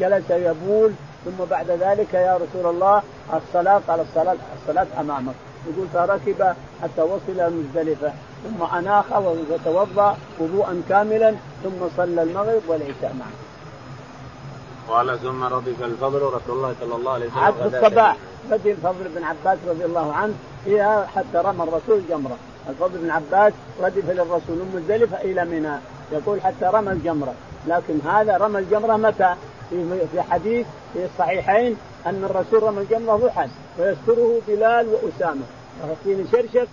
جلس 0.00 0.30
يبول 0.30 0.92
ثم 1.24 1.44
بعد 1.50 1.70
ذلك 1.70 2.14
يا 2.14 2.36
رسول 2.36 2.74
الله 2.74 3.02
الصلاه 3.34 3.80
قال 3.88 4.00
الصلاه 4.00 4.36
الصلاة 4.60 4.86
أمامك. 5.00 5.34
يقول 5.68 5.86
فركب 5.92 6.54
حتى 6.82 7.02
وصل 7.02 7.52
مزدلفة. 7.52 8.12
ثم 8.44 8.76
اناخ 8.76 9.04
وتوضأ 9.50 10.16
وضوءا 10.38 10.82
كاملا 10.88 11.34
ثم 11.64 11.88
صلى 11.96 12.22
المغرب 12.22 12.62
والعشاء 12.68 13.14
معه. 13.18 13.36
قال 14.88 15.18
ثم 15.20 15.44
رضف 15.44 15.82
الفضل 15.82 16.22
رسول 16.22 16.56
الله 16.56 16.74
صلى 16.80 16.94
الله 16.94 17.12
عليه 17.12 17.26
وسلم 17.26 17.44
غداة 17.44 17.78
الصباح. 17.80 18.16
بدي 18.50 18.72
الفضل 18.72 19.08
بن 19.16 19.24
عباس 19.24 19.58
رضي 19.68 19.84
الله 19.84 20.12
عنه 20.12 20.34
فيها 20.64 21.06
حتى 21.16 21.38
رمى 21.38 21.62
الرسول 21.62 22.02
جمرة، 22.10 22.36
الفضل 22.70 22.98
بن 22.98 23.10
عباس 23.10 23.52
ردف 23.82 24.10
للرسول 24.10 24.56
من 24.56 24.72
مزدلفه 24.74 25.20
إلى 25.20 25.44
منى، 25.44 25.76
يقول 26.12 26.40
حتى 26.40 26.64
رمى 26.64 26.92
الجمرة، 26.92 27.34
لكن 27.66 27.98
هذا 28.08 28.36
رمى 28.36 28.58
الجمرة 28.58 28.96
متى؟ 28.96 29.34
في 30.12 30.22
حديث 30.30 30.66
في 30.92 31.04
الصحيحين 31.04 31.76
أن 32.06 32.24
الرسول 32.24 32.62
رمى 32.62 32.82
الجمرة 32.82 33.16
ضحى 33.16 33.48
ويستره 33.78 34.40
بلال 34.48 34.86
وأسامة، 34.88 35.42
رافعين 35.88 36.20
الشرشف 36.20 36.68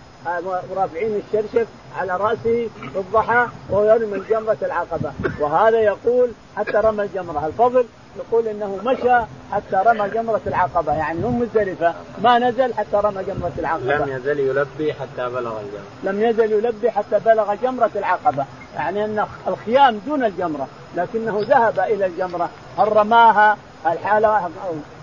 رافعين 0.76 1.22
الشرشف 1.26 1.66
على 1.98 2.16
رأسه 2.16 2.68
في 2.92 2.98
الضحى 2.98 3.46
ويرمي 3.70 4.16
الجمرة 4.16 4.56
العقبة، 4.62 5.12
وهذا 5.40 5.80
يقول 5.80 6.30
حتى 6.56 6.76
رمى 6.76 7.02
الجمرة، 7.02 7.46
الفضل 7.46 7.84
يقول 8.18 8.48
إنه 8.48 8.78
مشى 8.84 9.26
حتى 9.52 9.82
رمى 9.86 10.08
جمرة 10.08 10.40
العقبة، 10.46 10.92
يعني 10.92 11.24
هم 11.24 11.40
مزدلفه 11.40 11.94
ما 12.22 12.38
نزل 12.38 12.74
حتى 12.74 12.96
رمى 12.96 13.24
جمرة 13.24 13.52
العقبة. 13.58 13.96
لم 13.96 14.08
يزل 14.08 14.40
يلبي 14.40 14.92
حتى 14.92 15.28
بلغ 15.28 15.60
الجمرة. 15.60 16.12
لم 16.12 16.22
يزل 16.22 16.52
يلبي 16.52 16.90
حتى 16.90 17.18
بلغ 17.18 17.54
جمرة 17.54 17.90
العقبة. 17.96 18.44
يعني 18.76 19.04
أن 19.04 19.26
الخيام 19.48 20.00
دون 20.06 20.24
الجمرة 20.24 20.68
لكنه 20.96 21.40
ذهب 21.48 21.80
إلى 21.80 22.06
الجمرة 22.06 22.48
هل 22.78 22.96
رماها؟ 22.96 23.56
الحالة 23.86 24.50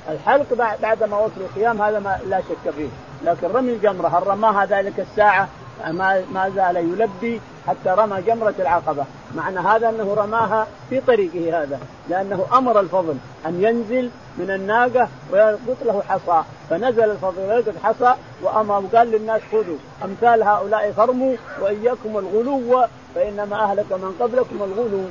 الحلق 0.09 0.77
بعد 0.81 1.03
ما 1.03 1.17
وصل 1.17 1.41
الخيام 1.49 1.81
هذا 1.81 1.99
ما 1.99 2.19
لا 2.29 2.41
شك 2.41 2.71
فيه. 2.71 2.89
لكن 3.25 3.47
رمي 3.47 3.71
الجمرة 3.71 4.07
هل 4.07 4.27
رماها 4.27 4.65
ذلك 4.65 4.99
الساعة؟ 4.99 5.47
ما 5.87 6.23
ما 6.33 6.49
زال 6.49 6.75
يلبي 6.75 7.41
حتى 7.67 7.89
رمى 7.89 8.21
جمرة 8.21 8.53
العقبة. 8.59 9.05
معنى 9.35 9.59
هذا 9.59 9.89
أنه 9.89 10.13
رماها 10.13 10.67
في 10.89 11.01
طريقه 11.01 11.63
هذا 11.63 11.79
لأنه 12.09 12.45
أمر 12.53 12.79
الفضل 12.79 13.15
أن 13.45 13.63
ينزل 13.63 14.09
من 14.37 14.51
الناقة 14.51 15.07
ويلقط 15.31 15.77
له 15.85 16.01
حصى. 16.09 16.43
فنزل 16.69 17.11
الفضل 17.11 17.41
ويلقط 17.41 17.73
حصى 17.83 18.15
وأمر 18.41 18.83
وقال 18.83 19.11
للناس 19.11 19.41
خذوا 19.51 19.77
أمثال 20.03 20.43
هؤلاء 20.43 20.91
فرموا 20.91 21.35
وإياكم 21.61 22.17
الغلو 22.17 22.85
فإنما 23.15 23.63
أهلك 23.63 23.91
من 23.91 24.15
قبلكم 24.19 24.55
الغلو. 24.63 25.01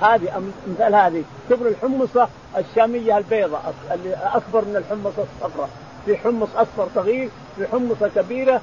هذه 0.00 0.42
مثال 0.66 0.94
هذه. 0.94 1.24
كبر 1.50 1.66
الحمصة 1.66 2.28
الشامية 2.58 3.18
البيضاء 3.18 3.74
اللي 3.94 4.14
أكبر 4.14 4.64
من 4.64 4.76
الحمصة 4.76 5.24
الصفراء. 5.42 5.68
في 6.06 6.16
حمص 6.16 6.48
أصفر 6.56 6.88
صغير 6.94 7.28
في 7.56 7.66
حمصة 7.66 8.10
كبيرة 8.16 8.60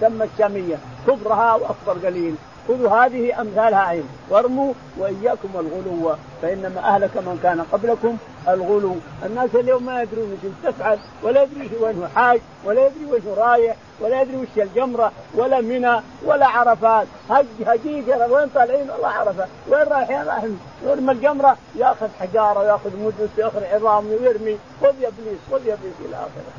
تسمى 0.00 0.24
الشامية. 0.34 0.76
كبرها 1.06 1.54
وأكبر 1.54 2.06
قليل. 2.06 2.34
خذوا 2.68 2.90
هذه 2.90 3.40
أمثالها 3.40 3.78
عين 3.78 4.08
وارموا 4.30 4.72
وإياكم 4.98 5.48
الغلو 5.54 6.14
فإنما 6.42 6.80
أهلك 6.80 7.16
من 7.16 7.40
كان 7.42 7.60
قبلكم 7.72 8.16
الغلو، 8.48 8.96
الناس 9.26 9.50
اليوم 9.54 9.86
ما 9.86 10.02
يدرون 10.02 10.38
إيش 10.44 10.52
تفعل 10.64 10.98
ولا 11.22 11.42
يدري 11.42 11.70
وين 11.80 12.08
حاج 12.16 12.40
ولا 12.64 12.86
يدري 12.86 13.04
وين 13.10 13.22
رايح 13.36 13.76
ولا 14.00 14.22
يدري 14.22 14.36
وش 14.36 14.48
الجمرة 14.56 15.12
ولا 15.34 15.60
منى 15.60 16.00
ولا 16.24 16.46
عرفات، 16.46 17.06
هج 17.30 17.46
هجيج 17.66 18.08
وين 18.30 18.48
طالعين؟ 18.54 18.90
والله 18.90 19.08
عرفة، 19.08 19.46
وين 19.68 19.82
رايحين؟ 19.82 20.22
رايحين. 20.22 20.60
يرمي 20.86 21.12
الجمرة 21.12 21.56
ياخذ 21.76 22.08
حجارة 22.20 22.60
وياخذ 22.60 22.90
مدس 22.96 23.30
وياخذ 23.38 23.64
عظام 23.64 24.06
ويرمي. 24.06 24.58
خذ 24.82 25.00
يا 25.00 25.08
إبليس 25.08 25.38
خذ 25.50 25.66
يا 25.66 25.74
إبليس 25.74 25.94
إلى 26.08 26.16
آخره. 26.16 26.52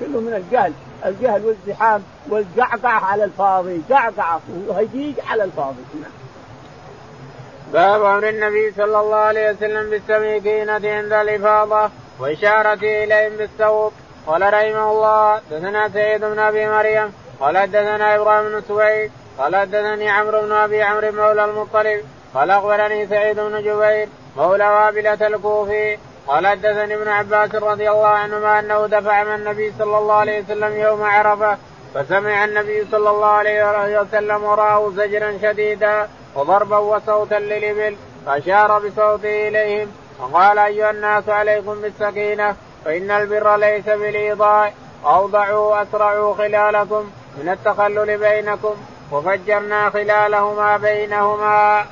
كله 0.00 0.20
من 0.20 0.34
الجهل. 0.34 0.72
الجهل 1.06 1.44
والزحام 1.44 2.02
والقعقع 2.28 3.04
على 3.04 3.24
الفاضي 3.24 3.82
قعقعة 3.90 4.40
وهجيج 4.68 5.14
على 5.30 5.44
الفاضي. 5.44 5.82
باب 7.72 8.04
أمر 8.04 8.28
النبي 8.28 8.72
صلى 8.76 9.00
الله 9.00 9.16
عليه 9.16 9.50
وسلم 9.50 9.90
بالسميكينة 9.90 10.72
عند 10.72 11.12
الإفاضة 11.12 11.90
واشارته 12.20 13.04
إليهم 13.04 13.36
بالسوق 13.36 13.92
قال 14.26 14.42
رحمه 14.42 14.92
الله 14.92 15.40
دثنا 15.50 15.88
سعيد 15.88 16.24
بن 16.24 16.38
أبي 16.38 16.68
مريم. 16.68 17.12
قال 17.40 17.70
دثنا 17.70 18.16
إبراهيم 18.16 18.48
بن 18.48 18.62
سويد. 18.68 19.10
قال 19.38 19.70
دثني 19.70 20.10
عمرو 20.10 20.40
بن 20.40 20.52
أبي 20.52 20.82
عمرو 20.82 21.12
مولى 21.12 21.44
المطلب. 21.44 22.04
قال 22.34 22.50
أخبرني 22.50 23.06
سعيد 23.06 23.40
بن 23.40 23.62
جبير 23.62 24.08
مولى 24.36 24.68
وابلة 24.68 25.26
الكوفي. 25.26 25.98
قال 26.28 26.46
حدثني 26.46 26.94
ابن 26.94 27.08
عباس 27.08 27.54
رضي 27.54 27.90
الله 27.90 28.06
عنهما 28.06 28.58
أنه 28.60 28.86
دفع 28.86 29.24
من 29.24 29.34
النبي 29.34 29.72
صلى 29.78 29.98
الله 29.98 30.14
عليه 30.14 30.42
وسلم 30.42 30.76
يوم 30.76 31.02
عرفة 31.02 31.58
فسمع 31.94 32.44
النبي 32.44 32.86
صلى 32.90 33.10
الله 33.10 33.26
عليه 33.26 34.00
وسلم 34.00 34.44
وراه 34.44 34.90
زجرا 34.90 35.38
شديدا 35.42 36.08
وضربا 36.34 36.78
وصوتا 36.78 37.34
للإبل 37.34 37.96
فأشار 38.26 38.78
بصوته 38.78 39.48
إليهم 39.48 39.88
وقال 40.20 40.58
أيها 40.58 40.90
الناس 40.90 41.28
عليكم 41.28 41.80
بالسكينة 41.80 42.56
فإن 42.84 43.10
البر 43.10 43.56
ليس 43.56 43.84
بالإيضاع 43.84 44.72
أوضعوا 45.04 45.82
اسرعوا 45.82 46.34
خلالكم 46.34 47.10
من 47.36 47.48
التخلل 47.48 48.18
بينكم 48.18 48.74
وفجرنا 49.12 49.90
خلالهما 49.90 50.76
بينهما. 50.76 51.84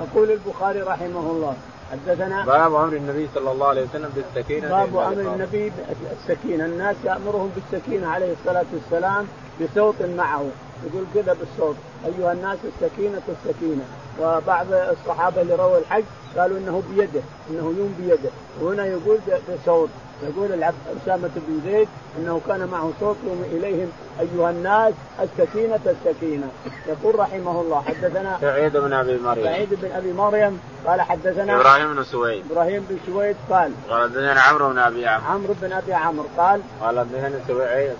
يقول 0.00 0.30
البخاري 0.30 0.80
رحمه 0.80 1.20
الله 1.20 1.54
حدثنا 1.92 2.44
باب 2.44 2.74
أمر 2.74 2.92
النبي 2.96 3.28
صلى 3.34 3.52
الله 3.52 3.66
عليه 3.66 3.82
وسلم 3.82 4.10
بالسكينة 4.16 4.68
باب 4.68 4.96
أمر 4.96 5.20
النبي 5.20 5.72
بالسكينة. 6.10 6.64
الناس 6.64 6.96
يأمرهم 7.04 7.50
بالسكينة 7.54 8.08
عليه 8.08 8.32
الصلاة 8.32 8.64
والسلام 8.72 9.26
بصوت 9.60 9.94
معه. 10.16 10.44
يقول 10.86 11.04
كذا 11.14 11.36
بالصوت. 11.40 11.76
أيها 12.06 12.32
الناس 12.32 12.58
السكينة 12.64 13.22
السكينة. 13.28 13.84
وبعض 14.20 14.66
الصحابة 14.72 15.42
اللي 15.42 15.54
رووا 15.54 15.78
الحج 15.78 16.04
قالوا 16.36 16.58
إنه 16.58 16.82
بيده 16.90 17.20
إنه 17.50 17.74
يوم 17.78 17.94
بيده. 18.00 18.30
وهنا 18.60 18.86
يقول 18.86 19.18
بصوت. 19.48 19.88
يقول 20.22 20.52
العبد 20.52 20.76
أسامة 21.02 21.30
بن 21.36 21.60
زيد 21.64 21.88
أنه 22.18 22.40
كان 22.48 22.68
معه 22.72 22.92
صوت 23.00 23.16
إليهم 23.52 23.88
أيها 24.20 24.50
الناس 24.50 24.94
السكينة 25.20 25.80
السكينة. 25.86 26.48
يقول 26.86 27.18
رحمه 27.18 27.60
الله 27.60 27.82
حدثنا 27.82 28.38
سعيد 28.40 28.76
بن 28.76 28.92
أبي 28.92 29.18
مريم. 29.18 29.44
سعيد 29.44 29.68
بن 29.82 29.92
أبي 29.92 30.12
مريم 30.12 30.60
قال 30.86 31.00
حدثنا 31.00 31.60
إبراهيم 31.60 31.94
بن 31.94 32.04
سويد. 32.04 32.44
إبراهيم 32.50 32.86
بن 32.90 32.98
سويد 33.06 33.36
قال 33.50 33.72
قال 33.90 34.10
حدثنا 34.10 34.40
عمرو 34.40 34.68
بن 34.68 34.78
أبي 34.78 35.06
عمرو. 35.06 35.32
عمرو 35.32 35.54
بن 35.62 35.72
أبي 35.72 35.94
عمرو 35.94 36.26
قال 36.38 36.60
قال 36.80 36.98
حدثنا 36.98 37.40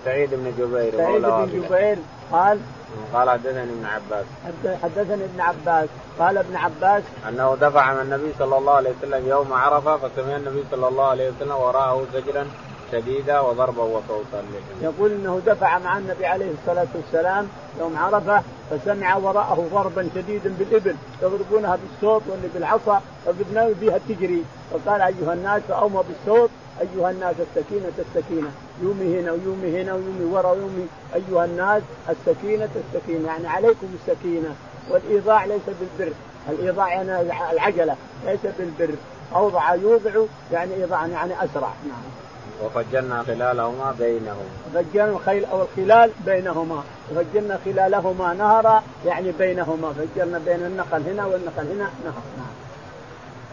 سعيد 0.05 0.29
بن 0.33 0.53
جبير. 0.57 0.97
سعيد 0.97 1.21
بن 1.21 1.49
جبير 1.53 1.97
قال 2.31 2.59
قال 3.13 3.29
حدثني 3.29 3.63
ابن 3.63 3.85
عباس. 3.85 4.25
حدثني 4.83 5.23
ابن 5.25 5.41
عباس. 5.41 5.89
قال 6.19 6.37
ابن 6.37 6.55
عباس 6.55 7.03
أنه 7.29 7.57
دفع 7.61 7.93
من 7.93 8.01
النبي 8.01 8.33
صلى 8.39 8.57
الله 8.57 8.73
عليه 8.73 8.91
وسلم 8.99 9.27
يوم 9.27 9.53
عرفة 9.53 9.97
فسمع 9.97 10.35
النبي 10.35 10.63
صلى 10.71 10.87
الله 10.87 11.05
عليه 11.05 11.29
وسلم 11.29 11.51
وراءه 11.55 12.05
زجرا 12.13 12.47
شديدا 12.91 13.39
وضربا 13.39 13.83
وصوتا 13.83 14.43
يقول 14.81 15.11
إنه 15.11 15.41
دفع 15.45 15.79
مع 15.79 15.97
النبي 15.97 16.25
عليه 16.25 16.51
الصلاة 16.61 16.87
والسلام 16.95 17.47
يوم 17.79 17.97
عرفة 17.97 18.41
فسمع 18.71 19.15
وراءه 19.15 19.67
ضربا 19.73 20.09
شديدا 20.15 20.53
بالإبل 20.59 20.95
يضربونها 21.21 21.77
بالصوت 21.81 22.21
واللي 22.27 22.47
بالعصا 22.53 23.01
فبدنا 23.25 23.69
بها 23.81 23.99
تجري 24.09 24.43
فقال 24.71 25.01
أيها 25.01 25.33
الناس 25.33 25.61
فاومى 25.69 26.03
بالصوت 26.07 26.49
أيها 26.81 27.11
الناس 27.11 27.35
السكينة 27.39 27.91
السكينة. 27.99 28.51
يومي 28.83 29.19
هنا 29.19 29.31
ويومي 29.31 29.81
هنا 29.81 29.93
ويومي 29.93 30.25
ورا 30.25 30.51
ويومي. 30.51 30.87
أيها 31.15 31.45
الناس 31.45 31.81
السكينة 32.09 32.69
السكينة. 32.75 33.27
يعني 33.27 33.47
عليكم 33.47 33.87
السكينة. 33.93 34.55
والإيضاع 34.89 35.45
ليس 35.45 35.61
بالبر. 35.67 36.13
الإيضاع 36.49 36.93
يعني 36.93 37.21
العجلة. 37.51 37.95
ليس 38.25 38.39
بالبر. 38.59 38.95
أوضع 39.35 39.75
يوضع 39.75 40.11
يعني 40.51 40.75
إيضاع 40.75 41.07
يعني 41.07 41.33
أسرع. 41.33 41.73
نعم. 41.87 42.01
وفجرنا 42.63 43.23
خلالهما 43.23 43.95
بينهما. 43.99 44.45
فجرنا 44.73 45.09
الخيل 45.09 45.45
أو 45.45 45.61
الخلال 45.61 46.11
بينهما. 46.25 46.83
فجرنا 47.15 47.59
خلالهما 47.65 48.33
نهرا 48.33 48.83
يعني 49.05 49.31
بينهما. 49.31 49.93
فجرنا 49.93 50.37
بين 50.45 50.65
النقل 50.65 51.03
هنا 51.09 51.25
والنقل 51.25 51.67
هنا. 51.67 51.89
نهر. 52.05 52.21
نعم. 52.37 52.51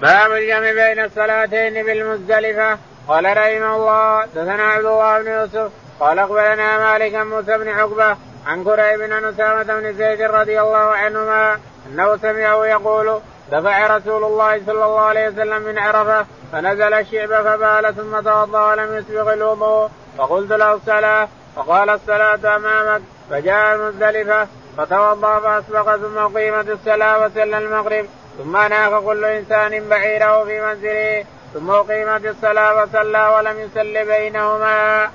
باب 0.02 0.32
الجمع 0.32 0.72
بين 0.72 1.04
الصلاتين 1.04 1.84
بالمزدلفة؟ 1.84 2.78
قال 3.08 3.24
رحمه 3.24 3.76
الله 3.76 4.24
دثنا 4.24 4.62
عبد 4.62 4.84
الله 4.84 5.22
بن 5.22 5.30
يوسف 5.30 5.70
قال 6.00 6.18
أخبرنا 6.18 6.78
مالك 6.78 7.14
موسى 7.14 7.58
بن 7.58 7.68
عقبة 7.68 8.16
عن 8.46 8.64
كريب 8.64 8.98
بن 8.98 9.24
أسامة 9.24 9.62
بن 9.62 9.92
زيد 9.92 10.22
رضي 10.22 10.60
الله 10.60 10.78
عنهما 10.78 11.58
أنه 11.86 12.16
سمعه 12.16 12.66
يقول 12.66 13.20
دفع 13.52 13.96
رسول 13.96 14.24
الله 14.24 14.60
صلى 14.66 14.84
الله 14.84 15.00
عليه 15.00 15.28
وسلم 15.28 15.62
من 15.62 15.78
عرفة 15.78 16.26
فنزل 16.52 16.94
الشعب 16.94 17.28
فبال 17.28 17.94
ثم 17.96 18.20
توضأ 18.20 18.70
ولم 18.70 18.94
يسبغ 18.98 19.32
الوضوء 19.32 19.90
فقلت 20.18 20.52
له 20.52 20.74
الصلاة 20.74 21.28
فقال 21.56 21.90
الصلاة 21.90 22.56
أمامك. 22.56 23.02
فجاء 23.30 23.74
المزدلفة 23.74 24.46
فتوضأ 24.76 25.40
فأسبق 25.40 25.96
ثم 25.96 26.38
قيمت 26.38 26.68
الصلاة 26.68 27.24
وسلى 27.24 27.58
المغرب 27.58 28.06
ثم 28.38 28.56
ناخ 28.56 29.00
كل 29.00 29.24
إنسان 29.24 29.88
بعيره 29.88 30.44
في 30.44 30.60
منزله. 30.60 31.24
ثم 31.54 31.70
أقيمت 31.70 32.26
الصلاة 32.26 32.82
وصلى 32.82 33.28
ولم 33.36 33.60
يصل 33.60 34.06
بينهما. 34.06 35.08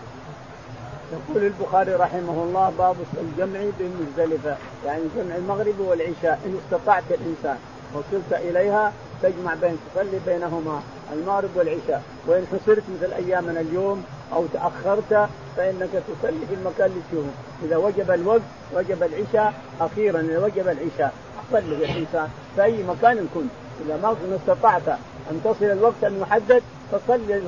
يقول 1.14 1.44
البخاري 1.44 1.94
رحمه 1.94 2.44
الله 2.44 2.74
باب 2.78 2.96
الجمع 3.22 3.60
بمزدلفة 3.80 4.58
يعني 4.86 5.02
جمع 5.16 5.36
المغرب 5.36 5.80
والعشاء 5.80 6.40
إن 6.46 6.60
استطعت 6.66 7.04
الإنسان 7.10 7.58
وصلت 7.94 8.34
إليها 8.34 8.94
تجمع 9.24 9.54
بين 9.54 9.78
تصلي 9.96 10.20
بينهما 10.26 10.82
المغرب 11.14 11.50
والعشاء. 11.56 12.04
وإن 12.28 12.48
حصرت 12.52 12.84
مثل 12.98 13.14
أيامنا 13.14 13.60
اليوم 13.60 14.06
أو 14.34 14.46
تأخرت 14.54 15.30
فإنك 15.58 15.90
تصلي 15.92 16.46
في 16.50 16.54
المكان 16.54 16.86
اللي 16.86 17.02
تشوفه. 17.12 17.30
إذا 17.64 17.78
وجب 17.78 18.12
الوقت 18.12 18.42
وجب 18.76 19.04
العشاء 19.04 19.54
أخيرا 19.82 20.20
إذا 20.20 20.40
وجب 20.46 20.68
العشاء 20.68 21.14
صلي 21.52 21.76
الإنسان 21.76 22.30
في 22.56 22.64
أي 22.64 22.84
مكان 22.84 23.28
كنت. 23.34 23.52
إذا 23.86 23.98
ما 23.98 24.16
استطعت 24.36 24.98
أن 25.32 25.42
تصل 25.44 25.66
الوقت 25.66 26.04
المحدد 26.04 26.64
فصلي 26.92 27.42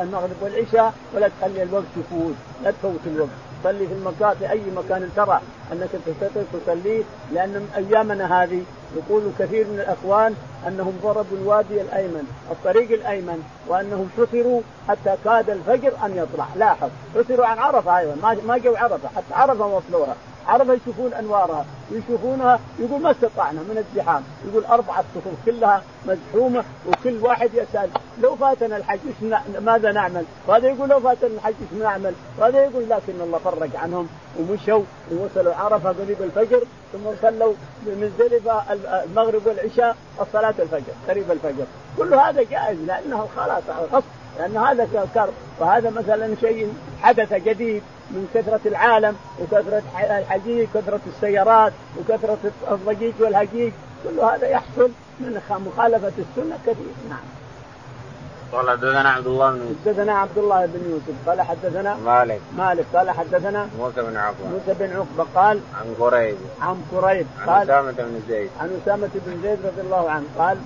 المغرب 0.00 0.36
والعشاء 0.42 0.94
ولا 1.14 1.28
تخلي 1.40 1.62
الوقت 1.62 1.84
يفوت 1.96 2.34
لا 2.64 2.70
تفوت 2.70 3.00
الوقت. 3.06 3.30
صلي 3.64 3.86
في 3.86 3.92
المكان 3.92 4.34
في 4.38 4.50
أي 4.50 4.60
مكان 4.76 5.10
ترى 5.16 5.40
أنك 5.72 5.88
تستطيع 6.06 6.42
تصليه 6.52 7.02
لأن 7.32 7.68
أيامنا 7.76 8.42
هذه 8.42 8.62
يقول 8.96 9.22
كثير 9.38 9.66
من 9.66 9.80
الأخوان 9.80 10.34
أنهم 10.68 10.98
ضربوا 11.02 11.36
الوادي 11.42 11.80
الأيمن 11.80 12.26
الطريق 12.50 12.90
الأيمن 12.90 13.42
وأنهم 13.68 14.08
حصروا 14.16 14.60
حتى 14.88 15.16
كاد 15.24 15.50
الفجر 15.50 15.92
أن 16.04 16.16
يطلع. 16.16 16.46
لاحظ 16.56 16.90
حصروا 17.16 17.46
عن 17.46 17.58
عرفة 17.58 17.98
أيضا 17.98 18.14
ما 18.22 18.36
ما 18.46 18.58
جو 18.58 18.76
عرفة 18.76 19.08
حتى 19.16 19.34
عرفة 19.34 19.66
وصلوها. 19.66 20.16
عرفه 20.48 20.72
يشوفون 20.72 21.14
أنوارها 21.14 21.64
يشوفونها 21.90 22.60
يقول 22.78 23.02
ما 23.02 23.10
استطعنا 23.10 23.60
من 23.60 23.78
الزحام 23.78 24.22
يقول 24.48 24.64
أربعة 24.64 25.04
صفوف 25.14 25.34
كلها 25.46 25.82
مزحومة 26.06 26.64
وكل 26.86 27.18
واحد 27.22 27.50
يسأل 27.54 27.90
لو 28.22 28.36
فاتنا 28.36 28.76
الحج 28.76 28.98
ماذا 29.60 29.92
نعمل؟ 29.92 30.24
وهذا 30.46 30.68
يقول 30.68 30.88
لو 30.88 31.00
فاتنا 31.00 31.30
الحج 31.30 31.54
إيش 31.60 31.82
نعمل؟ 31.82 32.14
وهذا 32.38 32.64
يقول 32.64 32.88
لكن 32.88 33.20
الله 33.20 33.38
فرج 33.38 33.76
عنهم 33.76 34.08
ومشوا 34.38 34.82
ووصلوا 35.12 35.54
عرفة 35.54 35.88
قريب 35.88 36.22
الفجر 36.22 36.62
ثم 36.92 37.10
صلوا 37.22 37.52
بمزدلفه 37.86 38.62
المغرب 39.04 39.46
والعشاء 39.46 39.96
الصلاة 40.20 40.54
الفجر 40.58 40.92
قريب 41.08 41.30
الفجر 41.30 41.64
كل 41.98 42.14
هذا 42.14 42.42
جائز 42.42 42.78
لأنه 42.86 43.28
خلاص 43.36 43.62
لأن 44.38 44.56
هذا 44.56 45.08
كرب 45.14 45.32
وهذا 45.60 45.90
مثلا 45.90 46.34
شيء 46.40 46.72
حدث 47.02 47.34
جديد 47.34 47.82
من 48.10 48.28
كثرة 48.34 48.60
العالم 48.66 49.16
وكثرة 49.40 49.82
الحجيج 50.18 50.68
كثرة 50.74 51.00
السيارات 51.06 51.72
وكثرة 51.98 52.38
الضجيج 52.70 53.14
والهجيج. 53.20 53.72
كل 54.04 54.20
هذا 54.20 54.48
يحصل 54.48 54.90
من 55.20 55.40
مخالفة 55.50 56.12
السنة 56.18 56.58
كثير. 56.66 56.94
نعم. 57.10 57.18
قال 58.52 58.70
حدثنا 58.70 59.10
عبد 59.10 59.26
الله 59.26 59.50
بن 59.50 59.60
يوسف 59.60 59.86
حدثنا 59.86 60.12
عبد 60.12 60.38
الله 60.38 60.66
بن 60.66 60.90
يوسف. 60.90 61.28
قال 61.28 61.42
حدثنا 61.42 61.94
مالك. 61.94 62.40
مالك. 62.58 62.84
قال 62.94 63.10
حدثنا 63.10 63.68
موسى 63.78 64.02
بن 64.02 64.16
عقبه 64.16 64.48
موسى 64.48 64.74
بن 64.80 64.96
عقبة 64.96 65.26
قال 65.34 65.60
عن 65.80 65.94
قريب. 66.00 66.36
عن 66.60 66.82
قريب. 66.92 67.26
قال 67.46 67.50
عن 67.50 67.62
أسامة 67.62 67.92
بن 67.92 68.20
زيد. 68.28 68.50
عن 68.60 68.80
أسامة 68.82 69.10
بن 69.14 69.42
زيد 69.42 69.58
رضي 69.66 69.80
الله 69.80 70.10
عنه. 70.10 70.26
قال 70.38 70.58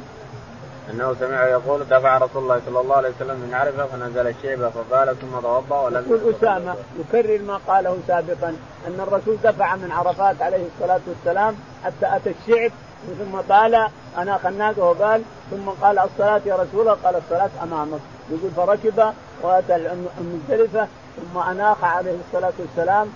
أنه 0.91 1.15
سمع 1.21 1.47
يقول 1.47 1.85
دفع 1.85 2.19
رسول 2.19 2.43
الله 2.43 2.61
صلى 2.67 2.81
الله 2.81 2.97
عليه 2.97 3.09
وسلم 3.09 3.37
من 3.37 3.55
عرفة 3.55 3.87
فنزل 3.87 4.27
الشيبه 4.27 4.71
فقال 4.71 5.17
ثم 5.21 5.41
توضأ 5.43 5.81
ولم 5.81 6.05
يقول 6.11 6.35
أسامة 6.35 6.75
يكرر 7.01 7.43
ما 7.43 7.61
قاله 7.69 7.99
سابقا 8.09 8.57
أن 8.87 9.01
الرسول 9.01 9.37
دفع 9.45 9.77
من 9.77 9.93
عرفات 9.93 10.43
عليه 10.43 10.67
الصلاة 10.75 11.01
والسلام 11.09 11.55
حتى 11.85 12.17
أتى 12.17 12.31
الشعب 12.31 12.71
ثم 13.19 13.53
قال 13.53 13.89
أنا 14.19 14.39
خناقه 14.39 14.83
وقال 14.85 15.23
ثم 15.51 15.69
قال 15.83 15.99
الصلاة 15.99 16.41
يا 16.47 16.55
رسول 16.55 16.81
الله؟ 16.81 16.97
قال 17.05 17.17
الصلاة 17.17 17.51
أمامك. 17.63 18.01
يقول 18.31 18.51
فركب 18.57 19.13
وأتى 19.43 19.77
المزدلفه 20.21 20.87
ثم 21.17 21.39
أناخ 21.39 21.85
عليه 21.85 22.17
الصلاة 22.27 22.53
والسلام 22.59 23.09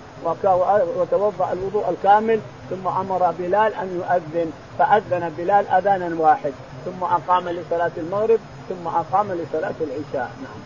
وتوضأ 0.96 1.52
الوضوء 1.52 1.90
الكامل 1.90 2.40
ثم 2.70 2.88
أمر 2.88 3.34
بلال 3.38 3.74
أن 3.74 3.96
يؤذن 3.96 4.50
فأذن 4.78 5.32
بلال 5.38 5.68
أذانا 5.68 6.20
واحد. 6.22 6.52
ثم 6.86 7.04
أقام 7.04 7.48
لصلاة 7.48 7.90
المغرب 7.96 8.40
ثم 8.68 8.86
أقام 8.86 9.32
لصلاة 9.32 9.74
العشاء 9.80 10.30
نعم. 10.42 10.60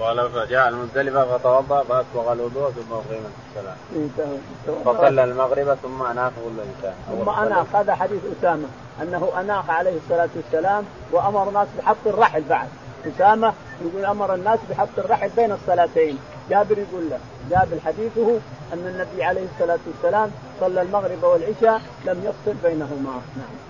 قال 0.00 0.30
فجاء 0.30 0.68
المزدلفة 0.68 1.38
فتوضأ 1.38 1.82
فأسبغ 1.82 2.32
الوضوء 2.32 2.70
ثم 2.70 2.92
أقيمت 2.92 3.30
الصلاة. 3.48 3.76
فصلى 4.84 5.24
المغرب 5.24 5.74
ثم 5.82 6.02
أناخ 6.02 6.32
كل 6.32 6.60
إنسان. 6.60 6.94
ثم 7.08 7.28
أناخ 7.28 7.74
هذا 7.74 7.94
حديث 7.94 8.20
أسامة 8.38 8.68
أنه 9.02 9.32
أناخ 9.40 9.70
عليه 9.70 9.96
الصلاة 10.04 10.28
والسلام 10.36 10.84
وأمر 11.12 11.48
الناس 11.48 11.68
بحط 11.78 11.96
الرحل 12.06 12.42
بعد. 12.48 12.68
أسامة 13.06 13.52
يقول 13.84 14.04
أمر 14.04 14.34
الناس 14.34 14.58
بحط 14.70 14.98
الرحل 14.98 15.28
بين 15.36 15.52
الصلاتين. 15.52 16.18
جابر 16.50 16.78
يقول 16.78 17.10
له 17.10 17.18
جابر 17.50 17.80
حديثه 17.84 18.38
أن 18.72 18.86
النبي 18.86 19.24
عليه 19.24 19.46
الصلاة 19.54 19.78
والسلام 19.86 20.30
صلى 20.60 20.82
المغرب 20.82 21.22
والعشاء 21.22 21.80
لم 22.04 22.22
يفصل 22.24 22.56
بينهما. 22.62 23.20
نعم. 23.36 23.69